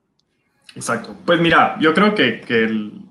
Exacto. 0.76 1.16
Pues 1.26 1.42
mira, 1.42 1.78
yo 1.80 1.94
creo 1.96 2.14
que, 2.14 2.42
que 2.42 2.66
el, 2.66 3.07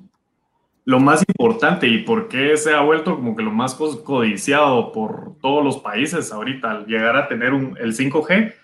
lo 0.86 1.00
más 1.00 1.24
importante 1.26 1.88
y 1.88 1.98
por 2.04 2.28
qué 2.28 2.56
se 2.56 2.72
ha 2.72 2.80
vuelto 2.80 3.16
como 3.16 3.34
que 3.34 3.42
lo 3.42 3.50
más 3.50 3.74
codiciado 3.74 4.92
por 4.92 5.36
todos 5.42 5.62
los 5.62 5.78
países 5.78 6.32
ahorita 6.32 6.70
al 6.70 6.86
llegar 6.86 7.16
a 7.16 7.26
tener 7.26 7.52
un, 7.52 7.76
el 7.78 7.92
5G, 7.92 8.54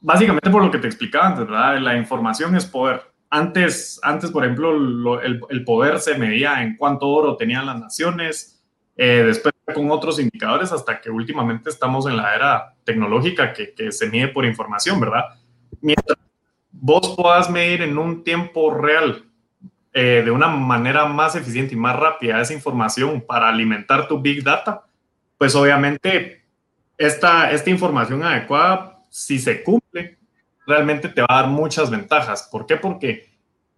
básicamente 0.00 0.48
por 0.48 0.64
lo 0.64 0.70
que 0.70 0.78
te 0.78 0.86
explicaba 0.86 1.26
antes, 1.26 1.46
¿verdad? 1.46 1.78
La 1.80 1.94
información 1.98 2.56
es 2.56 2.64
poder. 2.64 3.02
Antes, 3.28 4.00
antes 4.02 4.30
por 4.30 4.44
ejemplo, 4.44 5.20
el, 5.20 5.40
el, 5.50 5.64
poder 5.64 6.00
se 6.00 6.16
medía 6.16 6.62
en 6.62 6.76
cuánto 6.76 7.08
oro 7.08 7.36
tenían 7.36 7.66
las 7.66 7.78
naciones, 7.78 8.64
eh, 8.96 9.24
después 9.26 9.52
con 9.74 9.90
otros 9.90 10.18
indicadores, 10.18 10.72
hasta 10.72 10.98
que 10.98 11.10
últimamente 11.10 11.68
estamos 11.68 12.06
en 12.06 12.16
la 12.16 12.34
era 12.34 12.74
tecnológica 12.84 13.52
que, 13.52 13.74
que 13.74 13.92
se 13.92 14.08
mide 14.08 14.28
por 14.28 14.46
información, 14.46 14.98
¿verdad? 14.98 15.24
Mientras 15.82 16.16
vos 16.70 17.14
puedas 17.14 17.50
medir 17.50 17.82
en 17.82 17.98
un 17.98 18.24
tiempo 18.24 18.72
real 18.72 19.25
eh, 19.98 20.20
de 20.22 20.30
una 20.30 20.48
manera 20.48 21.06
más 21.06 21.36
eficiente 21.36 21.72
y 21.74 21.78
más 21.78 21.96
rápida 21.96 22.42
esa 22.42 22.52
información 22.52 23.22
para 23.22 23.48
alimentar 23.48 24.06
tu 24.06 24.20
Big 24.20 24.44
Data, 24.44 24.84
pues 25.38 25.54
obviamente 25.54 26.44
esta, 26.98 27.50
esta 27.50 27.70
información 27.70 28.22
adecuada, 28.22 29.02
si 29.08 29.38
se 29.38 29.62
cumple, 29.62 30.18
realmente 30.66 31.08
te 31.08 31.22
va 31.22 31.28
a 31.30 31.36
dar 31.36 31.46
muchas 31.46 31.88
ventajas. 31.88 32.46
¿Por 32.52 32.66
qué? 32.66 32.76
Porque 32.76 33.30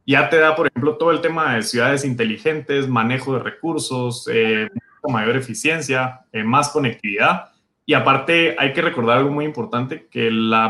ya 0.05 0.29
te 0.29 0.39
da, 0.39 0.57
por 0.57 0.67
ejemplo, 0.67 0.97
todo 0.97 1.13
el 1.13 1.21
tema 1.21 1.55
de 1.55 1.63
ciudades 1.63 2.05
inteligentes, 2.05 2.89
manejo 2.89 3.35
de 3.35 3.45
recursos, 3.45 4.29
eh, 4.33 4.69
mayor 5.07 5.37
eficiencia, 5.37 6.23
eh, 6.33 6.43
más 6.43 6.71
conectividad. 6.71 7.53
Y 7.87 7.95
aparte 7.95 8.57
hay 8.59 8.73
que 8.73 8.83
recordar 8.83 9.19
algo 9.19 9.31
muy 9.31 9.45
importante, 9.45 10.09
que 10.11 10.33
la 10.33 10.69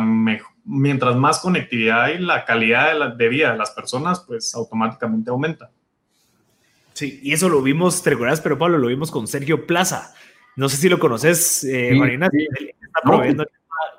mientras 0.69 1.17
más 1.17 1.41
conectividad 1.41 2.05
hay, 2.05 2.19
la 2.19 2.45
calidad 2.45 2.93
de, 2.93 2.99
la, 2.99 3.11
de 3.11 3.29
vida 3.29 3.53
de 3.53 3.59
las 3.59 3.71
personas, 3.71 4.21
pues 4.21 4.55
automáticamente 4.55 5.31
aumenta. 5.31 5.71
Sí, 6.93 7.21
y 7.23 7.33
eso 7.33 7.49
lo 7.49 7.63
vimos, 7.63 8.03
te 8.03 8.11
recuerdas, 8.11 8.41
pero 8.41 8.59
Pablo, 8.59 8.79
lo 8.79 8.89
vimos 8.89 9.11
con 9.11 9.27
Sergio 9.27 9.67
Plaza. 9.67 10.15
No 10.57 10.69
sé 10.69 10.77
si 10.77 10.89
lo 10.89 10.99
conoces, 10.99 11.65
eh, 11.65 11.95
Marina. 11.95 12.29
Él 12.33 12.75
está 12.81 13.01
proveyendo 13.03 13.47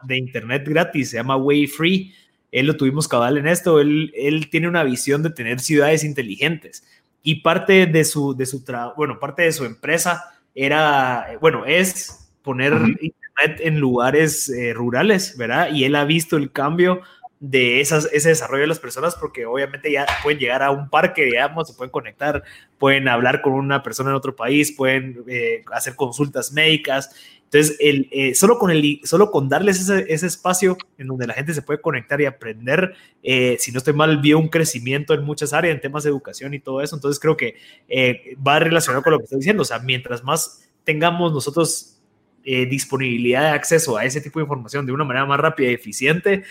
de 0.04 0.18
internet 0.18 0.64
gratis, 0.68 1.12
se 1.12 1.18
llama 1.18 1.38
Way 1.38 1.68
Free. 1.68 2.14
Él 2.52 2.68
lo 2.68 2.76
tuvimos 2.76 3.08
cabal 3.08 3.38
en 3.38 3.48
esto. 3.48 3.80
Él, 3.80 4.12
él 4.16 4.50
tiene 4.50 4.68
una 4.68 4.84
visión 4.84 5.24
de 5.24 5.30
tener 5.30 5.62
ciudades 5.62 6.04
inteligentes 6.04 6.84
y 7.24 7.36
parte 7.36 7.86
de 7.86 8.04
su, 8.06 8.36
de 8.36 8.46
su 8.46 8.64
bueno, 8.96 9.20
parte 9.20 9.44
de 9.44 9.52
su 9.52 9.66
empresa 9.66 10.36
era, 10.54 11.38
bueno, 11.42 11.66
es 11.66 12.30
poner 12.42 12.74
internet 12.74 13.29
en 13.44 13.80
lugares 13.80 14.50
eh, 14.50 14.74
rurales, 14.74 15.38
¿verdad? 15.38 15.72
Y 15.72 15.86
él 15.86 15.96
ha 15.96 16.06
visto 16.06 16.38
el 16.38 16.52
cambio 16.52 17.02
de 17.40 17.80
esas, 17.80 18.10
ese 18.12 18.30
desarrollo 18.30 18.62
de 18.62 18.68
las 18.68 18.80
personas 18.80 19.16
porque 19.16 19.46
obviamente 19.46 19.90
ya 19.90 20.06
pueden 20.24 20.40
llegar 20.40 20.62
a 20.62 20.72
un 20.72 20.90
parque, 20.90 21.24
digamos, 21.24 21.70
se 21.70 21.74
pueden 21.74 21.92
conectar, 21.92 22.44
pueden 22.78 23.08
hablar 23.08 23.42
con 23.42 23.54
una 23.54 23.82
persona 23.82 24.10
en 24.10 24.18
otro 24.18 24.36
país, 24.36 24.74
pueden 24.74 25.24
eh, 25.28 25.64
hacer 25.72 25.96
consultas 25.96 26.52
médicas 26.52 27.16
entonces, 27.52 27.78
el, 27.80 28.08
eh, 28.12 28.36
solo, 28.36 28.60
con 28.60 28.70
el, 28.70 29.02
solo 29.06 29.32
con 29.32 29.50
darles 29.50 29.82
ese, 29.82 30.06
ese, 30.14 30.28
espacio 30.28 30.78
en 31.00 31.08
donde 31.08 31.26
la 31.26 31.34
gente 31.34 31.56
se 31.56 31.64
puede 31.64 31.82
conectar 31.82 32.22
y 32.22 32.26
aprender, 32.26 32.94
eh, 33.24 33.58
si 33.60 33.72
no 33.72 33.80
estoy 33.80 33.94
mal, 33.94 34.20
vio 34.20 34.38
un 34.38 34.50
crecimiento 34.50 35.16
en 35.16 35.24
muchas 35.24 35.52
áreas, 35.52 35.74
en 35.74 35.82
temas 35.82 36.04
de 36.04 36.12
educación 36.12 36.54
y 36.54 36.60
todo 36.60 36.82
eso. 36.82 36.96
Entonces, 36.96 37.20
creo 37.20 37.36
que 37.36 37.56
eh, 37.88 38.36
va 38.36 38.60
relacionado 38.60 39.02
con 39.02 39.14
lo 39.14 39.18
que 39.18 39.24
estoy 39.24 39.40
diciendo. 39.40 39.64
O 39.64 39.66
sea, 39.66 39.80
mientras 39.80 40.24
más 40.24 40.70
tengamos 40.84 41.34
nosotros 41.34 41.99
disponibilidad 42.44 43.42
de 43.42 43.50
acceso 43.50 43.98
a 43.98 44.06
ese 44.06 44.22
tipo 44.22 44.40
de 44.40 44.44
información 44.44 44.86
de 44.86 44.92
una 44.92 45.04
manera 45.04 45.26
más 45.26 45.40
rápida 45.40 45.70
y 45.70 45.74
eficiente, 45.74 46.44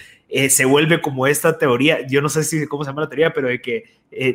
se 0.48 0.64
vuelve 0.64 1.00
como 1.00 1.26
esta 1.26 1.58
teoría, 1.58 2.06
yo 2.06 2.20
no 2.20 2.28
sé 2.28 2.44
si 2.44 2.66
cómo 2.66 2.84
se 2.84 2.90
llama 2.90 3.02
la 3.02 3.08
teoría, 3.08 3.32
pero 3.32 3.48
de 3.48 3.60
que 3.60 3.84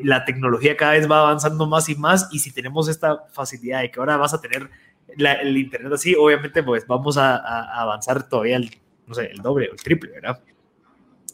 la 0.04 0.26
tecnología 0.26 0.76
cada 0.76 0.94
vez 0.94 1.10
va 1.10 1.20
avanzando 1.20 1.66
más 1.68 1.88
y 1.90 1.96
más 1.96 2.28
y 2.32 2.40
si 2.40 2.52
tenemos 2.52 2.90
esta 2.90 3.26
facilidad 3.32 3.82
de 3.82 3.92
que 3.92 4.00
ahora 4.00 4.18
vas 4.18 4.34
a 4.34 4.42
tener 4.42 4.70
el 5.18 5.58
Internet 5.58 5.94
así, 5.94 6.16
obviamente 6.16 6.64
pues 6.64 6.86
vamos 6.88 7.18
a, 7.18 7.38
avanzar 7.82 8.28
todavía 8.28 8.58
el, 8.58 8.72
no 9.08 9.14
sé, 9.14 9.28
el 9.32 9.38
doble 9.42 9.70
o 9.70 9.74
el 9.74 9.82
triple, 9.82 10.12
¿verdad? 10.12 10.40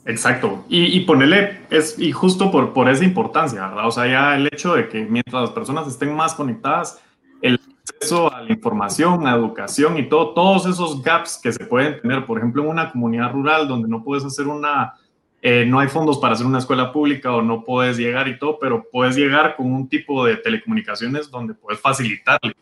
Exacto. 0.06 0.66
Y, 0.70 1.00
ponerle, 1.02 1.60
es, 1.70 2.00
y 2.00 2.12
justo 2.12 2.52
por, 2.52 2.74
por 2.74 2.90
esa 2.90 3.04
importancia, 3.04 3.68
¿verdad? 3.68 3.88
O 3.88 3.92
sea, 3.92 4.08
ya 4.08 4.36
el 4.36 4.48
hecho 4.48 4.74
de 4.76 4.88
que 4.88 5.06
mientras 5.06 5.42
las 5.42 5.52
personas 5.52 5.88
estén 5.88 6.14
más 6.16 6.34
conectadas, 6.34 7.02
el 7.42 7.60
acceso 7.90 8.34
a 8.34 8.42
la 8.42 8.52
información, 8.52 9.28
a 9.28 9.36
educación 9.36 9.98
y 9.98 10.08
todo, 10.08 10.34
todos 10.34 10.66
esos 10.66 11.02
gaps 11.02 11.40
que 11.42 11.52
se 11.52 11.66
pueden 11.66 12.02
tener, 12.02 12.26
por 12.26 12.38
ejemplo, 12.38 12.64
en 12.64 12.70
una 12.70 12.92
comunidad 12.92 13.32
rural 13.32 13.68
donde 13.68 13.88
no 13.88 14.04
puedes 14.04 14.24
hacer 14.26 14.48
una, 14.48 14.94
eh, 15.42 15.66
no 15.66 15.80
hay 15.80 15.88
fondos 15.88 16.18
para 16.18 16.34
hacer 16.34 16.46
una 16.46 16.60
escuela 16.60 16.92
pública 16.92 17.34
o 17.34 17.42
no 17.42 17.64
puedes 17.64 17.98
llegar 17.98 18.28
y 18.28 18.38
todo, 18.38 18.60
pero 18.60 18.86
puedes 18.92 19.16
llegar 19.16 19.56
con 19.56 19.72
un 19.72 19.88
tipo 19.88 20.26
de 20.26 20.38
telecomunicaciones 20.38 21.30
donde 21.30 21.54
puedes 21.54 21.80
facilitarle 21.80 22.56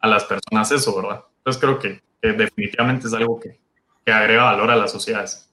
a 0.00 0.08
las 0.08 0.24
personas 0.24 0.70
eso, 0.70 0.96
¿verdad? 0.96 1.24
Entonces 1.38 1.60
creo 1.60 1.78
que, 1.78 2.02
definitivamente 2.22 3.06
es 3.06 3.12
algo 3.12 3.38
que, 3.38 3.58
que, 4.04 4.10
agrega 4.10 4.44
valor 4.44 4.70
a 4.70 4.76
las 4.76 4.90
sociedades. 4.90 5.50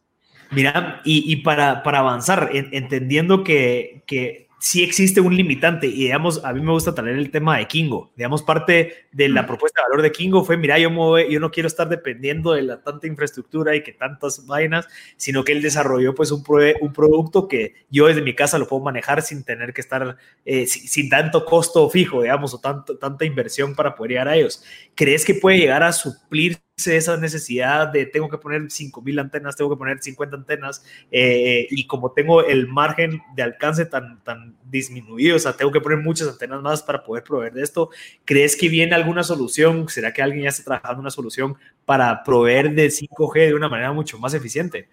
Mira, 0.51 1.01
y, 1.03 1.29
y 1.29 1.37
para, 1.37 1.83
para, 1.83 1.99
avanzar, 1.99 2.49
entendiendo 2.53 3.43
que, 3.43 4.03
que 4.05 4.47
sí 4.61 4.83
existe 4.83 5.19
un 5.19 5.35
limitante 5.35 5.87
y 5.87 6.03
digamos, 6.03 6.45
a 6.45 6.53
mí 6.53 6.61
me 6.61 6.71
gusta 6.71 6.93
traer 6.93 7.17
el 7.17 7.31
tema 7.31 7.57
de 7.57 7.67
Kingo. 7.67 8.13
Digamos, 8.15 8.43
parte 8.43 9.07
de 9.11 9.27
la 9.27 9.47
propuesta 9.47 9.81
de 9.81 9.89
valor 9.89 10.03
de 10.03 10.11
Kingo 10.11 10.43
fue, 10.43 10.55
mira, 10.55 10.77
yo, 10.77 10.89
yo 11.19 11.39
no 11.39 11.49
quiero 11.49 11.65
estar 11.65 11.89
dependiendo 11.89 12.53
de 12.53 12.61
la 12.61 12.81
tanta 12.83 13.07
infraestructura 13.07 13.75
y 13.75 13.81
que 13.81 13.91
tantas 13.91 14.45
vainas, 14.45 14.87
sino 15.17 15.43
que 15.43 15.53
él 15.53 15.63
desarrolló 15.63 16.13
pues 16.13 16.31
un, 16.31 16.43
un 16.79 16.93
producto 16.93 17.47
que 17.47 17.73
yo 17.89 18.05
desde 18.05 18.21
mi 18.21 18.35
casa 18.35 18.59
lo 18.59 18.67
puedo 18.67 18.83
manejar 18.83 19.23
sin 19.23 19.43
tener 19.43 19.73
que 19.73 19.81
estar, 19.81 20.15
eh, 20.45 20.67
sin, 20.67 21.09
tanto 21.09 21.43
costo 21.43 21.89
fijo, 21.89 22.21
digamos, 22.21 22.53
o 22.53 22.59
tanto, 22.59 22.99
tanta 22.99 23.25
inversión 23.25 23.73
para 23.75 23.95
poder 23.95 24.11
llegar 24.11 24.27
a 24.27 24.35
ellos. 24.35 24.63
¿Crees 24.93 25.25
que 25.25 25.33
puede 25.33 25.57
llegar 25.57 25.81
a 25.81 25.91
suplir 25.91 26.59
esa 26.87 27.17
necesidad 27.17 27.87
de 27.87 28.05
tengo 28.05 28.29
que 28.29 28.37
poner 28.37 28.69
5000 28.69 29.19
antenas, 29.19 29.55
tengo 29.55 29.69
que 29.69 29.77
poner 29.77 29.99
50 30.01 30.35
antenas, 30.35 30.83
eh, 31.11 31.67
y 31.69 31.87
como 31.87 32.11
tengo 32.11 32.43
el 32.43 32.67
margen 32.67 33.21
de 33.35 33.43
alcance 33.43 33.85
tan, 33.85 34.23
tan 34.23 34.55
disminuido, 34.69 35.35
o 35.35 35.39
sea, 35.39 35.53
tengo 35.53 35.71
que 35.71 35.81
poner 35.81 35.99
muchas 35.99 36.27
antenas 36.27 36.61
más 36.61 36.83
para 36.83 37.03
poder 37.03 37.23
proveer 37.23 37.53
de 37.53 37.63
esto, 37.63 37.89
¿crees 38.25 38.55
que 38.55 38.69
viene 38.69 38.95
alguna 38.95 39.23
solución? 39.23 39.87
¿Será 39.89 40.13
que 40.13 40.21
alguien 40.21 40.43
ya 40.43 40.49
está 40.49 40.63
trabajando 40.63 41.01
una 41.01 41.11
solución 41.11 41.55
para 41.85 42.23
proveer 42.23 42.73
de 42.73 42.87
5G 42.87 43.47
de 43.47 43.53
una 43.53 43.69
manera 43.69 43.91
mucho 43.91 44.17
más 44.17 44.33
eficiente? 44.33 44.87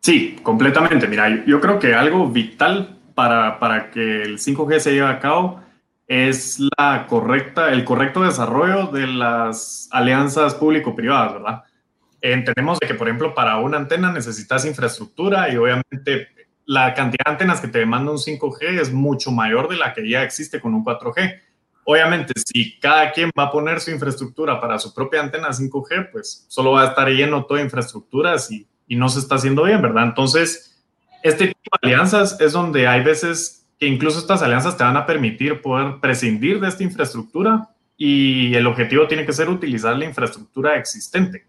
Sí, 0.00 0.36
completamente. 0.42 1.08
Mira, 1.08 1.44
yo 1.46 1.60
creo 1.60 1.78
que 1.78 1.94
algo 1.94 2.28
vital 2.28 2.98
para, 3.14 3.58
para 3.58 3.90
que 3.90 4.22
el 4.22 4.38
5G 4.38 4.78
se 4.78 4.92
lleve 4.92 5.06
a 5.06 5.18
cabo 5.18 5.63
es 6.14 6.60
la 6.78 7.06
correcta, 7.08 7.72
el 7.72 7.84
correcto 7.84 8.22
desarrollo 8.22 8.86
de 8.86 9.08
las 9.08 9.88
alianzas 9.90 10.54
público-privadas, 10.54 11.32
¿verdad? 11.32 11.64
Entendemos 12.20 12.78
que, 12.78 12.94
por 12.94 13.08
ejemplo, 13.08 13.34
para 13.34 13.58
una 13.58 13.78
antena 13.78 14.12
necesitas 14.12 14.64
infraestructura 14.64 15.52
y 15.52 15.56
obviamente 15.56 16.28
la 16.66 16.94
cantidad 16.94 17.24
de 17.26 17.32
antenas 17.32 17.60
que 17.60 17.66
te 17.66 17.80
demanda 17.80 18.12
un 18.12 18.18
5G 18.18 18.80
es 18.80 18.92
mucho 18.92 19.32
mayor 19.32 19.68
de 19.68 19.76
la 19.76 19.92
que 19.92 20.08
ya 20.08 20.22
existe 20.22 20.60
con 20.60 20.72
un 20.72 20.84
4G. 20.84 21.40
Obviamente, 21.84 22.32
si 22.46 22.78
cada 22.78 23.10
quien 23.10 23.30
va 23.36 23.44
a 23.44 23.50
poner 23.50 23.80
su 23.80 23.90
infraestructura 23.90 24.60
para 24.60 24.78
su 24.78 24.94
propia 24.94 25.20
antena 25.20 25.48
5G, 25.48 26.12
pues 26.12 26.46
solo 26.48 26.72
va 26.72 26.82
a 26.82 26.88
estar 26.90 27.08
lleno 27.08 27.44
toda 27.44 27.60
infraestructuras 27.60 28.52
y, 28.52 28.68
y 28.86 28.94
no 28.94 29.08
se 29.08 29.18
está 29.18 29.34
haciendo 29.34 29.64
bien, 29.64 29.82
¿verdad? 29.82 30.04
Entonces, 30.04 30.80
este 31.24 31.48
tipo 31.48 31.76
de 31.82 31.88
alianzas 31.88 32.40
es 32.40 32.52
donde 32.52 32.86
hay 32.86 33.02
veces 33.02 33.63
incluso 33.86 34.18
estas 34.18 34.42
alianzas 34.42 34.76
te 34.76 34.84
van 34.84 34.96
a 34.96 35.06
permitir 35.06 35.60
poder 35.60 36.00
prescindir 36.00 36.60
de 36.60 36.68
esta 36.68 36.82
infraestructura 36.82 37.70
y 37.96 38.54
el 38.54 38.66
objetivo 38.66 39.06
tiene 39.06 39.24
que 39.24 39.32
ser 39.32 39.48
utilizar 39.48 39.96
la 39.96 40.04
infraestructura 40.04 40.76
existente. 40.76 41.46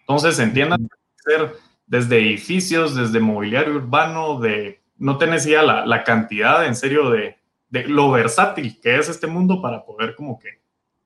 Entonces, 0.00 0.38
entiendan, 0.38 0.88
ser 1.16 1.52
desde 1.86 2.18
edificios, 2.18 2.94
desde 2.94 3.20
mobiliario 3.20 3.74
urbano, 3.76 4.40
de 4.40 4.80
no 4.98 5.18
tenés 5.18 5.44
ya 5.44 5.62
la, 5.62 5.86
la 5.86 6.04
cantidad, 6.04 6.66
en 6.66 6.74
serio, 6.74 7.10
de, 7.10 7.36
de, 7.70 7.86
lo 7.86 8.10
versátil 8.10 8.80
que 8.80 8.96
es 8.96 9.08
este 9.08 9.26
mundo 9.26 9.60
para 9.60 9.84
poder 9.84 10.14
como 10.14 10.38
que 10.38 10.60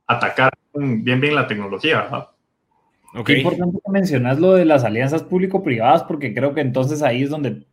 atacar 0.07 0.53
bien, 0.75 1.21
bien 1.21 1.35
la 1.35 1.47
tecnología, 1.47 2.03
¿verdad? 2.03 2.29
Okay. 3.13 3.37
Qué 3.37 3.41
importante 3.41 3.79
que 3.85 3.91
mencionas 3.91 4.39
lo 4.39 4.55
de 4.55 4.65
las 4.65 4.85
alianzas 4.85 5.25
público-privadas, 5.25 6.05
porque 6.05 6.33
creo 6.33 6.55
que 6.55 6.61
entonces 6.61 7.03
ahí 7.03 7.25
es 7.25 7.31
donde 7.31 7.67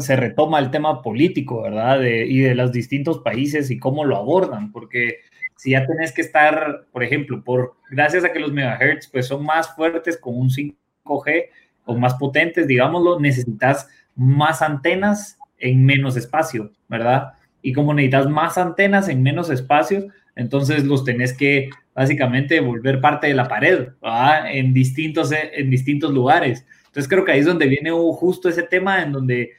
se 0.00 0.16
retoma 0.16 0.58
el 0.58 0.70
tema 0.70 1.02
político, 1.02 1.62
¿verdad? 1.62 2.02
y 2.02 2.40
de 2.40 2.54
los 2.54 2.72
distintos 2.72 3.20
países 3.20 3.70
y 3.70 3.78
cómo 3.78 4.04
lo 4.04 4.16
abordan, 4.16 4.72
porque 4.72 5.20
si 5.56 5.72
ya 5.72 5.86
tenés 5.86 6.12
que 6.12 6.22
estar, 6.22 6.86
por 6.90 7.02
ejemplo, 7.02 7.44
por 7.44 7.74
gracias 7.90 8.24
a 8.24 8.32
que 8.32 8.40
los 8.40 8.52
megahertz 8.52 9.08
pues 9.08 9.26
son 9.26 9.44
más 9.44 9.74
fuertes 9.74 10.16
con 10.16 10.38
un 10.38 10.48
5G 10.48 11.46
o 11.84 11.96
más 11.96 12.14
potentes, 12.14 12.66
digámoslo, 12.66 13.20
necesitas 13.20 13.88
más 14.16 14.62
antenas 14.62 15.38
en 15.58 15.84
menos 15.84 16.16
espacio, 16.16 16.72
¿verdad? 16.88 17.34
Y 17.60 17.72
como 17.74 17.92
necesitas 17.92 18.26
más 18.28 18.56
antenas 18.56 19.08
en 19.08 19.22
menos 19.22 19.50
espacio, 19.50 20.08
entonces 20.34 20.84
los 20.84 21.04
tenés 21.04 21.36
que 21.36 21.68
básicamente 21.94 22.60
volver 22.60 23.00
parte 23.00 23.26
de 23.26 23.34
la 23.34 23.46
pared, 23.46 23.88
¿verdad? 24.00 24.50
En 24.50 24.72
distintos, 24.72 25.30
en 25.32 25.68
distintos 25.68 26.12
lugares. 26.12 26.66
Entonces 26.86 27.08
creo 27.08 27.24
que 27.24 27.32
ahí 27.32 27.40
es 27.40 27.46
donde 27.46 27.66
viene 27.66 27.90
justo 27.90 28.48
ese 28.48 28.62
tema 28.62 29.02
en 29.02 29.12
donde 29.12 29.52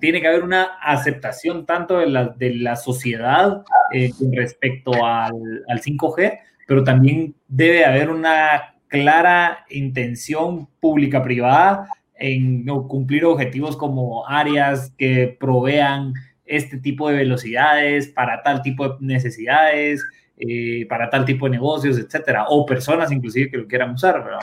tiene 0.00 0.20
que 0.20 0.28
haber 0.28 0.42
una 0.42 0.78
aceptación 0.82 1.66
tanto 1.66 1.98
de 1.98 2.06
la, 2.08 2.28
de 2.28 2.54
la 2.54 2.76
sociedad 2.76 3.62
eh, 3.92 4.10
con 4.18 4.32
respecto 4.32 5.04
al, 5.04 5.32
al 5.68 5.80
5G, 5.80 6.38
pero 6.66 6.84
también 6.84 7.34
debe 7.46 7.84
haber 7.84 8.10
una 8.10 8.74
clara 8.88 9.64
intención 9.70 10.68
pública-privada 10.80 11.88
en 12.14 12.64
cumplir 12.64 13.24
objetivos 13.24 13.76
como 13.76 14.26
áreas 14.26 14.92
que 14.98 15.36
provean 15.38 16.14
este 16.44 16.78
tipo 16.78 17.08
de 17.08 17.16
velocidades 17.16 18.08
para 18.08 18.42
tal 18.42 18.62
tipo 18.62 18.88
de 18.88 18.96
necesidades, 19.00 20.02
eh, 20.38 20.86
para 20.88 21.10
tal 21.10 21.24
tipo 21.24 21.46
de 21.46 21.52
negocios, 21.52 21.98
etcétera, 21.98 22.46
o 22.48 22.64
personas 22.64 23.12
inclusive 23.12 23.50
que 23.50 23.58
lo 23.58 23.68
quieran 23.68 23.92
usar, 23.92 24.24
¿verdad? 24.24 24.40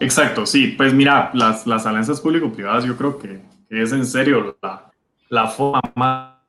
Exacto, 0.00 0.46
sí, 0.46 0.74
pues 0.76 0.92
mira, 0.92 1.30
las, 1.34 1.66
las 1.66 1.86
alianzas 1.86 2.20
público-privadas 2.20 2.84
yo 2.84 2.96
creo 2.96 3.18
que 3.18 3.40
que 3.68 3.82
es 3.82 3.92
en 3.92 4.06
serio 4.06 4.56
la, 4.62 4.92
la 5.28 5.46
forma 5.48 6.40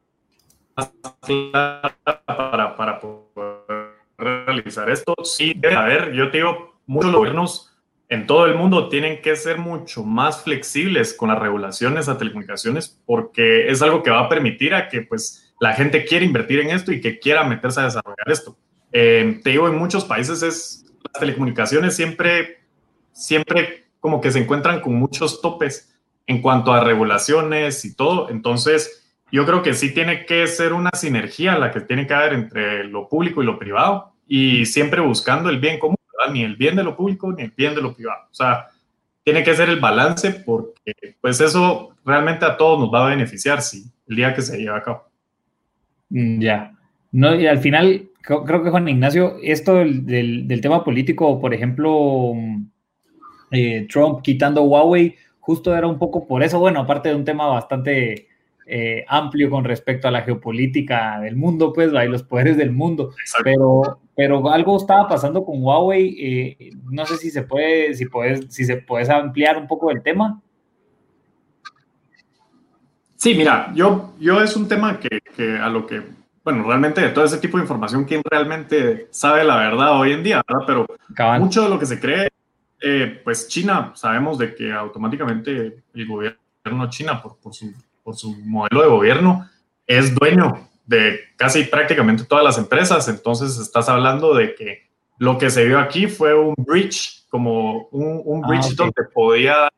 más 0.76 0.92
clara 1.22 1.96
para, 2.26 2.76
para 2.76 3.00
poder 3.00 3.96
realizar 4.18 4.90
esto. 4.90 5.16
Sí, 5.24 5.54
debe 5.56 5.76
haber, 5.76 6.14
yo 6.14 6.30
te 6.32 6.38
digo, 6.38 6.80
muchos 6.86 7.12
gobiernos 7.12 7.76
en 8.10 8.28
todo 8.28 8.46
el 8.46 8.56
mundo 8.56 8.90
tienen 8.90 9.22
que 9.22 9.36
ser 9.36 9.58
mucho 9.58 10.04
más 10.04 10.44
flexibles 10.44 11.14
con 11.14 11.30
las 11.30 11.40
regulaciones 11.40 12.08
a 12.08 12.18
telecomunicaciones 12.18 13.02
porque 13.06 13.70
es 13.70 13.82
algo 13.82 14.04
que 14.04 14.12
va 14.12 14.22
a 14.22 14.30
permitir 14.30 14.76
a 14.76 14.90
que 14.90 15.02
pues 15.02 15.54
la 15.60 15.74
gente 15.74 16.06
quiera 16.06 16.26
invertir 16.26 16.60
en 16.60 16.70
esto 16.70 16.92
y 16.92 17.02
que 17.02 17.20
quiera 17.20 17.44
meterse 17.44 17.80
a 17.80 17.86
desarrollar 17.86 18.30
esto. 18.30 18.58
Eh, 18.92 19.40
te 19.44 19.50
digo, 19.52 19.68
en 19.68 19.78
muchos 19.78 20.06
países 20.06 20.44
es 20.44 20.86
las 21.04 21.20
telecomunicaciones 21.20 21.96
siempre, 21.96 22.60
siempre 23.12 23.88
como 24.00 24.22
que 24.22 24.32
se 24.32 24.40
encuentran 24.40 24.82
con 24.82 24.94
muchos 24.94 25.42
topes 25.42 25.95
en 26.28 26.42
cuanto 26.42 26.74
a 26.74 26.84
regulaciones 26.84 27.86
y 27.86 27.96
todo. 27.96 28.30
Entonces, 28.30 29.06
yo 29.32 29.46
creo 29.46 29.62
que 29.62 29.74
sí 29.74 29.94
tiene 29.94 30.26
que 30.26 30.48
ser 30.48 30.74
una 30.74 30.92
sinergia 30.94 31.58
la 31.58 31.72
que 31.72 31.82
tiene 31.82 32.08
que 32.08 32.14
haber 32.14 32.34
entre 32.34 32.84
lo 32.86 33.10
público 33.10 33.42
y 33.42 33.46
lo 33.46 33.60
privado 33.60 34.14
y 34.28 34.66
siempre 34.66 35.02
buscando 35.02 35.50
el 35.50 35.60
bien 35.60 35.80
común 35.80 35.96
ni 36.32 36.44
el 36.44 36.56
bien 36.56 36.76
de 36.76 36.84
lo 36.84 36.96
público 36.96 37.32
ni 37.32 37.44
el 37.44 37.52
bien 37.56 37.76
de 37.76 37.82
lo 37.82 37.94
privado. 37.94 38.24
O 38.32 38.34
sea, 38.34 38.68
tiene 39.24 39.44
que 39.44 39.56
ser 39.56 39.70
el 39.70 39.80
balance 39.80 40.32
porque 40.32 41.16
pues 41.22 41.40
eso 41.42 41.96
realmente 42.06 42.46
a 42.46 42.58
todos 42.58 42.80
nos 42.80 42.94
va 42.94 43.06
a 43.06 43.10
beneficiar 43.10 43.62
si 43.62 43.84
el 44.08 44.16
día 44.16 44.34
que 44.34 44.42
se 44.42 44.58
lleve 44.58 44.76
a 44.78 44.84
cabo. 44.84 45.04
Mm, 46.10 46.40
ya. 46.40 46.72
No, 47.12 47.36
y 47.36 47.48
al 47.48 47.60
final, 47.60 48.10
creo, 48.22 48.64
que 48.64 48.70
Juan 48.70 48.88
Ignacio, 48.88 49.38
esto 49.42 49.76
del, 49.76 50.06
del, 50.48 50.62
tema 50.62 50.84
político, 50.84 51.40
por 51.40 51.54
ejemplo, 51.54 52.34
mm, 52.36 52.66
eh, 53.52 53.88
Trump 53.90 54.22
quitando 54.22 54.64
Huawei, 54.64 55.16
justo 55.46 55.76
era 55.76 55.86
un 55.86 56.00
poco 56.00 56.26
por 56.26 56.42
eso, 56.42 56.60
bueno, 56.60 56.82
aparte 56.82 57.10
de 57.10 57.16
un 57.16 57.24
tema 57.24 57.46
bastante 57.46 58.28
eh, 58.66 59.06
amplio 59.08 59.52
con 59.52 59.64
respecto 59.64 60.08
a 60.08 60.12
la 60.12 60.24
geopolítica 60.24 61.20
del 61.20 61.36
mundo, 61.36 61.72
pues, 61.72 61.94
hay 61.94 62.10
los 62.10 62.24
poderes 62.24 62.58
del 62.58 62.72
mundo, 62.72 63.14
pero, 63.44 64.00
pero 64.16 64.50
algo 64.50 64.76
estaba 64.76 65.08
pasando 65.08 65.46
con 65.46 65.62
Huawei, 65.62 66.16
eh, 66.20 66.72
no 66.90 67.06
sé 67.06 67.18
si 67.18 67.30
se 67.30 67.44
puede, 67.44 67.94
si 67.94 68.08
puedes, 68.08 68.48
si 68.50 68.66
se 68.66 68.78
puedes 68.78 69.08
ampliar 69.10 69.58
un 69.58 69.68
poco 69.68 69.92
el 69.92 70.02
tema. 70.02 70.42
Sí, 73.16 73.36
mira, 73.36 73.72
yo, 73.76 74.16
yo 74.20 74.42
es 74.42 74.56
un 74.56 74.68
tema 74.68 75.00
que, 75.00 75.20
que, 75.36 75.58
a 75.60 75.70
lo 75.70 75.86
que, 75.86 76.02
bueno, 76.44 76.64
realmente 76.64 77.02
de 77.02 77.10
todo 77.10 77.26
ese 77.26 77.38
tipo 77.38 77.58
de 77.58 77.64
información, 77.64 78.04
¿quién 78.06 78.24
realmente 78.28 79.08
sabe 79.12 79.44
la 79.44 79.58
verdad 79.58 80.00
hoy 80.00 80.14
en 80.14 80.24
día? 80.24 80.42
¿verdad? 80.48 80.66
Pero 80.66 81.40
mucho 81.40 81.62
de 81.62 81.70
lo 81.70 81.78
que 81.78 81.86
se 81.86 82.00
cree, 82.00 82.30
eh, 82.82 83.22
pues 83.24 83.48
China, 83.48 83.94
sabemos 83.96 84.38
de 84.38 84.54
que 84.56 84.72
automáticamente 84.72 85.84
el 85.94 86.08
gobierno 86.08 86.90
China, 86.90 87.22
por, 87.22 87.38
por 87.38 87.54
su 87.54 87.74
por 88.06 88.16
su 88.16 88.38
modelo 88.46 88.84
de 88.84 88.88
gobierno, 88.88 89.50
es 89.88 90.14
dueño 90.14 90.70
de 90.86 91.20
casi 91.36 91.64
prácticamente 91.64 92.24
todas 92.24 92.44
las 92.44 92.60
empresas. 92.60 93.08
Entonces 93.08 93.58
estás 93.58 93.90
hablando 93.90 94.36
de 94.36 94.54
que 94.54 94.88
lo 95.18 95.40
que 95.40 95.50
se 95.50 95.66
vio 95.66 95.80
aquí 95.80 96.06
fue 96.06 96.36
un 96.36 96.54
bridge, 96.56 97.26
como 97.30 97.88
un, 97.88 98.22
un 98.24 98.46
ah, 98.46 98.48
bridge 98.48 98.76
donde 98.76 99.04
podía 99.12 99.70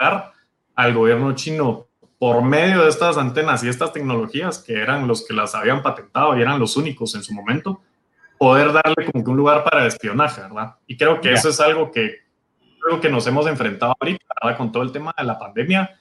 dar 0.00 0.32
al 0.74 0.94
gobierno 0.94 1.34
chino 1.34 1.86
por 2.18 2.42
medio 2.42 2.84
de 2.84 2.88
estas 2.88 3.18
antenas 3.18 3.62
y 3.62 3.68
estas 3.68 3.92
tecnologías 3.92 4.58
que 4.58 4.72
eran 4.72 5.06
los 5.06 5.26
que 5.26 5.34
las 5.34 5.54
habían 5.54 5.82
patentado 5.82 6.36
y 6.38 6.40
eran 6.40 6.58
los 6.58 6.76
únicos 6.78 7.14
en 7.14 7.22
su 7.22 7.34
momento, 7.34 7.82
poder 8.38 8.72
darle 8.72 9.12
como 9.12 9.22
que 9.22 9.30
un 9.30 9.36
lugar 9.36 9.62
para 9.62 9.86
espionaje, 9.86 10.40
¿verdad? 10.40 10.76
Y 10.86 10.96
creo 10.96 11.20
que 11.20 11.32
eso 11.32 11.50
es 11.50 11.60
algo 11.60 11.92
que, 11.92 12.27
creo 12.88 13.00
que 13.00 13.10
nos 13.10 13.26
hemos 13.26 13.46
enfrentado 13.46 13.94
ahorita, 14.00 14.24
¿verdad? 14.42 14.56
Con 14.56 14.72
todo 14.72 14.82
el 14.82 14.92
tema 14.92 15.14
de 15.16 15.24
la 15.24 15.38
pandemia 15.38 15.98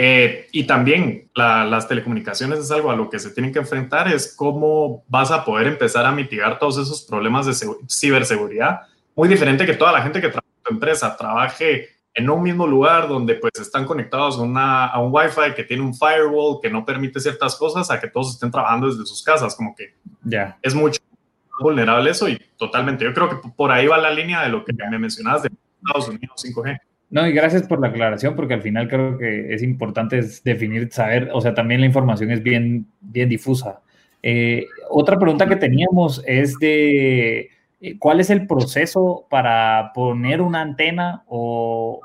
eh, 0.00 0.46
y 0.52 0.64
también 0.64 1.28
las 1.34 1.88
telecomunicaciones 1.88 2.60
es 2.60 2.70
algo 2.70 2.90
a 2.90 2.96
lo 2.96 3.10
que 3.10 3.18
se 3.18 3.30
tienen 3.30 3.52
que 3.52 3.58
enfrentar, 3.58 4.06
es 4.06 4.34
cómo 4.36 5.02
vas 5.08 5.32
a 5.32 5.44
poder 5.44 5.66
empezar 5.66 6.06
a 6.06 6.12
mitigar 6.12 6.58
todos 6.58 6.78
esos 6.78 7.02
problemas 7.02 7.46
de 7.46 7.68
ciberseguridad. 7.88 8.82
Muy 9.16 9.28
diferente 9.28 9.66
que 9.66 9.74
toda 9.74 9.90
la 9.90 10.02
gente 10.02 10.20
que 10.20 10.28
trabaja 10.28 10.46
en 10.56 10.62
tu 10.62 10.72
empresa 10.72 11.16
trabaje 11.16 11.88
en 12.14 12.30
un 12.30 12.42
mismo 12.44 12.64
lugar 12.64 13.08
donde 13.08 13.34
pues 13.34 13.52
están 13.60 13.84
conectados 13.84 14.38
a, 14.38 14.42
una, 14.42 14.86
a 14.86 15.00
un 15.00 15.12
Wi-Fi 15.12 15.54
que 15.56 15.64
tiene 15.64 15.82
un 15.82 15.94
firewall 15.94 16.60
que 16.62 16.70
no 16.70 16.84
permite 16.84 17.18
ciertas 17.18 17.56
cosas 17.56 17.90
a 17.90 18.00
que 18.00 18.08
todos 18.08 18.34
estén 18.34 18.52
trabajando 18.52 18.86
desde 18.86 19.04
sus 19.04 19.20
casas, 19.22 19.56
como 19.56 19.74
que 19.74 19.94
ya 20.22 20.58
es 20.62 20.76
mucho 20.76 21.02
vulnerable 21.58 22.10
eso 22.10 22.28
y 22.28 22.40
totalmente. 22.56 23.04
Yo 23.04 23.12
creo 23.12 23.28
que 23.28 23.48
por 23.56 23.72
ahí 23.72 23.88
va 23.88 23.98
la 23.98 24.12
línea 24.12 24.42
de 24.42 24.48
lo 24.48 24.64
que 24.64 24.72
me 24.72 24.98
mencionabas 24.98 25.42
de 25.42 25.50
Estados 25.82 26.08
Unidos 26.08 26.44
5G. 26.44 26.78
No, 27.10 27.26
y 27.26 27.32
gracias 27.32 27.62
por 27.62 27.80
la 27.80 27.88
aclaración, 27.88 28.36
porque 28.36 28.54
al 28.54 28.62
final 28.62 28.88
creo 28.88 29.16
que 29.16 29.54
es 29.54 29.62
importante 29.62 30.20
definir, 30.44 30.92
saber, 30.92 31.30
o 31.32 31.40
sea, 31.40 31.54
también 31.54 31.80
la 31.80 31.86
información 31.86 32.30
es 32.30 32.42
bien, 32.42 32.86
bien 33.00 33.28
difusa. 33.28 33.80
Eh, 34.22 34.66
otra 34.90 35.18
pregunta 35.18 35.48
que 35.48 35.56
teníamos 35.56 36.22
es 36.26 36.58
de 36.58 37.50
eh, 37.80 37.98
cuál 37.98 38.20
es 38.20 38.28
el 38.28 38.46
proceso 38.46 39.26
para 39.30 39.92
poner 39.94 40.42
una 40.42 40.60
antena 40.60 41.22
o, 41.28 42.00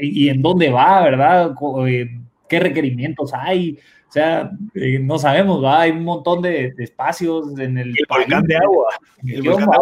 y 0.00 0.28
en 0.28 0.42
dónde 0.42 0.70
va, 0.70 1.02
¿verdad? 1.02 1.54
Eh, 1.86 2.18
¿Qué 2.48 2.58
requerimientos 2.58 3.32
hay? 3.34 3.78
O 4.08 4.10
sea, 4.12 4.50
no 4.74 5.18
sabemos, 5.18 5.62
¿va? 5.62 5.82
Hay 5.82 5.90
un 5.92 6.02
montón 6.02 6.42
de, 6.42 6.72
espacios 6.78 7.56
en 7.60 7.78
el, 7.78 7.90
el 7.90 8.06
volcán 8.08 8.42
de 8.44 8.56
agua. 8.56 8.86
El 9.24 9.42
volcán 9.42 9.68
de 9.68 9.76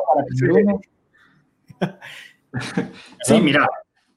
agua. 0.58 0.80
Sí, 3.22 3.40
mira, 3.40 3.66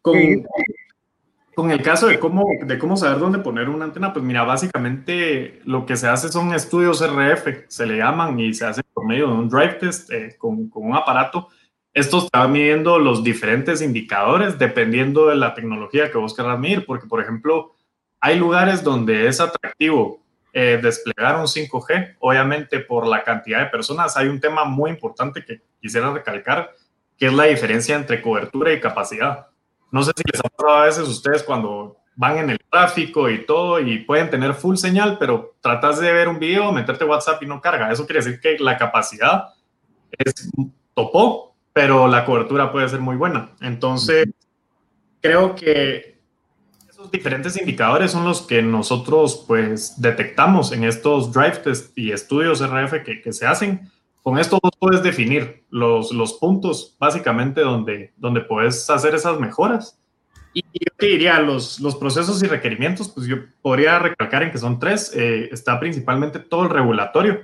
con, 0.02 1.72
el 1.72 1.82
caso 1.82 2.08
de 2.08 2.20
cómo, 2.20 2.46
de 2.64 2.78
cómo 2.80 2.96
saber 2.96 3.20
dónde 3.20 3.40
poner 3.40 3.68
una 3.68 3.86
antena, 3.86 4.14
pues 4.14 4.24
mira, 4.24 4.44
básicamente 4.44 5.62
lo 5.66 5.86
que 5.86 5.98
se 5.98 6.08
hace 6.08 6.30
son 6.30 6.54
estudios 6.54 7.02
RF, 7.02 7.66
se 7.68 7.86
le 7.86 7.98
llaman 7.98 8.40
y 8.40 8.54
se 8.54 8.66
hace 8.66 8.82
por 8.94 9.06
medio 9.06 9.28
de 9.28 9.34
un 9.34 9.50
drive 9.50 9.74
test 9.74 10.12
eh, 10.12 10.36
con, 10.38 10.70
con, 10.70 10.86
un 10.86 10.96
aparato. 10.96 11.50
Esto 11.94 12.20
está 12.20 12.48
midiendo 12.48 12.98
los 12.98 13.24
diferentes 13.24 13.82
indicadores 13.82 14.58
dependiendo 14.58 15.28
de 15.28 15.36
la 15.36 15.54
tecnología 15.54 16.12
que 16.12 16.18
vos 16.18 16.34
querrás 16.36 16.60
medir, 16.60 16.86
porque 16.86 17.08
por 17.08 17.20
ejemplo, 17.20 17.74
hay 18.22 18.38
lugares 18.38 18.84
donde 18.84 19.28
es 19.28 19.42
atractivo 19.42 20.22
eh, 20.52 20.80
desplegar 20.82 21.36
un 21.36 21.46
5G, 21.46 22.16
obviamente 22.20 22.80
por 22.80 23.06
la 23.06 23.24
cantidad 23.24 23.60
de 23.60 23.68
personas. 23.68 24.18
Hay 24.18 24.28
un 24.28 24.40
tema 24.40 24.66
muy 24.66 24.90
importante 24.90 25.46
que 25.46 25.62
quisiera 25.80 26.12
recalcar, 26.12 26.72
que 27.20 27.28
es 27.28 27.34
la 27.34 27.44
diferencia 27.44 27.96
entre 27.96 28.22
cobertura 28.22 28.72
y 28.72 28.80
capacidad. 28.80 29.48
No 29.92 30.02
sé 30.04 30.12
si 30.16 30.24
les 30.32 30.40
ha 30.40 30.50
pasado 30.50 30.78
a 30.78 30.86
veces 30.86 31.08
ustedes 31.08 31.44
cuando 31.44 31.98
van 32.16 32.38
en 32.38 32.50
el 32.50 32.60
tráfico 32.70 33.30
y 33.30 33.46
todo 33.46 33.80
y 33.80 34.00
pueden 34.00 34.30
tener 34.30 34.54
full 34.54 34.78
señal, 34.78 35.18
pero 35.20 35.56
tratas 35.62 36.00
de 36.00 36.12
ver 36.12 36.28
un 36.28 36.40
video, 36.40 36.72
meterte 36.72 37.06
WhatsApp 37.06 37.44
y 37.44 37.46
no 37.46 37.62
carga. 37.62 37.92
Eso 37.92 38.06
quiere 38.06 38.24
decir 38.24 38.40
que 38.40 38.58
la 38.60 38.78
capacidad 38.78 39.54
es 40.18 40.50
topó, 40.94 41.56
pero 41.74 42.08
la 42.08 42.26
cobertura 42.26 42.72
puede 42.72 42.88
ser 42.90 43.00
muy 43.00 43.16
buena. 43.16 43.52
Entonces, 43.62 44.28
creo 45.22 45.56
que 45.56 46.20
esos 46.90 47.12
diferentes 47.12 47.60
indicadores 47.60 48.12
son 48.12 48.26
los 48.26 48.42
que 48.42 48.62
nosotros 48.62 49.44
pues 49.48 50.00
detectamos 50.02 50.72
en 50.72 50.84
estos 50.84 51.32
drive 51.32 51.58
test 51.58 51.98
y 51.98 52.12
estudios 52.12 52.62
RF 52.62 53.04
que, 53.04 53.22
que 53.22 53.34
se 53.34 53.46
hacen 53.46 53.90
con 54.30 54.38
esto 54.38 54.60
puedes 54.78 55.02
definir 55.02 55.64
los, 55.72 56.12
los 56.12 56.34
puntos 56.34 56.96
básicamente 57.00 57.62
donde, 57.62 58.14
donde 58.16 58.42
puedes 58.42 58.88
hacer 58.88 59.16
esas 59.16 59.40
mejoras. 59.40 60.00
Y 60.54 60.62
yo 60.62 60.94
diría, 61.00 61.40
los, 61.40 61.80
los 61.80 61.96
procesos 61.96 62.44
y 62.44 62.46
requerimientos, 62.46 63.10
pues 63.10 63.26
yo 63.26 63.38
podría 63.64 63.98
recalcar 63.98 64.44
en 64.44 64.52
que 64.52 64.60
son 64.60 64.78
tres. 64.78 65.12
Eh, 65.16 65.50
está 65.52 65.80
principalmente 65.80 66.38
todo 66.38 66.62
el 66.62 66.70
regulatorio. 66.70 67.40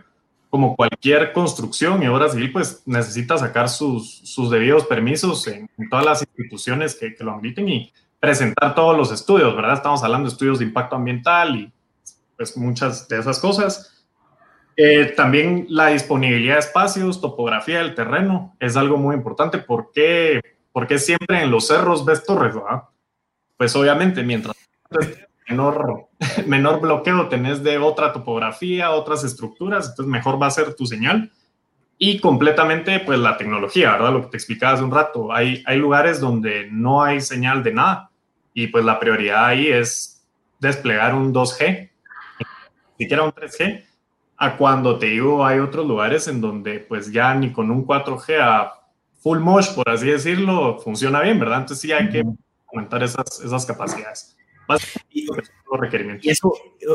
Como 0.52 0.76
cualquier 0.76 1.34
construcción 1.34 2.04
y 2.04 2.08
obra 2.08 2.30
civil, 2.30 2.52
pues 2.52 2.84
necesita 2.86 3.36
sacar 3.40 3.68
sus, 3.68 4.20
sus 4.20 4.52
debidos 4.52 4.86
permisos 4.86 5.48
en, 5.48 5.68
todas 5.90 6.06
las 6.06 6.22
instituciones 6.22 6.94
que, 6.94 7.16
lo 7.20 7.34
admiten 7.34 7.68
y 7.68 7.92
presentar 8.20 8.76
todos 8.76 8.96
los 8.96 9.12
estudios, 9.12 9.56
¿verdad? 9.56 9.74
Estamos 9.74 10.04
hablando 10.04 10.30
de 10.30 10.34
estudios 10.34 10.60
de 10.60 10.66
impacto 10.66 10.98
ambiental 10.98 11.56
y 11.56 11.74
pues 12.38 12.56
muchas 12.56 13.08
de 13.08 13.18
esas 13.18 13.40
cosas. 13.40 13.95
Eh, 14.78 15.14
también 15.16 15.68
la 15.70 15.88
disponibilidad 15.88 16.56
de 16.56 16.60
espacios, 16.60 17.22
topografía 17.22 17.80
del 17.80 17.96
terreno 17.96 18.56
es 18.60 18.76
algo 18.76 18.98
muy 18.98 19.16
importante. 19.16 19.58
¿Por 19.58 19.92
qué? 19.94 20.42
Porque 20.72 21.00
siempre 21.00 21.44
en 21.44 21.52
los 21.52 21.68
cerros 21.68 22.04
ves 22.04 22.26
torres, 22.26 22.56
¿verdad? 22.56 22.84
Pues 23.58 23.76
obviamente, 23.76 24.22
mientras 24.24 24.56
menor, 25.48 26.10
menor 26.46 26.82
bloqueo 26.82 27.30
tenés 27.30 27.64
de 27.64 27.78
otra 27.78 28.12
topografía, 28.12 28.92
otras 28.92 29.24
estructuras, 29.24 29.90
entonces 29.90 30.12
mejor 30.12 30.42
va 30.42 30.48
a 30.48 30.52
ser 30.52 30.74
tu 30.76 30.86
señal. 30.86 31.32
Y 31.98 32.20
completamente, 32.20 33.00
pues 33.00 33.18
la 33.20 33.38
tecnología, 33.38 33.94
¿verdad? 33.94 34.12
Lo 34.12 34.22
que 34.24 34.32
te 34.32 34.38
explicaba 34.38 34.74
hace 34.74 34.84
un 34.84 34.92
rato. 34.92 35.32
Hay, 35.32 35.64
hay 35.66 35.78
lugares 35.78 36.20
donde 36.20 36.68
no 36.70 37.02
hay 37.02 37.22
señal 37.22 37.64
de 37.64 37.74
nada 37.74 38.12
y 38.54 38.68
pues 38.68 38.84
la 38.84 39.00
prioridad 39.00 39.46
ahí 39.46 39.68
es 39.68 40.26
desplegar 40.60 41.16
un 41.16 41.34
2G, 41.34 41.90
ni 42.98 43.06
siquiera 43.06 43.24
un 43.24 43.32
3G, 43.32 43.86
a 44.38 44.58
cuando 44.58 44.98
te 44.98 45.08
digo 45.08 45.46
hay 45.46 45.60
otros 45.60 45.88
lugares 45.88 46.28
en 46.28 46.42
donde 46.42 46.80
pues 46.80 47.12
ya 47.12 47.34
ni 47.36 47.52
con 47.52 47.72
un 47.72 47.86
4G 47.86 48.40
a 48.42 48.74
full 49.20 49.40
mosh, 49.40 49.74
por 49.74 49.90
así 49.90 50.08
decirlo, 50.08 50.80
funciona 50.80 51.22
bien, 51.22 51.40
¿verdad? 51.40 51.60
Entonces 51.60 51.82
sí 51.82 51.92
hay 51.92 52.10
que 52.10 52.24
aumentar 52.72 53.02
esas, 53.04 53.42
esas 53.44 53.66
capacidades. 53.66 54.36
Y. 55.10 55.28
Y, 56.22 56.30
eso, 56.30 56.54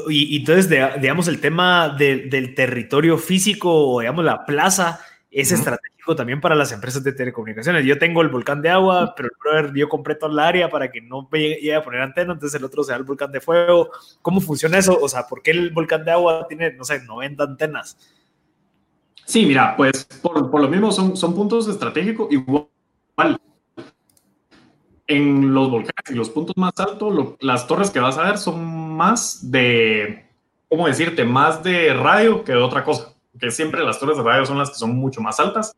y, 0.08 0.38
entonces, 0.38 0.68
digamos, 1.00 1.28
el 1.28 1.40
tema 1.40 1.90
del 1.90 2.54
territorio 2.54 3.18
físico, 3.18 4.00
digamos, 4.00 4.24
la 4.24 4.44
plaza, 4.46 5.00
es 5.30 5.52
estratégico 5.52 5.90
también 6.16 6.40
para 6.40 6.54
las 6.54 6.72
empresas 6.72 7.04
de 7.04 7.12
telecomunicaciones. 7.12 7.84
Yo 7.84 7.98
tengo 7.98 8.22
el 8.22 8.28
volcán 8.28 8.62
de 8.62 8.70
agua, 8.70 9.14
pero 9.16 9.28
el 9.28 9.36
brother, 9.38 9.74
yo 9.74 9.88
compré 9.88 10.14
toda 10.14 10.32
la 10.32 10.48
área 10.48 10.68
para 10.68 10.90
que 10.90 11.00
no 11.00 11.28
llegue 11.30 11.74
a 11.74 11.82
poner 11.82 12.00
antena, 12.00 12.32
entonces 12.32 12.58
el 12.58 12.64
otro 12.64 12.82
sea 12.82 12.96
el 12.96 13.04
volcán 13.04 13.30
de 13.32 13.40
fuego. 13.40 13.90
¿Cómo 14.22 14.40
funciona 14.40 14.78
eso? 14.78 14.98
O 15.00 15.08
sea, 15.08 15.26
¿por 15.26 15.42
qué 15.42 15.52
el 15.52 15.70
volcán 15.70 16.04
de 16.04 16.10
agua 16.10 16.46
tiene, 16.48 16.72
no 16.72 16.84
sé, 16.84 17.02
90 17.02 17.44
antenas? 17.44 17.96
Sí, 19.24 19.46
mira, 19.46 19.76
pues 19.76 20.04
por, 20.22 20.50
por 20.50 20.60
lo 20.60 20.68
mismo 20.68 20.90
son, 20.90 21.16
son 21.16 21.34
puntos 21.34 21.68
estratégicos 21.68 22.32
igual. 22.32 22.68
En 25.06 25.52
los 25.52 25.70
volcanes 25.70 26.10
y 26.10 26.14
los 26.14 26.30
puntos 26.30 26.56
más 26.56 26.72
altos, 26.78 27.34
las 27.40 27.66
torres 27.66 27.90
que 27.90 27.98
vas 27.98 28.16
a 28.16 28.24
ver 28.24 28.38
son 28.38 28.96
más 28.96 29.50
de, 29.50 30.24
¿cómo 30.68 30.86
decirte? 30.86 31.24
Más 31.24 31.62
de 31.62 31.92
radio 31.94 32.44
que 32.44 32.52
de 32.52 32.58
otra 32.58 32.84
cosa. 32.84 33.14
Que 33.38 33.50
siempre 33.50 33.82
las 33.84 33.98
torres 33.98 34.16
de 34.16 34.22
radio 34.22 34.46
son 34.46 34.58
las 34.58 34.70
que 34.70 34.76
son 34.76 34.94
mucho 34.96 35.20
más 35.20 35.40
altas. 35.40 35.76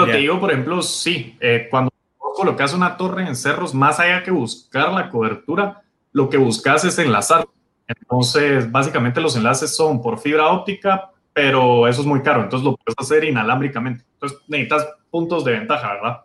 Pero 0.00 0.06
te 0.06 0.18
digo, 0.18 0.40
por 0.40 0.50
ejemplo, 0.50 0.82
sí, 0.82 1.36
eh, 1.40 1.68
cuando 1.70 1.90
colocas 2.18 2.74
una 2.74 2.96
torre 2.96 3.26
en 3.26 3.36
cerros, 3.36 3.74
más 3.74 4.00
allá 4.00 4.22
que 4.22 4.30
buscar 4.30 4.92
la 4.92 5.08
cobertura, 5.08 5.82
lo 6.12 6.28
que 6.28 6.36
buscas 6.36 6.84
es 6.84 6.98
enlazar. 6.98 7.46
Entonces, 7.86 8.70
básicamente 8.70 9.20
los 9.20 9.36
enlaces 9.36 9.74
son 9.74 10.02
por 10.02 10.18
fibra 10.18 10.48
óptica, 10.48 11.10
pero 11.32 11.86
eso 11.86 12.00
es 12.00 12.06
muy 12.06 12.22
caro, 12.22 12.42
entonces 12.42 12.64
lo 12.64 12.76
puedes 12.76 12.94
hacer 12.98 13.24
inalámbricamente. 13.24 14.04
Entonces 14.14 14.38
necesitas 14.48 14.88
puntos 15.10 15.44
de 15.44 15.52
ventaja, 15.52 15.94
¿verdad? 15.94 16.20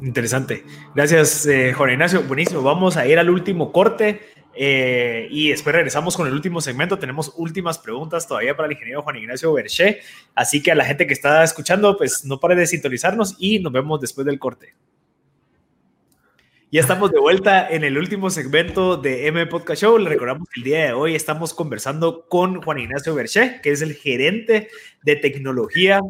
Interesante. 0.00 0.64
Gracias, 0.94 1.46
eh, 1.46 1.72
Juan 1.74 1.90
Ignacio. 1.90 2.22
Buenísimo. 2.22 2.62
Vamos 2.62 2.96
a 2.96 3.06
ir 3.06 3.18
al 3.18 3.30
último 3.30 3.70
corte. 3.70 4.20
Eh, 4.54 5.28
y 5.30 5.50
después 5.50 5.74
regresamos 5.74 6.16
con 6.16 6.26
el 6.26 6.32
último 6.32 6.60
segmento. 6.60 6.98
Tenemos 6.98 7.32
últimas 7.36 7.78
preguntas 7.78 8.26
todavía 8.26 8.56
para 8.56 8.66
el 8.66 8.72
ingeniero 8.72 9.02
Juan 9.02 9.16
Ignacio 9.16 9.52
Berché. 9.52 10.00
Así 10.34 10.62
que 10.62 10.72
a 10.72 10.74
la 10.74 10.84
gente 10.84 11.06
que 11.06 11.12
está 11.12 11.42
escuchando, 11.42 11.96
pues 11.96 12.24
no 12.24 12.40
pare 12.40 12.54
de 12.56 12.66
sintonizarnos 12.66 13.36
y 13.38 13.58
nos 13.58 13.72
vemos 13.72 14.00
después 14.00 14.26
del 14.26 14.38
corte. 14.38 14.74
Ya 16.70 16.80
estamos 16.80 17.10
de 17.12 17.20
vuelta 17.20 17.68
en 17.68 17.84
el 17.84 17.98
último 17.98 18.30
segmento 18.30 18.96
de 18.96 19.26
M 19.26 19.44
Podcast 19.46 19.82
Show. 19.82 19.98
Le 19.98 20.08
recordamos 20.08 20.48
que 20.48 20.60
el 20.60 20.64
día 20.64 20.86
de 20.86 20.92
hoy 20.94 21.14
estamos 21.14 21.52
conversando 21.52 22.26
con 22.28 22.62
Juan 22.62 22.78
Ignacio 22.78 23.14
Berché, 23.14 23.60
que 23.62 23.72
es 23.72 23.82
el 23.82 23.92
gerente 23.92 24.68
de 25.02 25.16
tecnología 25.16 26.00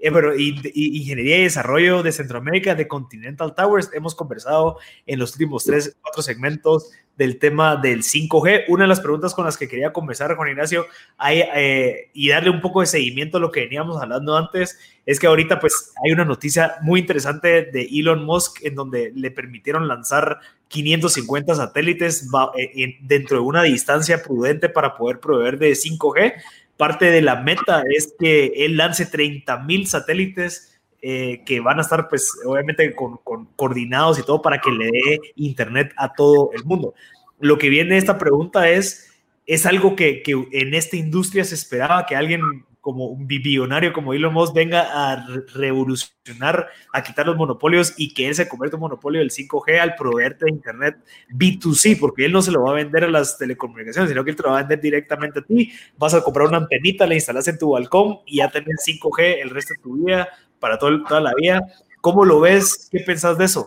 eh, 0.00 0.10
y, 0.38 0.98
Ingeniería 0.98 1.38
y 1.38 1.42
Desarrollo 1.44 2.02
de 2.02 2.12
Centroamérica 2.12 2.74
de 2.74 2.86
Continental 2.86 3.54
Towers. 3.54 3.90
Hemos 3.92 4.14
conversado 4.14 4.78
en 5.06 5.18
los 5.18 5.32
últimos 5.32 5.64
tres, 5.64 5.96
cuatro 6.00 6.22
segmentos 6.22 6.90
del 7.16 7.38
tema 7.38 7.76
del 7.76 8.04
5G. 8.04 8.66
Una 8.68 8.84
de 8.84 8.88
las 8.88 9.00
preguntas 9.00 9.34
con 9.34 9.44
las 9.44 9.56
que 9.56 9.66
quería 9.66 9.92
conversar, 9.92 10.36
Juan 10.36 10.50
Ignacio, 10.50 10.86
hay, 11.16 11.42
eh, 11.54 12.10
y 12.14 12.28
darle 12.28 12.50
un 12.50 12.60
poco 12.60 12.80
de 12.80 12.86
seguimiento 12.86 13.38
a 13.38 13.40
lo 13.40 13.50
que 13.50 13.62
veníamos 13.62 14.00
hablando 14.00 14.36
antes, 14.36 14.78
es 15.04 15.18
que 15.18 15.26
ahorita 15.26 15.58
pues 15.58 15.92
hay 16.04 16.12
una 16.12 16.24
noticia 16.24 16.76
muy 16.82 17.00
interesante 17.00 17.64
de 17.64 17.88
Elon 17.90 18.24
Musk 18.24 18.64
en 18.64 18.76
donde 18.76 19.10
le 19.14 19.32
permitieron 19.32 19.88
lanzar 19.88 20.38
550 20.68 21.56
satélites 21.56 22.28
eh, 22.56 22.98
dentro 23.00 23.38
de 23.38 23.42
una 23.42 23.64
distancia 23.64 24.22
prudente 24.22 24.68
para 24.68 24.96
poder 24.96 25.18
proveer 25.18 25.58
de 25.58 25.72
5G 25.72 26.34
parte 26.78 27.10
de 27.10 27.20
la 27.20 27.36
meta 27.36 27.82
es 27.94 28.14
que 28.18 28.52
él 28.56 28.78
lance 28.78 29.04
30 29.04 29.58
mil 29.64 29.86
satélites 29.86 30.80
eh, 31.02 31.42
que 31.44 31.60
van 31.60 31.78
a 31.78 31.82
estar, 31.82 32.08
pues, 32.08 32.32
obviamente 32.46 32.94
con, 32.94 33.18
coordinados 33.56 34.18
y 34.18 34.22
todo 34.22 34.40
para 34.40 34.60
que 34.60 34.70
le 34.70 34.86
dé 34.86 35.20
internet 35.36 35.92
a 35.96 36.14
todo 36.14 36.50
el 36.54 36.64
mundo. 36.64 36.94
Lo 37.38 37.58
que 37.58 37.68
viene 37.68 37.98
esta 37.98 38.16
pregunta 38.16 38.70
es, 38.70 39.12
¿es 39.44 39.66
algo 39.66 39.94
que 39.94 40.22
en 40.26 40.74
esta 40.74 40.96
industria 40.96 41.44
se 41.44 41.54
esperaba 41.54 42.06
que 42.06 42.16
alguien 42.16 42.64
como 42.88 43.04
un 43.04 43.26
billonario 43.26 43.92
como 43.92 44.14
Elon 44.14 44.32
Musk 44.32 44.54
venga 44.54 45.10
a 45.10 45.26
revolucionar, 45.54 46.68
a 46.90 47.02
quitar 47.02 47.26
los 47.26 47.36
monopolios 47.36 47.92
y 47.98 48.14
que 48.14 48.26
él 48.28 48.34
se 48.34 48.48
convierta 48.48 48.78
en 48.78 48.80
monopolio 48.80 49.20
del 49.20 49.30
5G 49.30 49.78
al 49.78 49.94
proveerte 49.94 50.46
de 50.46 50.52
Internet 50.52 50.96
B2C, 51.28 52.00
porque 52.00 52.24
él 52.24 52.32
no 52.32 52.40
se 52.40 52.50
lo 52.50 52.62
va 52.62 52.70
a 52.70 52.76
vender 52.76 53.04
a 53.04 53.08
las 53.08 53.36
telecomunicaciones, 53.36 54.08
sino 54.08 54.24
que 54.24 54.30
él 54.30 54.36
te 54.36 54.42
lo 54.42 54.52
va 54.52 54.60
a 54.60 54.62
vender 54.62 54.80
directamente 54.80 55.40
a 55.40 55.42
ti. 55.42 55.70
Vas 55.98 56.14
a 56.14 56.22
comprar 56.22 56.48
una 56.48 56.56
antenita, 56.56 57.06
la 57.06 57.12
instalas 57.12 57.46
en 57.48 57.58
tu 57.58 57.72
balcón 57.72 58.20
y 58.24 58.38
ya 58.38 58.48
tenés 58.48 58.82
5G 58.86 59.42
el 59.42 59.50
resto 59.50 59.74
de 59.74 59.82
tu 59.82 60.06
vida, 60.06 60.26
para 60.58 60.78
todo, 60.78 61.02
toda 61.02 61.20
la 61.20 61.34
vida. 61.36 61.60
¿Cómo 62.00 62.24
lo 62.24 62.40
ves? 62.40 62.88
¿Qué 62.90 63.00
pensás 63.00 63.36
de 63.36 63.44
eso? 63.44 63.66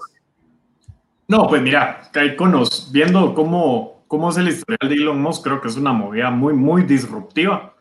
No, 1.27 1.45
pues 1.45 1.61
mira, 1.61 2.09
Caiconos, 2.11 2.89
viendo 2.91 3.35
cómo, 3.35 4.03
cómo 4.07 4.31
es 4.31 4.37
el 4.37 4.47
historial 4.47 4.89
de 4.89 4.95
Elon 4.95 5.21
Musk, 5.21 5.43
creo 5.43 5.61
que 5.61 5.67
es 5.67 5.77
una 5.77 5.93
movida 5.93 6.31
muy, 6.31 6.55
muy 6.55 6.81
disruptiva 6.81 7.75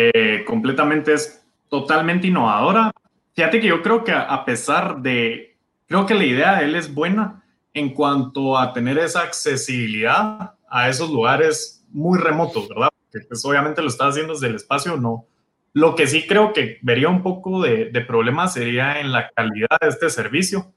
eh, 0.00 0.44
completamente 0.44 1.14
es 1.14 1.44
totalmente 1.68 2.28
innovadora. 2.28 2.92
Fíjate 3.34 3.60
que 3.60 3.66
yo 3.66 3.82
creo 3.82 4.04
que 4.04 4.12
a 4.12 4.44
pesar 4.44 5.00
de, 5.02 5.56
creo 5.86 6.06
que 6.06 6.14
la 6.14 6.24
idea 6.24 6.56
de 6.56 6.66
él 6.66 6.74
es 6.76 6.92
buena 6.92 7.42
en 7.74 7.90
cuanto 7.90 8.56
a 8.56 8.72
tener 8.72 8.98
esa 8.98 9.22
accesibilidad 9.22 10.54
a 10.70 10.88
esos 10.88 11.10
lugares 11.10 11.84
muy 11.90 12.18
remotos, 12.18 12.68
¿verdad? 12.68 12.90
Que 13.10 13.20
pues 13.20 13.44
obviamente 13.44 13.82
lo 13.82 13.88
está 13.88 14.06
haciendo 14.06 14.34
desde 14.34 14.48
el 14.48 14.56
espacio, 14.56 14.96
no. 14.96 15.26
Lo 15.72 15.94
que 15.94 16.06
sí 16.06 16.26
creo 16.26 16.52
que 16.52 16.78
vería 16.82 17.08
un 17.08 17.22
poco 17.22 17.62
de, 17.62 17.86
de 17.86 18.00
problema 18.00 18.48
sería 18.48 19.00
en 19.00 19.12
la 19.12 19.30
calidad 19.30 19.78
de 19.80 19.88
este 19.88 20.10
servicio, 20.10 20.72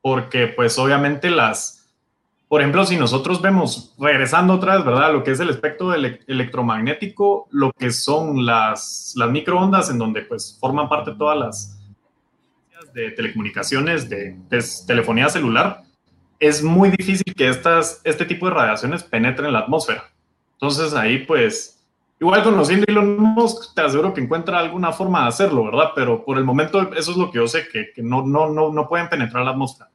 porque 0.00 0.46
pues 0.48 0.78
obviamente 0.78 1.30
las, 1.30 1.81
por 2.52 2.60
ejemplo, 2.60 2.84
si 2.84 2.98
nosotros 2.98 3.40
vemos, 3.40 3.94
regresando 3.98 4.52
otra 4.52 4.76
vez, 4.76 4.84
¿verdad? 4.84 5.10
Lo 5.10 5.24
que 5.24 5.30
es 5.30 5.40
el 5.40 5.48
espectro 5.48 5.94
electromagnético, 5.94 7.48
lo 7.50 7.72
que 7.72 7.90
son 7.90 8.44
las, 8.44 9.14
microondas, 9.30 9.88
en 9.88 9.96
donde 9.96 10.20
pues 10.20 10.58
forman 10.60 10.86
parte 10.86 11.14
todas 11.16 11.38
las 11.38 11.80
de 12.92 13.10
telecomunicaciones, 13.12 14.10
de, 14.10 14.36
telefonía 14.86 15.30
celular, 15.30 15.80
es 16.38 16.62
muy 16.62 16.90
difícil 16.90 17.34
que 17.34 17.48
estas, 17.48 18.02
este 18.04 18.26
tipo 18.26 18.44
de 18.44 18.52
radiaciones 18.52 19.02
penetren 19.02 19.46
en 19.46 19.54
la 19.54 19.60
atmósfera. 19.60 20.10
Entonces 20.52 20.92
ahí 20.92 21.20
pues, 21.20 21.82
igual 22.20 22.42
conociendo 22.42 22.84
Elon 22.86 23.18
Musk, 23.18 23.74
te 23.74 23.80
aseguro 23.80 24.12
que 24.12 24.20
encuentra 24.20 24.58
alguna 24.58 24.92
forma 24.92 25.22
de 25.22 25.28
hacerlo, 25.28 25.64
¿verdad? 25.64 25.92
Pero 25.94 26.22
por 26.22 26.36
el 26.36 26.44
momento 26.44 26.92
eso 26.92 27.12
es 27.12 27.16
lo 27.16 27.30
que 27.30 27.38
yo 27.38 27.48
sé, 27.48 27.66
que, 27.72 27.92
que 27.94 28.02
no, 28.02 28.26
no, 28.26 28.50
no, 28.50 28.70
no 28.70 28.88
pueden 28.90 29.08
penetrar 29.08 29.42
la 29.42 29.52
atmósfera. 29.52 29.91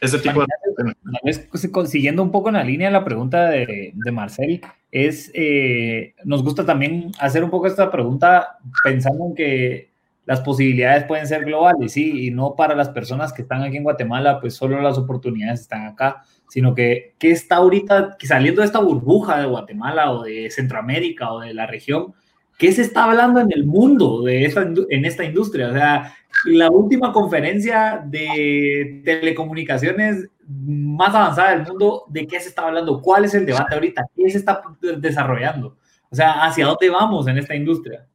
Ese 0.00 0.18
tipo 0.18 0.40
de... 0.40 1.70
Consiguiendo 1.70 2.22
un 2.22 2.30
poco 2.30 2.48
en 2.48 2.54
la 2.54 2.64
línea 2.64 2.88
de 2.88 2.92
la 2.92 3.04
pregunta 3.04 3.48
de, 3.50 3.92
de 3.94 4.12
Marcel, 4.12 4.60
es, 4.90 5.30
eh, 5.34 6.14
nos 6.24 6.42
gusta 6.42 6.64
también 6.64 7.12
hacer 7.18 7.44
un 7.44 7.50
poco 7.50 7.66
esta 7.66 7.90
pregunta 7.90 8.58
pensando 8.82 9.26
en 9.26 9.34
que 9.34 9.90
las 10.26 10.40
posibilidades 10.40 11.04
pueden 11.04 11.26
ser 11.26 11.44
globales, 11.44 11.92
sí, 11.92 12.26
y 12.26 12.30
no 12.30 12.54
para 12.54 12.74
las 12.74 12.90
personas 12.90 13.32
que 13.32 13.42
están 13.42 13.62
aquí 13.62 13.76
en 13.76 13.82
Guatemala, 13.82 14.40
pues 14.40 14.54
solo 14.54 14.80
las 14.80 14.96
oportunidades 14.96 15.62
están 15.62 15.86
acá, 15.86 16.22
sino 16.48 16.74
que 16.74 17.14
qué 17.18 17.32
está 17.32 17.56
ahorita 17.56 18.16
saliendo 18.22 18.60
de 18.60 18.66
esta 18.66 18.78
burbuja 18.78 19.40
de 19.40 19.46
Guatemala 19.46 20.12
o 20.12 20.22
de 20.22 20.50
Centroamérica 20.50 21.32
o 21.32 21.40
de 21.40 21.52
la 21.54 21.66
región, 21.66 22.14
¿qué 22.58 22.70
se 22.72 22.82
está 22.82 23.04
hablando 23.04 23.40
en 23.40 23.48
el 23.52 23.64
mundo 23.64 24.22
de 24.22 24.44
esta, 24.44 24.62
en 24.62 25.04
esta 25.04 25.24
industria? 25.24 25.68
O 25.68 25.72
sea, 25.72 26.14
la 26.44 26.70
última 26.70 27.12
conferencia 27.12 28.02
de 28.04 29.02
telecomunicaciones 29.04 30.28
más 30.46 31.14
avanzada 31.14 31.50
del 31.50 31.66
mundo, 31.66 32.04
¿de 32.08 32.26
qué 32.26 32.40
se 32.40 32.48
está 32.48 32.66
hablando? 32.66 33.00
¿Cuál 33.00 33.24
es 33.24 33.34
el 33.34 33.46
debate 33.46 33.74
ahorita? 33.74 34.06
¿Qué 34.16 34.30
se 34.30 34.38
está 34.38 34.62
desarrollando? 34.98 35.76
O 36.10 36.16
sea, 36.16 36.44
¿hacia 36.44 36.66
dónde 36.66 36.90
vamos 36.90 37.28
en 37.28 37.38
esta 37.38 37.54
industria? 37.54 38.06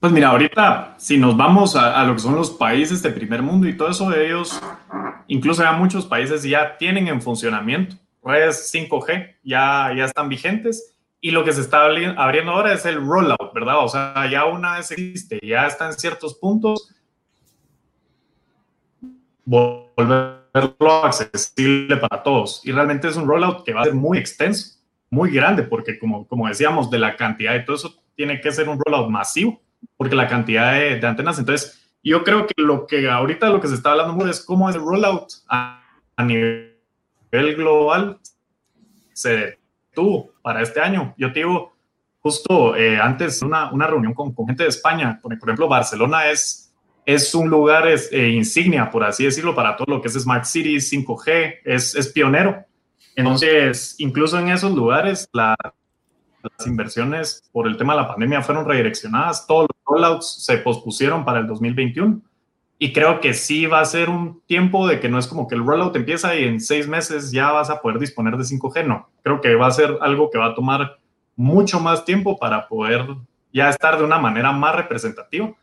Pues 0.00 0.12
mira, 0.12 0.28
ahorita 0.28 0.94
si 0.98 1.18
nos 1.18 1.36
vamos 1.36 1.76
a, 1.76 2.02
lo 2.04 2.14
que 2.14 2.20
son 2.20 2.34
los 2.34 2.50
países 2.50 3.02
de 3.02 3.10
primer 3.10 3.42
mundo 3.42 3.68
y 3.68 3.76
todo 3.76 3.88
eso, 3.90 4.08
de 4.10 4.26
ellos, 4.26 4.60
incluso 5.28 5.62
ya 5.62 5.72
muchos 5.72 6.06
países 6.06 6.42
ya 6.42 6.76
tienen 6.76 7.08
en 7.08 7.20
funcionamiento 7.20 7.96
redes 8.24 8.72
5G, 8.72 9.36
ya, 9.42 9.92
ya 9.96 10.04
están 10.04 10.28
vigentes 10.28 10.96
y 11.20 11.30
lo 11.30 11.44
que 11.44 11.52
se 11.52 11.60
está 11.60 11.84
abriendo 11.84 12.52
ahora 12.52 12.72
es 12.72 12.84
el 12.86 12.96
rollout, 12.96 13.52
¿verdad? 13.54 13.84
O 13.84 13.88
sea, 13.88 14.28
ya 14.30 14.44
una 14.44 14.76
vez 14.76 14.90
existe, 14.90 15.40
ya 15.42 15.66
está 15.66 15.86
en 15.86 15.94
ciertos 15.94 16.34
puntos, 16.34 16.93
volverlo 19.44 21.04
accesible 21.04 21.96
para 21.96 22.22
todos. 22.22 22.60
Y 22.64 22.72
realmente 22.72 23.08
es 23.08 23.16
un 23.16 23.26
rollout 23.26 23.64
que 23.64 23.72
va 23.72 23.82
a 23.82 23.84
ser 23.84 23.94
muy 23.94 24.18
extenso, 24.18 24.78
muy 25.10 25.30
grande, 25.30 25.62
porque 25.62 25.98
como, 25.98 26.26
como 26.26 26.48
decíamos, 26.48 26.90
de 26.90 26.98
la 26.98 27.16
cantidad 27.16 27.54
y 27.54 27.64
todo 27.64 27.76
eso 27.76 27.94
tiene 28.16 28.40
que 28.40 28.52
ser 28.52 28.68
un 28.68 28.78
rollout 28.84 29.10
masivo, 29.10 29.60
porque 29.96 30.14
la 30.14 30.28
cantidad 30.28 30.72
de, 30.72 31.06
antenas. 31.06 31.38
Entonces, 31.38 31.80
yo 32.02 32.22
creo 32.22 32.46
que 32.46 32.54
lo 32.56 32.86
que 32.86 33.08
ahorita 33.08 33.48
lo 33.48 33.60
que 33.60 33.68
se 33.68 33.74
está 33.74 33.92
hablando 33.92 34.12
mucho 34.14 34.30
es 34.30 34.44
cómo 34.44 34.68
el 34.68 34.76
rollout 34.76 35.28
a, 35.48 35.80
nivel 36.18 36.76
global 37.56 38.18
se 39.12 39.58
detuvo 39.90 40.32
para 40.42 40.62
este 40.62 40.80
año. 40.80 41.14
Yo 41.16 41.32
te 41.32 41.40
digo, 41.40 41.74
justo 42.20 42.76
eh, 42.76 42.98
antes 43.00 43.42
una, 43.42 43.72
una 43.72 43.86
reunión 43.86 44.14
con, 44.14 44.32
con, 44.32 44.46
gente 44.46 44.62
de 44.62 44.68
España, 44.68 45.18
por 45.20 45.32
ejemplo, 45.32 45.68
Barcelona 45.68 46.30
es 46.30 46.73
es 47.06 47.34
un 47.34 47.48
lugar 47.48 47.86
es, 47.86 48.10
eh, 48.12 48.28
insignia, 48.30 48.90
por 48.90 49.04
así 49.04 49.24
decirlo, 49.24 49.54
para 49.54 49.76
todo 49.76 49.96
lo 49.96 50.02
que 50.02 50.08
es 50.08 50.14
Smart 50.14 50.44
Cities, 50.44 50.90
5G, 50.90 51.58
es, 51.64 51.94
es 51.94 52.08
pionero. 52.08 52.64
Entonces, 53.16 53.94
incluso 53.98 54.38
en 54.38 54.48
esos 54.48 54.72
lugares, 54.72 55.28
las 55.32 55.56
inversiones 56.66 57.48
por 57.52 57.66
el 57.66 57.76
tema 57.76 57.94
de 57.94 58.02
la 58.02 58.08
pandemia 58.08 58.42
fueron 58.42 58.66
redireccionadas, 58.66 59.46
todos 59.46 59.68
los 59.68 59.84
rollouts 59.86 60.44
se 60.44 60.58
pospusieron 60.58 61.24
para 61.24 61.40
el 61.40 61.46
2021 61.46 62.20
Y 62.78 62.92
creo 62.92 63.20
que 63.20 63.34
sí 63.34 63.66
va 63.66 63.80
a 63.80 63.84
ser 63.84 64.10
un 64.10 64.42
tiempo 64.46 64.86
de 64.86 65.00
que 65.00 65.08
no 65.08 65.18
es 65.18 65.26
como 65.26 65.46
que 65.46 65.54
el 65.54 65.64
rollout 65.64 65.94
empieza 65.96 66.34
y 66.36 66.44
en 66.44 66.60
seis 66.60 66.88
meses 66.88 67.30
ya 67.30 67.52
vas 67.52 67.70
a 67.70 67.80
poder 67.80 67.98
disponer 67.98 68.36
de 68.36 68.44
5G, 68.44 68.86
no. 68.86 69.08
Creo 69.22 69.40
que 69.40 69.54
va 69.54 69.68
a 69.68 69.70
ser 69.70 69.96
algo 70.00 70.30
que 70.30 70.38
va 70.38 70.46
a 70.46 70.54
tomar 70.54 70.98
mucho 71.36 71.80
más 71.80 72.04
tiempo 72.04 72.38
para 72.38 72.68
poder 72.68 73.06
ya 73.52 73.70
estar 73.70 73.96
de 73.96 74.04
una 74.04 74.18
manera 74.18 74.52
más 74.52 74.74
representativa. 74.74 75.54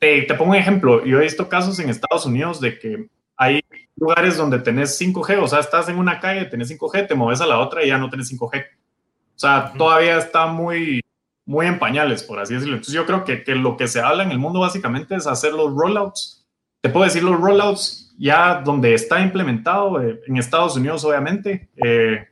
Te, 0.00 0.22
te 0.22 0.34
pongo 0.34 0.50
un 0.50 0.56
ejemplo, 0.56 1.04
yo 1.04 1.20
he 1.20 1.24
visto 1.24 1.48
casos 1.48 1.78
en 1.78 1.90
Estados 1.90 2.26
Unidos 2.26 2.60
de 2.60 2.78
que 2.78 3.06
hay 3.36 3.60
lugares 3.96 4.36
donde 4.36 4.58
tenés 4.58 5.00
5G, 5.00 5.42
o 5.42 5.46
sea, 5.46 5.60
estás 5.60 5.88
en 5.88 5.98
una 5.98 6.18
calle, 6.18 6.46
tenés 6.46 6.70
5G, 6.70 7.06
te 7.06 7.14
mueves 7.14 7.40
a 7.40 7.46
la 7.46 7.58
otra 7.58 7.84
y 7.84 7.88
ya 7.88 7.98
no 7.98 8.10
tenés 8.10 8.32
5G. 8.32 8.64
O 8.64 9.38
sea, 9.38 9.72
todavía 9.76 10.18
está 10.18 10.46
muy, 10.46 11.00
muy 11.46 11.66
en 11.66 11.78
pañales, 11.78 12.22
por 12.22 12.38
así 12.38 12.54
decirlo. 12.54 12.74
Entonces 12.74 12.94
yo 12.94 13.06
creo 13.06 13.24
que, 13.24 13.42
que 13.44 13.54
lo 13.54 13.76
que 13.76 13.88
se 13.88 14.00
habla 14.00 14.22
en 14.22 14.30
el 14.30 14.38
mundo 14.38 14.60
básicamente 14.60 15.14
es 15.14 15.26
hacer 15.26 15.52
los 15.52 15.74
rollouts. 15.74 16.46
Te 16.80 16.88
puedo 16.88 17.04
decir 17.04 17.22
los 17.22 17.38
rollouts 17.38 18.14
ya 18.18 18.60
donde 18.62 18.92
está 18.92 19.20
implementado, 19.20 20.02
eh, 20.02 20.20
en 20.26 20.36
Estados 20.36 20.76
Unidos 20.76 21.04
obviamente. 21.04 21.70
Eh, 21.82 22.26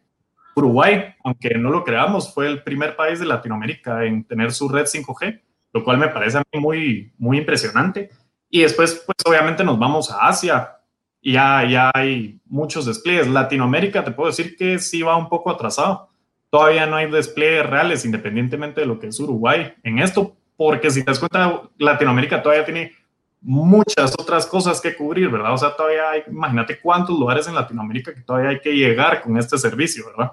Uruguay, 0.55 1.15
aunque 1.25 1.57
no 1.57 1.71
lo 1.71 1.85
creamos, 1.85 2.35
fue 2.35 2.47
el 2.47 2.63
primer 2.63 2.97
país 2.97 3.19
de 3.21 3.27
Latinoamérica 3.27 4.05
en 4.05 4.25
tener 4.25 4.53
su 4.53 4.69
red 4.69 4.85
5G, 4.85 5.41
lo 5.73 5.85
cual 5.85 5.99
me 5.99 6.09
parece 6.09 6.39
a 6.39 6.43
mí 6.53 6.61
muy, 6.61 7.13
muy 7.19 7.39
impresionante. 7.39 8.11
Y 8.51 8.63
después, 8.63 9.03
pues 9.05 9.17
obviamente 9.27 9.65
nos 9.65 9.79
vamos 9.79 10.11
a 10.11 10.29
Asia, 10.29 10.79
y 11.21 11.33
ya, 11.33 11.65
ya 11.69 11.91
hay 11.95 12.41
muchos 12.47 12.87
despliegues. 12.87 13.29
Latinoamérica, 13.29 14.05
te 14.05 14.13
puedo 14.13 14.29
decir 14.29 14.57
que 14.57 14.79
sí 14.79 15.03
va 15.03 15.17
un 15.17 15.29
poco 15.29 15.51
atrasado. 15.51 16.09
Todavía 16.51 16.87
no 16.87 16.97
hay 16.97 17.11
despliegues 17.11 17.67
reales, 17.67 18.05
independientemente 18.05 18.81
de 18.81 18.87
lo 18.87 18.99
que 18.99 19.09
es 19.09 19.21
Uruguay 19.21 19.75
en 19.83 19.99
esto, 19.99 20.37
porque 20.57 20.91
si 20.91 21.05
te 21.05 21.11
das 21.11 21.19
cuenta, 21.19 21.63
Latinoamérica 21.77 22.43
todavía 22.43 22.65
tiene 22.65 22.93
muchas 23.41 24.15
otras 24.19 24.47
cosas 24.47 24.81
que 24.81 24.97
cubrir, 24.97 25.29
¿verdad? 25.29 25.53
O 25.53 25.59
sea, 25.59 25.77
todavía 25.77 26.11
hay, 26.11 26.23
imagínate 26.29 26.81
cuántos 26.81 27.19
lugares 27.19 27.47
en 27.47 27.55
Latinoamérica 27.55 28.15
que 28.15 28.23
todavía 28.23 28.51
hay 28.51 28.61
que 28.61 28.75
llegar 28.75 29.21
con 29.21 29.37
este 29.37 29.59
servicio, 29.59 30.07
¿verdad? 30.07 30.33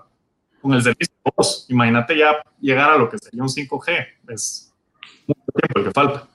Con 0.62 0.74
el 0.74 0.82
servicio 0.82 1.14
de 1.24 1.32
voz. 1.36 1.66
Imagínate 1.70 2.18
ya 2.18 2.42
llegar 2.60 2.92
a 2.92 2.98
lo 2.98 3.10
que 3.10 3.18
sería 3.18 3.44
un 3.44 3.50
5G. 3.50 4.08
Es 4.30 4.65
falta. 5.94 6.28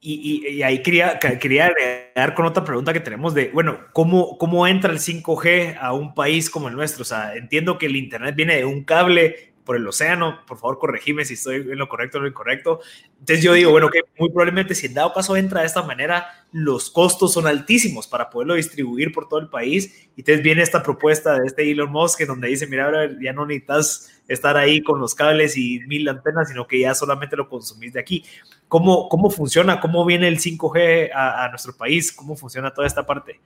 Y, 0.00 0.62
ahí 0.62 0.80
quería, 0.82 1.18
quería 1.18 1.66
agregar 1.66 2.34
con 2.34 2.46
otra 2.46 2.64
pregunta 2.64 2.92
que 2.92 3.00
tenemos 3.00 3.34
de, 3.34 3.50
bueno, 3.52 3.80
¿cómo, 3.92 4.38
¿cómo 4.38 4.66
entra 4.66 4.92
el 4.92 5.00
5G 5.00 5.76
a 5.80 5.92
un 5.92 6.14
país 6.14 6.50
como 6.50 6.68
el 6.68 6.76
nuestro? 6.76 7.02
O 7.02 7.04
sea, 7.04 7.34
entiendo 7.34 7.78
que 7.78 7.86
el 7.86 7.96
Internet 7.96 8.36
viene 8.36 8.56
de 8.56 8.64
un 8.64 8.84
cable 8.84 9.48
por 9.68 9.76
el 9.76 9.86
océano, 9.86 10.46
por 10.46 10.56
favor 10.56 10.78
corregime 10.78 11.26
si 11.26 11.34
estoy 11.34 11.56
en 11.56 11.76
lo 11.76 11.90
correcto 11.90 12.16
o 12.16 12.22
lo 12.22 12.26
incorrecto. 12.26 12.80
Entonces 13.18 13.44
yo 13.44 13.52
digo, 13.52 13.70
bueno, 13.70 13.90
que 13.90 14.00
muy 14.18 14.30
probablemente 14.30 14.74
si 14.74 14.86
en 14.86 14.94
dado 14.94 15.12
caso 15.12 15.36
entra 15.36 15.60
de 15.60 15.66
esta 15.66 15.82
manera, 15.82 16.26
los 16.52 16.90
costos 16.90 17.34
son 17.34 17.46
altísimos 17.46 18.06
para 18.06 18.30
poderlo 18.30 18.54
distribuir 18.54 19.12
por 19.12 19.28
todo 19.28 19.40
el 19.40 19.50
país. 19.50 20.08
Y 20.16 20.22
entonces 20.22 20.42
viene 20.42 20.62
esta 20.62 20.82
propuesta 20.82 21.38
de 21.38 21.46
este 21.46 21.70
Elon 21.70 21.92
Musk 21.92 22.22
en 22.22 22.28
donde 22.28 22.48
dice, 22.48 22.66
mira, 22.66 23.10
ya 23.20 23.34
no 23.34 23.44
necesitas 23.44 24.10
estar 24.26 24.56
ahí 24.56 24.82
con 24.82 25.00
los 25.00 25.14
cables 25.14 25.54
y 25.58 25.80
mil 25.80 26.08
antenas, 26.08 26.48
sino 26.48 26.66
que 26.66 26.80
ya 26.80 26.94
solamente 26.94 27.36
lo 27.36 27.50
consumís 27.50 27.92
de 27.92 28.00
aquí. 28.00 28.24
¿Cómo, 28.68 29.08
cómo 29.08 29.30
funciona? 29.30 29.80
¿Cómo 29.80 30.04
viene 30.04 30.28
el 30.28 30.38
5G 30.38 31.10
a, 31.12 31.44
a 31.44 31.48
nuestro 31.48 31.76
país? 31.76 32.12
¿Cómo 32.12 32.36
funciona 32.36 32.70
toda 32.70 32.86
esta 32.86 33.04
parte? 33.04 33.40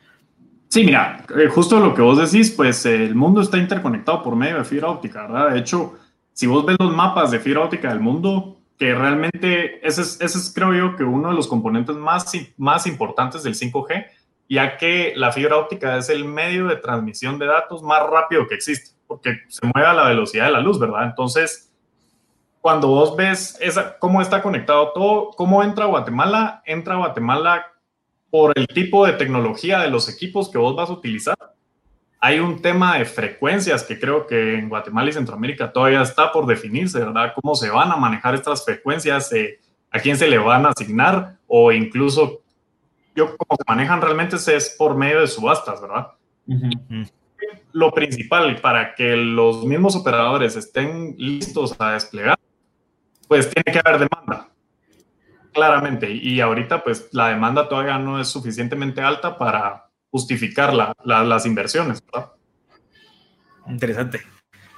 Sí, 0.73 0.85
mira, 0.85 1.23
eh, 1.37 1.49
justo 1.49 1.79
lo 1.79 1.95
que 1.95 2.01
vos 2.01 2.19
decís, 2.19 2.51
pues 2.51 2.87
el 2.87 3.15
mundo 3.15 3.43
está 3.43 3.59
interconectado 3.59 4.23
por 4.23 4.35
medio 4.35 4.57
de 4.57 4.65
fibra 4.65 4.89
óptica, 4.89 5.27
¿verdad? 5.27 5.51
De 5.51 5.59
hecho, 5.59 5.97
si 6.33 6.47
vos 6.47 6.65
ves 6.65 6.79
los 6.81 6.97
mapas 6.97 7.31
de 7.31 7.41
fibra 7.41 7.61
óptica 7.61 7.91
del 7.91 8.01
mundo, 8.01 8.57
que 8.79 8.95
realmente 8.95 9.87
ese 9.87 10.01
es, 10.01 10.19
ese 10.21 10.39
es 10.39 10.51
creo 10.55 10.73
yo 10.73 10.97
que 10.97 11.05
uno 11.05 11.29
de 11.29 11.35
los 11.35 11.47
componentes 11.47 11.95
más, 11.95 12.33
más 12.57 12.87
importantes 12.87 13.43
del 13.43 13.55
5G, 13.55 14.07
ya 14.49 14.79
que 14.79 15.13
la 15.15 15.31
fibra 15.31 15.59
óptica 15.59 15.99
es 15.99 16.09
el 16.09 16.25
medio 16.25 16.67
de 16.67 16.77
transmisión 16.77 17.39
de 17.39 17.47
datos 17.47 17.83
más 17.83 18.01
rápido 18.09 18.49
que 18.49 18.55
existe, 18.55 18.97
porque 19.07 19.41
se 19.49 19.67
mueve 19.75 19.89
a 19.89 19.93
la 19.93 20.09
velocidad 20.09 20.47
de 20.47 20.53
la 20.53 20.61
luz, 20.61 20.81
¿verdad? 20.81 21.05
Entonces, 21.05 21.71
cuando 22.63 22.89
vos 22.89 23.15
ves 23.15 23.59
esa, 23.61 23.99
cómo 23.99 24.23
está 24.23 24.43
conectado 24.43 24.93
todo, 24.95 25.31
cómo 25.37 25.63
entra 25.63 25.85
Guatemala, 25.85 26.63
entra 26.65 26.97
Guatemala 26.97 27.67
por 28.31 28.57
el 28.57 28.67
tipo 28.67 29.05
de 29.05 29.13
tecnología 29.13 29.81
de 29.81 29.91
los 29.91 30.09
equipos 30.09 30.49
que 30.49 30.57
vos 30.57 30.75
vas 30.75 30.89
a 30.89 30.95
utilizar 30.95 31.37
hay 32.25 32.39
un 32.39 32.63
tema 32.63 32.99
de 32.99 33.05
frecuencias 33.05 33.83
que 33.83 33.99
creo 33.99 34.29
que 34.29 34.55
en 34.55 34.69
Guatemala 34.69 35.11
y 35.11 35.13
Centroamérica 35.13 35.73
todavía 35.73 36.03
está 36.03 36.31
por 36.31 36.47
definirse, 36.47 37.01
¿verdad? 37.01 37.33
¿Cómo 37.35 37.57
se 37.57 37.69
van 37.69 37.91
a 37.91 37.97
manejar 37.97 38.37
estas 38.37 38.65
frecuencias? 38.65 39.33
Eh, 39.33 39.59
¿A 39.91 39.99
quién 39.99 40.17
se 40.17 40.29
le 40.29 40.39
van 40.39 40.65
a 40.65 40.69
asignar? 40.69 41.39
O 41.49 41.73
incluso, 41.73 42.43
yo 43.17 43.37
cómo 43.37 43.57
se 43.57 43.65
manejan 43.67 44.01
realmente 44.01 44.37
es 44.37 44.77
por 44.79 44.95
medio 44.95 45.21
de 45.21 45.27
subastas, 45.27 45.83
¿verdad? 45.83 46.13
Lo 47.73 47.91
principal 47.91 48.55
para 48.61 48.95
que 48.95 49.17
los 49.17 49.65
mismos 49.65 49.97
operadores 49.97 50.55
estén 50.55 51.17
listos 51.19 51.75
a 51.81 51.95
desplegar, 51.95 52.39
pues 53.29 53.51
tiene 53.51 53.73
que 53.73 53.81
haber 53.87 54.01
demanda, 54.01 54.49
claramente. 55.53 56.11
Y 56.11 56.41
ahorita, 56.41 56.85
pues 56.85 57.09
la 57.13 57.29
demanda 57.29 57.69
todavía 57.69 57.99
no 57.99 58.21
es 58.21 58.29
suficientemente 58.29 59.01
alta 59.01 59.39
para 59.39 59.89
justificar 60.11 60.75
las 61.05 61.47
inversiones. 61.47 62.03
Interesante. 63.67 64.21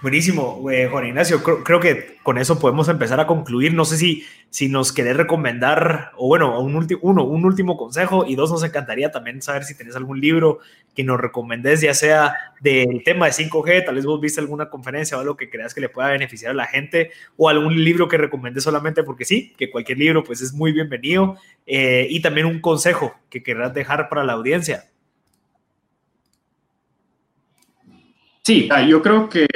Buenísimo, 0.05 0.61
Juan 0.90 1.07
Ignacio. 1.07 1.42
Creo, 1.42 1.80
que 1.80 2.18
con 2.22 2.36
eso 2.36 2.59
podemos 2.59 2.88
empezar 2.88 3.20
a 3.20 3.26
concluir. 3.26 3.72
No 3.72 3.86
sé 3.86 3.97
si, 3.97 4.22
si 4.51 4.68
nos 4.68 4.92
querés 4.92 5.16
recomendar, 5.16 6.12
o 6.18 6.28
bueno, 6.28 6.61
un, 6.61 6.86
uno, 7.01 7.24
un 7.24 7.45
último 7.47 7.78
consejo, 7.78 8.26
y 8.26 8.34
dos, 8.34 8.51
nos 8.51 8.62
encantaría 8.62 9.11
también 9.11 9.40
saber 9.40 9.64
si 9.64 9.74
tenés 9.74 9.97
algún 9.97 10.20
libro 10.20 10.59
que 10.95 11.05
nos 11.05 11.20
recomendés, 11.20 11.80
ya 11.80 11.95
sea 11.95 12.34
del 12.61 13.03
tema 13.05 13.26
de 13.26 13.32
5G, 13.32 13.84
tal 13.84 13.97
vez 13.97 14.07
vos 14.07 14.20
viste 14.20 14.40
alguna 14.40 14.70
conferencia 14.70 15.16
o 15.16 15.20
algo 15.20 15.36
que 15.36 15.51
creas 15.51 15.74
que 15.74 15.80
le 15.80 15.88
pueda 15.88 16.09
beneficiar 16.09 16.53
a 16.53 16.55
la 16.55 16.66
gente, 16.66 17.11
o 17.36 17.49
algún 17.49 17.82
libro 17.82 18.09
que 18.09 18.16
recomendés 18.16 18.62
solamente 18.62 19.03
porque 19.03 19.24
sí, 19.24 19.53
que 19.57 19.70
cualquier 19.70 19.99
libro 19.99 20.24
pues 20.24 20.40
es 20.40 20.53
muy 20.53 20.72
bienvenido, 20.72 21.36
eh, 21.66 22.07
y 22.09 22.20
también 22.22 22.47
un 22.47 22.61
consejo 22.61 23.14
que 23.28 23.42
querrás 23.42 23.74
dejar 23.74 24.09
para 24.09 24.24
la 24.24 24.34
audiencia. 24.34 24.84
Sí, 28.42 28.68
ah, 28.70 28.82
yo 28.82 29.01
creo 29.01 29.28
que 29.28 29.47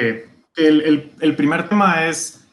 el, 0.57 1.36
primer 1.36 1.68
tema 1.68 2.07
es, 2.07 2.49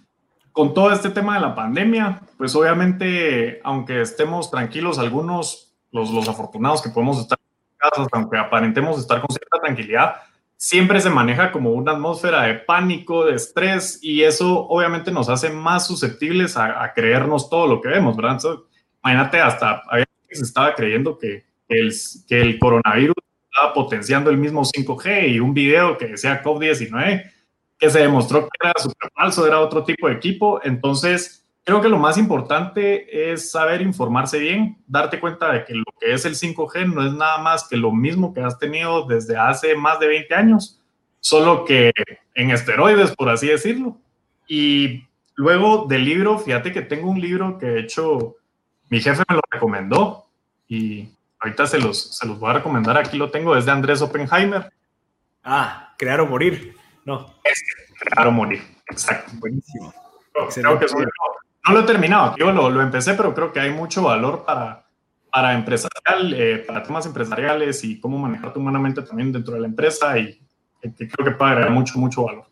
con 0.51 0.73
todo 0.73 0.91
este 0.91 1.09
tema 1.09 1.35
de 1.35 1.41
la 1.41 1.55
pandemia, 1.55 2.21
pues 2.37 2.53
obviamente, 2.55 3.61
aunque 3.63 4.01
estemos 4.01 4.51
tranquilos, 4.51 4.99
algunos, 4.99 5.73
los 5.91 6.27
afortunados 6.27 6.81
que 6.81 6.89
podemos 6.89 7.19
estar 7.19 7.39
casa, 7.77 8.07
aunque 8.11 8.37
aparentemos 8.37 8.99
estar 8.99 9.21
con 9.21 9.29
cierta 9.29 9.59
tranquilidad, 9.61 10.15
siempre 10.57 10.99
se 11.01 11.09
maneja 11.09 11.51
como 11.51 11.71
una 11.71 11.93
atmósfera 11.93 12.43
de 12.43 12.55
pánico, 12.55 13.25
de 13.25 13.35
estrés, 13.35 13.99
y 14.01 14.23
eso 14.23 14.67
obviamente 14.67 15.11
nos 15.11 15.29
hace 15.29 15.49
más 15.49 15.87
susceptibles 15.87 16.57
a, 16.57 16.91
creernos 16.93 17.49
todo 17.49 17.67
lo 17.67 17.81
que 17.81 17.89
vemos, 17.89 18.15
¿verdad? 18.15 18.39
imagínate, 19.03 19.39
hasta 19.39 19.83
se 20.29 20.43
estaba 20.43 20.75
creyendo 20.75 21.17
que 21.17 21.45
el, 21.67 21.93
que 22.27 22.41
el 22.41 22.59
coronavirus 22.59 23.15
estaba 23.51 23.73
potenciando 23.73 24.29
el 24.29 24.37
mismo 24.37 24.63
5G 24.63 25.29
y 25.29 25.39
un 25.39 25.53
video 25.53 25.97
que 25.97 26.07
decía 26.07 26.43
COVID-19 26.43 27.31
que 27.77 27.89
se 27.89 27.99
demostró 27.99 28.43
que 28.43 28.49
era 28.61 28.73
súper 28.77 29.09
falso, 29.13 29.45
era 29.45 29.59
otro 29.59 29.83
tipo 29.83 30.07
de 30.07 30.15
equipo. 30.15 30.61
Entonces, 30.63 31.44
creo 31.65 31.81
que 31.81 31.89
lo 31.89 31.97
más 31.97 32.17
importante 32.17 33.31
es 33.31 33.51
saber 33.51 33.81
informarse 33.81 34.39
bien, 34.39 34.77
darte 34.87 35.19
cuenta 35.19 35.51
de 35.51 35.65
que 35.65 35.73
lo 35.73 35.83
que 35.99 36.13
es 36.13 36.23
el 36.23 36.35
5G 36.35 36.93
no 36.93 37.05
es 37.05 37.11
nada 37.11 37.39
más 37.39 37.67
que 37.67 37.75
lo 37.75 37.91
mismo 37.91 38.33
que 38.33 38.41
has 38.41 38.57
tenido 38.57 39.05
desde 39.05 39.35
hace 39.35 39.75
más 39.75 39.99
de 39.99 40.07
20 40.07 40.33
años, 40.35 40.79
solo 41.19 41.65
que 41.65 41.91
en 42.33 42.51
esteroides, 42.51 43.13
por 43.13 43.27
así 43.27 43.47
decirlo. 43.47 43.97
Y 44.47 45.03
luego 45.35 45.85
del 45.89 46.05
libro, 46.05 46.39
fíjate 46.39 46.71
que 46.71 46.81
tengo 46.81 47.09
un 47.09 47.19
libro 47.19 47.57
que 47.57 47.65
de 47.65 47.79
hecho 47.81 48.37
mi 48.89 49.01
jefe 49.01 49.23
me 49.27 49.35
lo 49.35 49.41
recomendó 49.51 50.25
y 50.69 51.09
Ahorita 51.45 51.67
se 51.67 51.79
los, 51.79 52.17
se 52.17 52.25
los 52.25 52.39
voy 52.39 52.49
a 52.49 52.53
recomendar. 52.53 52.97
Aquí 52.97 53.17
lo 53.17 53.29
tengo, 53.29 53.55
es 53.55 53.65
de 53.65 53.71
Andrés 53.71 54.01
Oppenheimer. 54.01 54.73
Ah, 55.43 55.93
crear 55.95 56.19
o 56.21 56.25
morir. 56.25 56.75
No. 57.03 57.35
Es 57.43 57.63
crear 57.99 58.27
o 58.27 58.31
morir. 58.31 58.63
Exacto. 58.89 59.31
Buenísimo. 59.35 59.93
Creo, 60.33 60.79
que 60.79 60.87
no, 61.67 61.73
lo 61.73 61.79
he 61.81 61.83
terminado. 61.83 62.35
Yo 62.37 62.51
lo, 62.51 62.69
lo, 62.69 62.81
empecé, 62.81 63.13
pero 63.13 63.33
creo 63.33 63.51
que 63.51 63.59
hay 63.59 63.71
mucho 63.71 64.03
valor 64.03 64.43
para, 64.45 64.85
para 65.31 65.53
empresarial, 65.53 66.33
eh, 66.33 66.63
para 66.65 66.83
temas 66.83 67.05
empresariales 67.05 67.83
y 67.83 67.99
cómo 67.99 68.17
manejarte 68.17 68.59
humanamente 68.59 69.01
también 69.01 69.31
dentro 69.31 69.53
de 69.55 69.61
la 69.61 69.67
empresa 69.67 70.17
y 70.17 70.39
creo 70.81 71.25
que 71.25 71.31
puede 71.31 71.51
agregar 71.51 71.71
mucho, 71.71 71.97
mucho 71.97 72.23
valor. 72.23 72.45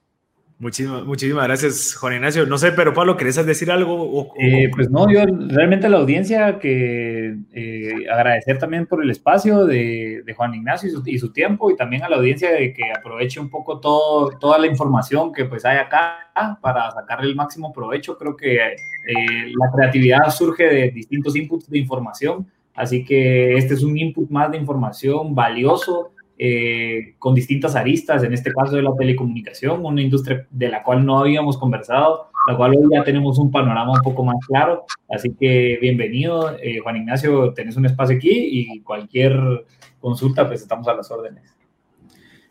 Muchísimas, 0.64 1.03
muchísimas 1.03 1.43
gracias, 1.43 1.93
Juan 1.95 2.14
Ignacio. 2.14 2.45
No 2.45 2.57
sé, 2.57 2.72
pero 2.72 2.93
Pablo, 2.93 3.18
¿querés 3.18 3.45
decir 3.45 3.70
algo? 3.70 4.34
Eh, 4.39 4.70
pues 4.74 4.89
no, 4.89 5.11
yo 5.11 5.26
realmente 5.49 5.88
a 5.88 5.89
la 5.89 5.97
audiencia 5.97 6.57
que 6.57 7.36
eh, 7.51 7.93
agradecer 8.09 8.59
también 8.59 8.86
por 8.86 9.03
el 9.03 9.09
espacio 9.09 9.66
de, 9.66 10.24
Juan 10.38 10.55
Ignacio 10.55 10.89
y 11.05 11.20
su, 11.20 11.34
tiempo 11.34 11.70
y 11.70 11.76
también 11.76 12.03
a 12.03 12.09
la 12.09 12.16
audiencia 12.16 12.49
de 12.49 12.74
que 12.74 12.84
aproveche 12.97 13.41
un 13.41 13.49
poco 13.49 13.82
todo, 13.82 14.30
toda 14.39 14.57
la 14.57 14.68
información 14.68 15.34
que 15.34 15.43
pues 15.43 15.66
hay 15.66 15.78
acá 15.78 16.32
para 16.61 16.89
sacarle 16.91 17.30
el 17.30 17.36
máximo 17.36 17.74
provecho. 17.74 18.18
Creo 18.18 18.38
que 18.38 18.55
eh, 18.55 18.76
la 19.05 19.70
creatividad 19.76 20.30
surge 20.30 20.64
de 20.64 20.91
distintos 20.91 21.36
inputs 21.36 21.70
de 21.70 21.78
información 21.78 22.47
Así 22.76 23.05
que 23.05 23.55
este 23.55 23.76
es 23.76 23.84
un 23.84 23.97
input 23.97 24.30
más 24.30 24.51
de 24.51 24.57
información 24.57 25.36
valioso 25.36 26.11
eh, 26.38 27.16
con 27.20 27.36
distintas 27.36 27.76
aristas, 27.76 28.24
en 28.24 28.34
este 28.34 28.52
caso 28.52 28.76
de 28.76 28.82
la 28.82 28.96
telecomunicación, 28.98 29.86
una 29.86 30.02
industria 30.02 30.48
de 30.50 30.70
la 30.70 30.84
cual 30.84 31.06
no 31.06 31.20
habíamos 31.20 31.58
conversado, 31.58 32.30
la 32.48 32.58
cual 32.58 32.72
hoy 32.72 32.88
ya 32.92 33.04
tenemos 33.04 33.38
un 33.38 33.52
panorama 33.52 33.94
un 33.94 34.02
poco 34.02 34.24
más 34.24 34.38
claro. 34.48 34.86
Así 35.10 35.34
que 35.40 35.78
bienvenido, 35.80 36.58
eh, 36.62 36.80
Juan 36.80 36.98
Ignacio, 36.98 37.54
tenés 37.54 37.78
un 37.78 37.86
espacio 37.86 38.18
aquí 38.18 38.32
y 38.32 38.82
cualquier 38.82 39.66
consulta, 40.00 40.48
pues 40.48 40.62
estamos 40.62 40.88
a 40.88 40.96
las 40.96 41.10
órdenes. 41.12 41.56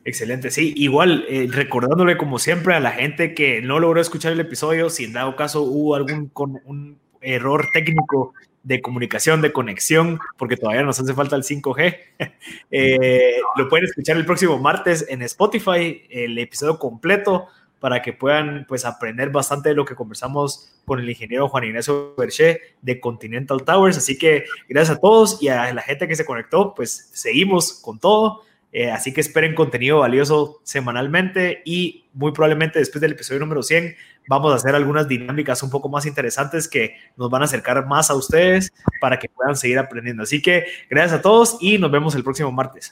Excelente, 0.05 0.51
sí, 0.51 0.73
igual 0.77 1.25
eh, 1.29 1.47
recordándole 1.49 2.17
como 2.17 2.41
siempre 2.41 2.75
a 2.75 2.81
la 2.81 2.91
gente 2.91 3.35
que 3.35 3.63
no 3.63 3.79
logró 3.79 4.01
escuchar 4.01 4.33
el 4.33 4.41
episodio, 4.41 4.91
si 4.91 5.05
en 5.05 5.13
dado 5.13 5.37
caso 5.37 5.63
hubo 5.63 5.95
algún 5.95 6.27
con, 6.29 6.61
un 6.65 6.99
error 7.21 7.69
técnico 7.73 8.35
de 8.63 8.81
comunicación, 8.81 9.41
de 9.43 9.53
conexión, 9.53 10.21
porque 10.39 10.57
todavía 10.57 10.83
nos 10.83 11.01
hace 11.01 11.15
falta 11.15 11.37
el 11.37 11.43
5G. 11.43 11.97
Eh, 12.71 13.41
lo 13.57 13.69
pueden 13.69 13.85
escuchar 13.85 14.17
el 14.17 14.25
próximo 14.25 14.59
martes 14.59 15.05
en 15.09 15.23
Spotify, 15.23 16.03
el 16.09 16.39
episodio 16.39 16.79
completo, 16.79 17.49
para 17.81 18.01
que 18.01 18.13
puedan 18.13 18.65
pues 18.69 18.85
aprender 18.85 19.31
bastante 19.31 19.71
de 19.71 19.75
lo 19.75 19.85
que 19.85 19.95
conversamos 19.95 20.73
con 20.85 21.01
el 21.01 21.11
ingeniero 21.11 21.49
Juan 21.49 21.65
Ignacio 21.65 22.15
Berché 22.17 22.61
de 22.81 23.01
Continental 23.01 23.65
Towers. 23.65 23.99
Así 23.99 24.17
que 24.17 24.45
gracias 24.69 24.97
a 24.97 25.01
todos 25.01 25.43
y 25.43 25.49
a 25.49 25.75
la 25.75 25.83
gente 25.83 26.09
que 26.09 26.17
se 26.17 26.25
conectó, 26.25 26.75
pues 26.75 27.11
seguimos 27.13 27.73
con 27.73 27.99
todo. 27.99 28.43
Eh, 28.73 28.91
así 28.91 29.13
que 29.13 29.21
esperen 29.21 29.55
contenido 29.55 29.99
valioso 29.99 30.61
semanalmente 30.65 31.61
y 31.65 32.07
muy 32.15 32.33
probablemente 32.33 32.79
después 32.79 33.03
del 33.03 33.13
episodio 33.13 33.41
número 33.41 33.63
100 33.63 33.95
vamos 34.29 34.51
a 34.53 34.57
hacer 34.57 34.75
algunas 34.75 35.07
dinámicas 35.07 35.63
un 35.63 35.69
poco 35.69 35.91
más 35.91 36.07
interesantes 36.07 36.69
que 36.69 36.97
nos 37.17 37.29
van 37.29 37.43
a 37.43 37.45
acercar 37.45 37.87
más 37.87 38.11
a 38.11 38.15
ustedes 38.15 38.73
para 39.01 39.19
que 39.19 39.29
puedan 39.29 39.57
seguir 39.57 39.79
aprendiendo. 39.79 40.23
Así 40.23 40.41
que 40.41 40.65
gracias 40.89 41.21
a 41.21 41.23
todos 41.23 41.59
y 41.61 41.77
nos 41.77 41.91
vemos 41.91 42.15
el 42.15 42.25
próximo 42.25 42.51
martes. 42.51 42.91